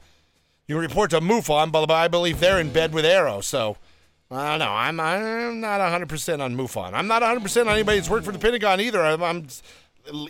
You 0.66 0.78
report 0.78 1.08
to 1.12 1.20
MUFON 1.22 1.72
but 1.72 1.90
i 1.90 2.06
believe 2.06 2.38
they're 2.38 2.60
in 2.60 2.70
bed 2.70 2.92
with 2.92 3.06
AARO. 3.06 3.42
so 3.42 3.78
i 4.30 4.50
don't 4.50 4.58
know. 4.58 4.72
I'm, 4.72 5.00
I'm 5.00 5.58
not 5.58 5.80
100% 5.80 6.40
on 6.42 6.54
MUFON. 6.54 6.92
I'm 6.92 7.06
not 7.06 7.22
100% 7.22 7.62
on 7.62 7.68
anybody 7.68 7.96
that's 7.96 8.10
worked 8.10 8.26
for 8.26 8.32
the 8.32 8.38
pentagon 8.38 8.78
either. 8.78 9.00
I'm, 9.00 9.22
I'm 9.22 9.46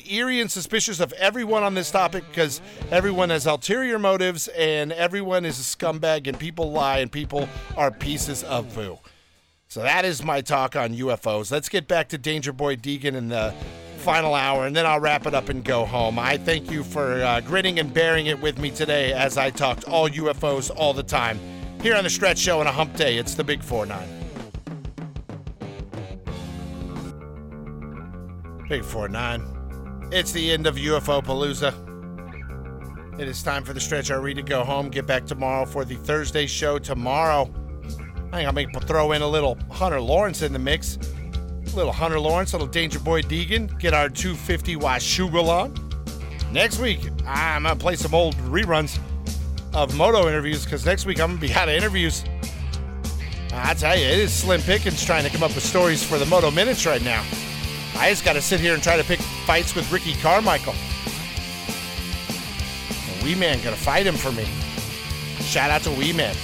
eerie 0.09 0.41
and 0.41 0.51
suspicious 0.51 1.01
of 1.01 1.12
everyone 1.14 1.62
on 1.62 1.74
this 1.74 1.91
topic 1.91 2.24
because 2.29 2.61
everyone 2.91 3.31
has 3.31 3.47
ulterior 3.47 3.99
motives 3.99 4.49
and 4.49 4.93
everyone 4.93 5.45
is 5.45 5.59
a 5.59 5.62
scumbag 5.62 6.27
and 6.27 6.39
people 6.39 6.70
lie 6.70 6.99
and 6.99 7.11
people 7.11 7.49
are 7.77 7.91
pieces 7.91 8.43
of 8.45 8.72
poo. 8.74 8.99
So 9.68 9.83
that 9.83 10.05
is 10.05 10.22
my 10.22 10.41
talk 10.41 10.77
on 10.77 10.95
UFOs. 10.95 11.51
Let's 11.51 11.68
get 11.68 11.89
back 11.89 12.09
to 12.11 12.18
Danger 12.18 12.53
Boy 12.53 12.77
Deegan 12.77 13.14
in 13.14 13.29
the 13.29 13.53
final 13.99 14.35
hour 14.35 14.66
and 14.66 14.77
then 14.77 14.87
I'll 14.87 15.01
wrap 15.01 15.27
it 15.27 15.35
up 15.35 15.49
and 15.49 15.64
go 15.64 15.85
home. 15.85 16.18
I 16.18 16.37
thank 16.37 16.70
you 16.70 16.85
for 16.85 17.22
uh, 17.22 17.41
grinning 17.41 17.79
and 17.79 17.93
bearing 17.93 18.27
it 18.27 18.41
with 18.41 18.59
me 18.59 18.70
today 18.70 19.12
as 19.12 19.37
I 19.37 19.51
talked 19.51 19.85
all 19.85 20.09
UFOs 20.09 20.70
all 20.74 20.95
the 20.95 21.03
time. 21.03 21.41
Here 21.83 21.97
on 21.97 22.05
the 22.05 22.11
Stretch 22.11 22.39
Show 22.39 22.61
on 22.61 22.66
a 22.66 22.72
hump 22.72 22.97
day, 22.97 23.18
it's 23.18 23.35
the 23.35 23.45
Big 23.45 23.62
4 23.62 23.87
9. 23.87 24.09
Big 28.68 28.85
4 28.85 29.09
9. 29.09 29.55
It's 30.12 30.30
the 30.30 30.52
end 30.52 30.68
of 30.68 30.76
UFO 30.76 31.20
Palooza. 31.20 31.74
It 33.20 33.26
is 33.26 33.42
time 33.42 33.64
for 33.64 33.72
the 33.72 33.80
stretch 33.80 34.09
RE 34.09 34.34
to 34.34 34.42
go 34.42 34.62
home. 34.62 34.88
Get 34.88 35.04
back 35.04 35.26
tomorrow 35.26 35.66
for 35.66 35.84
the 35.84 35.96
Thursday 35.96 36.46
show 36.46 36.78
tomorrow. 36.78 37.52
I 38.32 38.44
think 38.44 38.54
make 38.54 38.72
to 38.72 38.80
throw 38.80 39.12
in 39.12 39.22
a 39.22 39.26
little 39.26 39.59
Hunter 39.68 40.00
Lawrence 40.00 40.42
in 40.42 40.52
the 40.52 40.61
mix. 40.61 40.96
A 40.96 41.76
little 41.76 41.92
Hunter 41.92 42.20
Lawrence, 42.20 42.52
a 42.52 42.57
little 42.57 42.72
Danger 42.72 43.00
Boy 43.00 43.20
Deegan. 43.20 43.76
Get 43.80 43.94
our 43.94 44.09
250 44.09 44.76
Washougal 44.76 45.48
on. 45.48 45.74
Next 46.52 46.78
week, 46.78 47.00
I'm 47.26 47.64
gonna 47.64 47.74
play 47.74 47.96
some 47.96 48.14
old 48.14 48.36
reruns 48.36 49.00
of 49.74 49.96
moto 49.96 50.28
interviews 50.28 50.64
because 50.64 50.86
next 50.86 51.04
week 51.04 51.20
I'm 51.20 51.30
gonna 51.30 51.40
be 51.40 51.52
out 51.52 51.68
of 51.68 51.74
interviews. 51.74 52.24
I 53.52 53.74
tell 53.74 53.98
you, 53.98 54.04
it 54.07 54.20
is 54.20 54.32
slim 54.32 54.61
pickings 54.61 55.04
trying 55.04 55.24
to 55.24 55.30
come 55.30 55.42
up 55.42 55.52
with 55.52 55.64
stories 55.64 56.04
for 56.04 56.18
the 56.18 56.26
Moto 56.26 56.52
Minutes 56.52 56.86
right 56.86 57.02
now. 57.02 57.24
I 57.99 58.11
just 58.11 58.24
got 58.24 58.34
to 58.34 58.42
sit 58.42 58.61
here 58.61 58.74
and 58.74 58.82
try 58.82 58.97
to 58.97 59.05
pick 59.05 59.20
fights 59.20 59.74
with 59.74 59.90
Ricky 59.90 60.14
Carmichael. 60.20 60.74
And 63.11 63.22
Wee 63.24 63.34
Man 63.34 63.62
gonna 63.62 63.76
fight 63.76 64.07
him 64.07 64.14
for 64.14 64.32
me. 64.32 64.47
Shout 65.40 65.70
out 65.70 65.82
to 65.82 65.90
Wee 65.90 66.12
Man. 66.12 66.34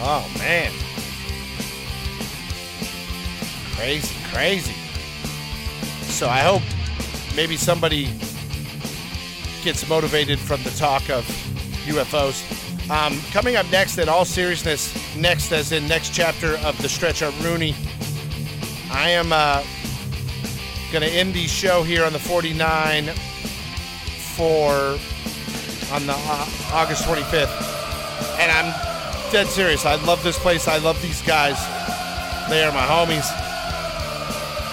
Oh 0.00 0.26
man. 0.38 0.72
Crazy, 3.76 4.14
crazy. 4.32 4.74
So 6.02 6.28
I 6.28 6.40
hope 6.40 6.62
maybe 7.36 7.56
somebody 7.56 8.10
gets 9.62 9.88
motivated 9.88 10.38
from 10.38 10.62
the 10.62 10.70
talk 10.70 11.08
of 11.10 11.24
UFOs. 11.84 12.42
Um, 12.90 13.20
coming 13.30 13.56
up 13.56 13.70
next, 13.70 13.98
in 13.98 14.08
all 14.08 14.24
seriousness, 14.24 14.92
next 15.16 15.52
as 15.52 15.72
in 15.72 15.86
next 15.86 16.12
chapter 16.12 16.56
of 16.58 16.80
the 16.82 16.88
Stretch 16.88 17.22
Art 17.22 17.34
Rooney 17.40 17.74
I 18.92 19.10
am 19.10 19.32
uh, 19.32 19.62
going 20.90 21.08
to 21.08 21.16
end 21.16 21.32
the 21.32 21.46
show 21.46 21.82
here 21.84 22.04
on 22.04 22.12
the 22.12 22.18
49 22.18 23.06
for 24.34 24.98
on 25.94 26.06
the 26.06 26.14
uh, 26.16 26.48
August 26.72 27.04
25th, 27.04 27.54
and 28.38 28.50
I'm 28.50 28.72
dead 29.30 29.46
serious. 29.46 29.86
I 29.86 29.94
love 30.04 30.22
this 30.24 30.38
place. 30.38 30.66
I 30.66 30.78
love 30.78 31.00
these 31.02 31.22
guys. 31.22 31.58
They 32.48 32.64
are 32.64 32.72
my 32.72 32.84
homies, 32.84 33.30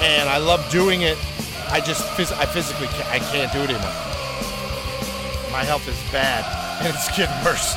and 0.02 0.28
I 0.28 0.38
love 0.38 0.68
doing 0.72 1.02
it. 1.02 1.18
I 1.70 1.80
just 1.80 2.04
I 2.34 2.46
physically 2.46 2.88
can't, 2.88 3.10
I 3.10 3.20
can't 3.20 3.54
do 3.54 3.60
it 3.60 3.70
anymore. 3.70 3.94
My 5.52 5.64
health 5.64 5.88
is 5.88 6.12
bad, 6.12 6.44
and 6.84 6.94
it's 6.94 7.16
getting 7.16 7.46
worse. 7.46 7.74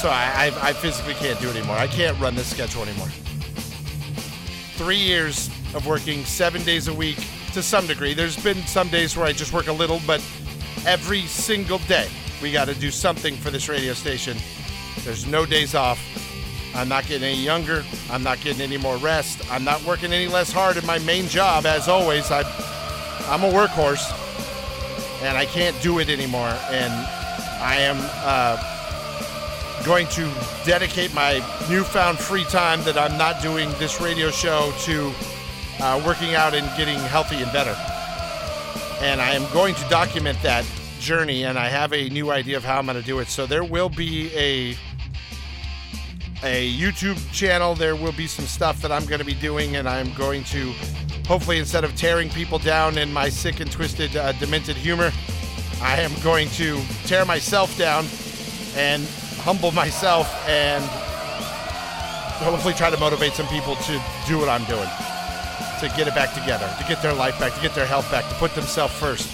So 0.00 0.08
I, 0.08 0.52
I, 0.62 0.68
I 0.68 0.72
physically 0.72 1.14
can't 1.14 1.40
do 1.40 1.48
it 1.48 1.56
anymore. 1.56 1.76
I 1.76 1.88
can't 1.88 2.18
run 2.20 2.36
this 2.36 2.48
schedule 2.48 2.82
anymore 2.82 3.08
three 4.78 4.96
years 4.96 5.48
of 5.74 5.86
working 5.88 6.24
seven 6.24 6.62
days 6.62 6.86
a 6.86 6.94
week 6.94 7.16
to 7.52 7.62
some 7.64 7.84
degree. 7.88 8.14
There's 8.14 8.40
been 8.42 8.64
some 8.68 8.88
days 8.88 9.16
where 9.16 9.26
I 9.26 9.32
just 9.32 9.52
work 9.52 9.66
a 9.66 9.72
little, 9.72 10.00
but 10.06 10.24
every 10.86 11.22
single 11.22 11.78
day 11.78 12.08
we 12.40 12.52
got 12.52 12.66
to 12.68 12.74
do 12.74 12.92
something 12.92 13.34
for 13.34 13.50
this 13.50 13.68
radio 13.68 13.92
station. 13.92 14.38
There's 15.04 15.26
no 15.26 15.44
days 15.44 15.74
off. 15.74 15.98
I'm 16.76 16.88
not 16.88 17.08
getting 17.08 17.26
any 17.28 17.42
younger. 17.42 17.84
I'm 18.08 18.22
not 18.22 18.40
getting 18.40 18.62
any 18.62 18.76
more 18.76 18.96
rest. 18.98 19.40
I'm 19.50 19.64
not 19.64 19.82
working 19.84 20.12
any 20.12 20.28
less 20.28 20.52
hard 20.52 20.76
in 20.76 20.86
my 20.86 21.00
main 21.00 21.26
job. 21.26 21.66
As 21.66 21.88
always, 21.88 22.30
I, 22.30 22.42
I'm 23.26 23.42
a 23.42 23.50
workhorse, 23.50 24.12
and 25.22 25.36
I 25.36 25.44
can't 25.44 25.80
do 25.82 25.98
it 25.98 26.08
anymore. 26.08 26.56
And 26.70 26.92
I 27.60 27.78
am 27.80 27.96
uh, 28.22 28.77
going 29.84 30.06
to 30.08 30.30
dedicate 30.64 31.14
my 31.14 31.44
newfound 31.68 32.18
free 32.18 32.44
time 32.44 32.82
that 32.84 32.96
I'm 32.96 33.16
not 33.18 33.42
doing 33.42 33.70
this 33.78 34.00
radio 34.00 34.30
show 34.30 34.72
to 34.80 35.12
uh, 35.80 36.02
working 36.04 36.34
out 36.34 36.54
and 36.54 36.66
getting 36.76 36.98
healthy 36.98 37.36
and 37.36 37.52
better. 37.52 37.76
And 39.00 39.20
I 39.20 39.30
am 39.30 39.50
going 39.52 39.74
to 39.74 39.88
document 39.88 40.38
that 40.42 40.64
journey, 41.00 41.44
and 41.44 41.58
I 41.58 41.68
have 41.68 41.92
a 41.92 42.08
new 42.08 42.30
idea 42.30 42.56
of 42.56 42.64
how 42.64 42.78
I'm 42.78 42.86
going 42.86 43.00
to 43.00 43.06
do 43.06 43.20
it. 43.20 43.28
So 43.28 43.46
there 43.46 43.64
will 43.64 43.88
be 43.88 44.34
a 44.36 44.76
a 46.44 46.72
YouTube 46.72 47.18
channel. 47.32 47.74
There 47.74 47.96
will 47.96 48.12
be 48.12 48.28
some 48.28 48.46
stuff 48.46 48.80
that 48.82 48.92
I'm 48.92 49.06
going 49.06 49.18
to 49.18 49.24
be 49.24 49.34
doing, 49.34 49.76
and 49.76 49.88
I'm 49.88 50.12
going 50.14 50.44
to 50.44 50.72
hopefully 51.26 51.58
instead 51.58 51.84
of 51.84 51.94
tearing 51.94 52.30
people 52.30 52.58
down 52.58 52.96
in 52.96 53.12
my 53.12 53.28
sick 53.28 53.60
and 53.60 53.70
twisted, 53.70 54.16
uh, 54.16 54.32
demented 54.32 54.76
humor, 54.76 55.12
I 55.82 56.00
am 56.00 56.12
going 56.22 56.48
to 56.50 56.80
tear 57.04 57.24
myself 57.24 57.76
down 57.76 58.06
and 58.74 59.06
humble 59.48 59.72
myself 59.72 60.28
and 60.46 60.84
hopefully 62.44 62.74
try 62.74 62.90
to 62.90 62.98
motivate 62.98 63.32
some 63.32 63.46
people 63.48 63.74
to 63.76 63.92
do 64.28 64.36
what 64.36 64.46
I'm 64.46 64.62
doing, 64.64 64.86
to 65.80 65.88
get 65.96 66.06
it 66.06 66.14
back 66.14 66.34
together, 66.34 66.68
to 66.76 66.84
get 66.84 67.00
their 67.00 67.14
life 67.14 67.40
back, 67.40 67.54
to 67.54 67.60
get 67.62 67.74
their 67.74 67.86
health 67.86 68.10
back, 68.10 68.28
to 68.28 68.34
put 68.34 68.54
themselves 68.54 68.92
first. 68.92 69.26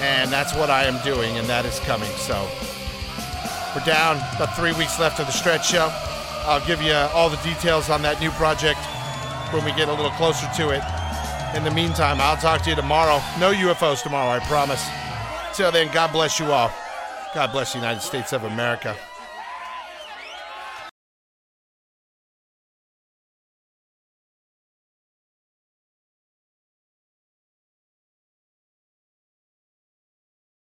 And 0.00 0.30
that's 0.30 0.54
what 0.54 0.70
I 0.70 0.84
am 0.84 1.02
doing, 1.02 1.36
and 1.36 1.48
that 1.48 1.66
is 1.66 1.80
coming. 1.80 2.12
So 2.14 2.46
we're 3.74 3.84
down 3.84 4.18
about 4.36 4.54
three 4.54 4.72
weeks 4.74 5.00
left 5.00 5.18
of 5.18 5.26
the 5.26 5.32
stretch 5.32 5.66
show. 5.66 5.90
I'll 6.46 6.64
give 6.64 6.80
you 6.80 6.94
all 6.94 7.28
the 7.28 7.42
details 7.42 7.90
on 7.90 8.02
that 8.02 8.20
new 8.20 8.30
project 8.38 8.78
when 9.50 9.64
we 9.64 9.72
get 9.72 9.88
a 9.88 9.92
little 9.92 10.12
closer 10.12 10.46
to 10.46 10.70
it. 10.70 10.84
In 11.56 11.64
the 11.64 11.74
meantime, 11.74 12.20
I'll 12.20 12.36
talk 12.36 12.62
to 12.62 12.70
you 12.70 12.76
tomorrow. 12.76 13.18
No 13.40 13.50
UFOs 13.52 14.04
tomorrow, 14.04 14.30
I 14.30 14.38
promise. 14.46 14.86
Till 15.54 15.72
then, 15.72 15.92
God 15.92 16.12
bless 16.12 16.38
you 16.38 16.52
all. 16.52 16.70
God 17.32 17.52
bless 17.52 17.72
the 17.72 17.78
United 17.78 18.00
States 18.00 18.32
of 18.32 18.42
America. 18.42 18.96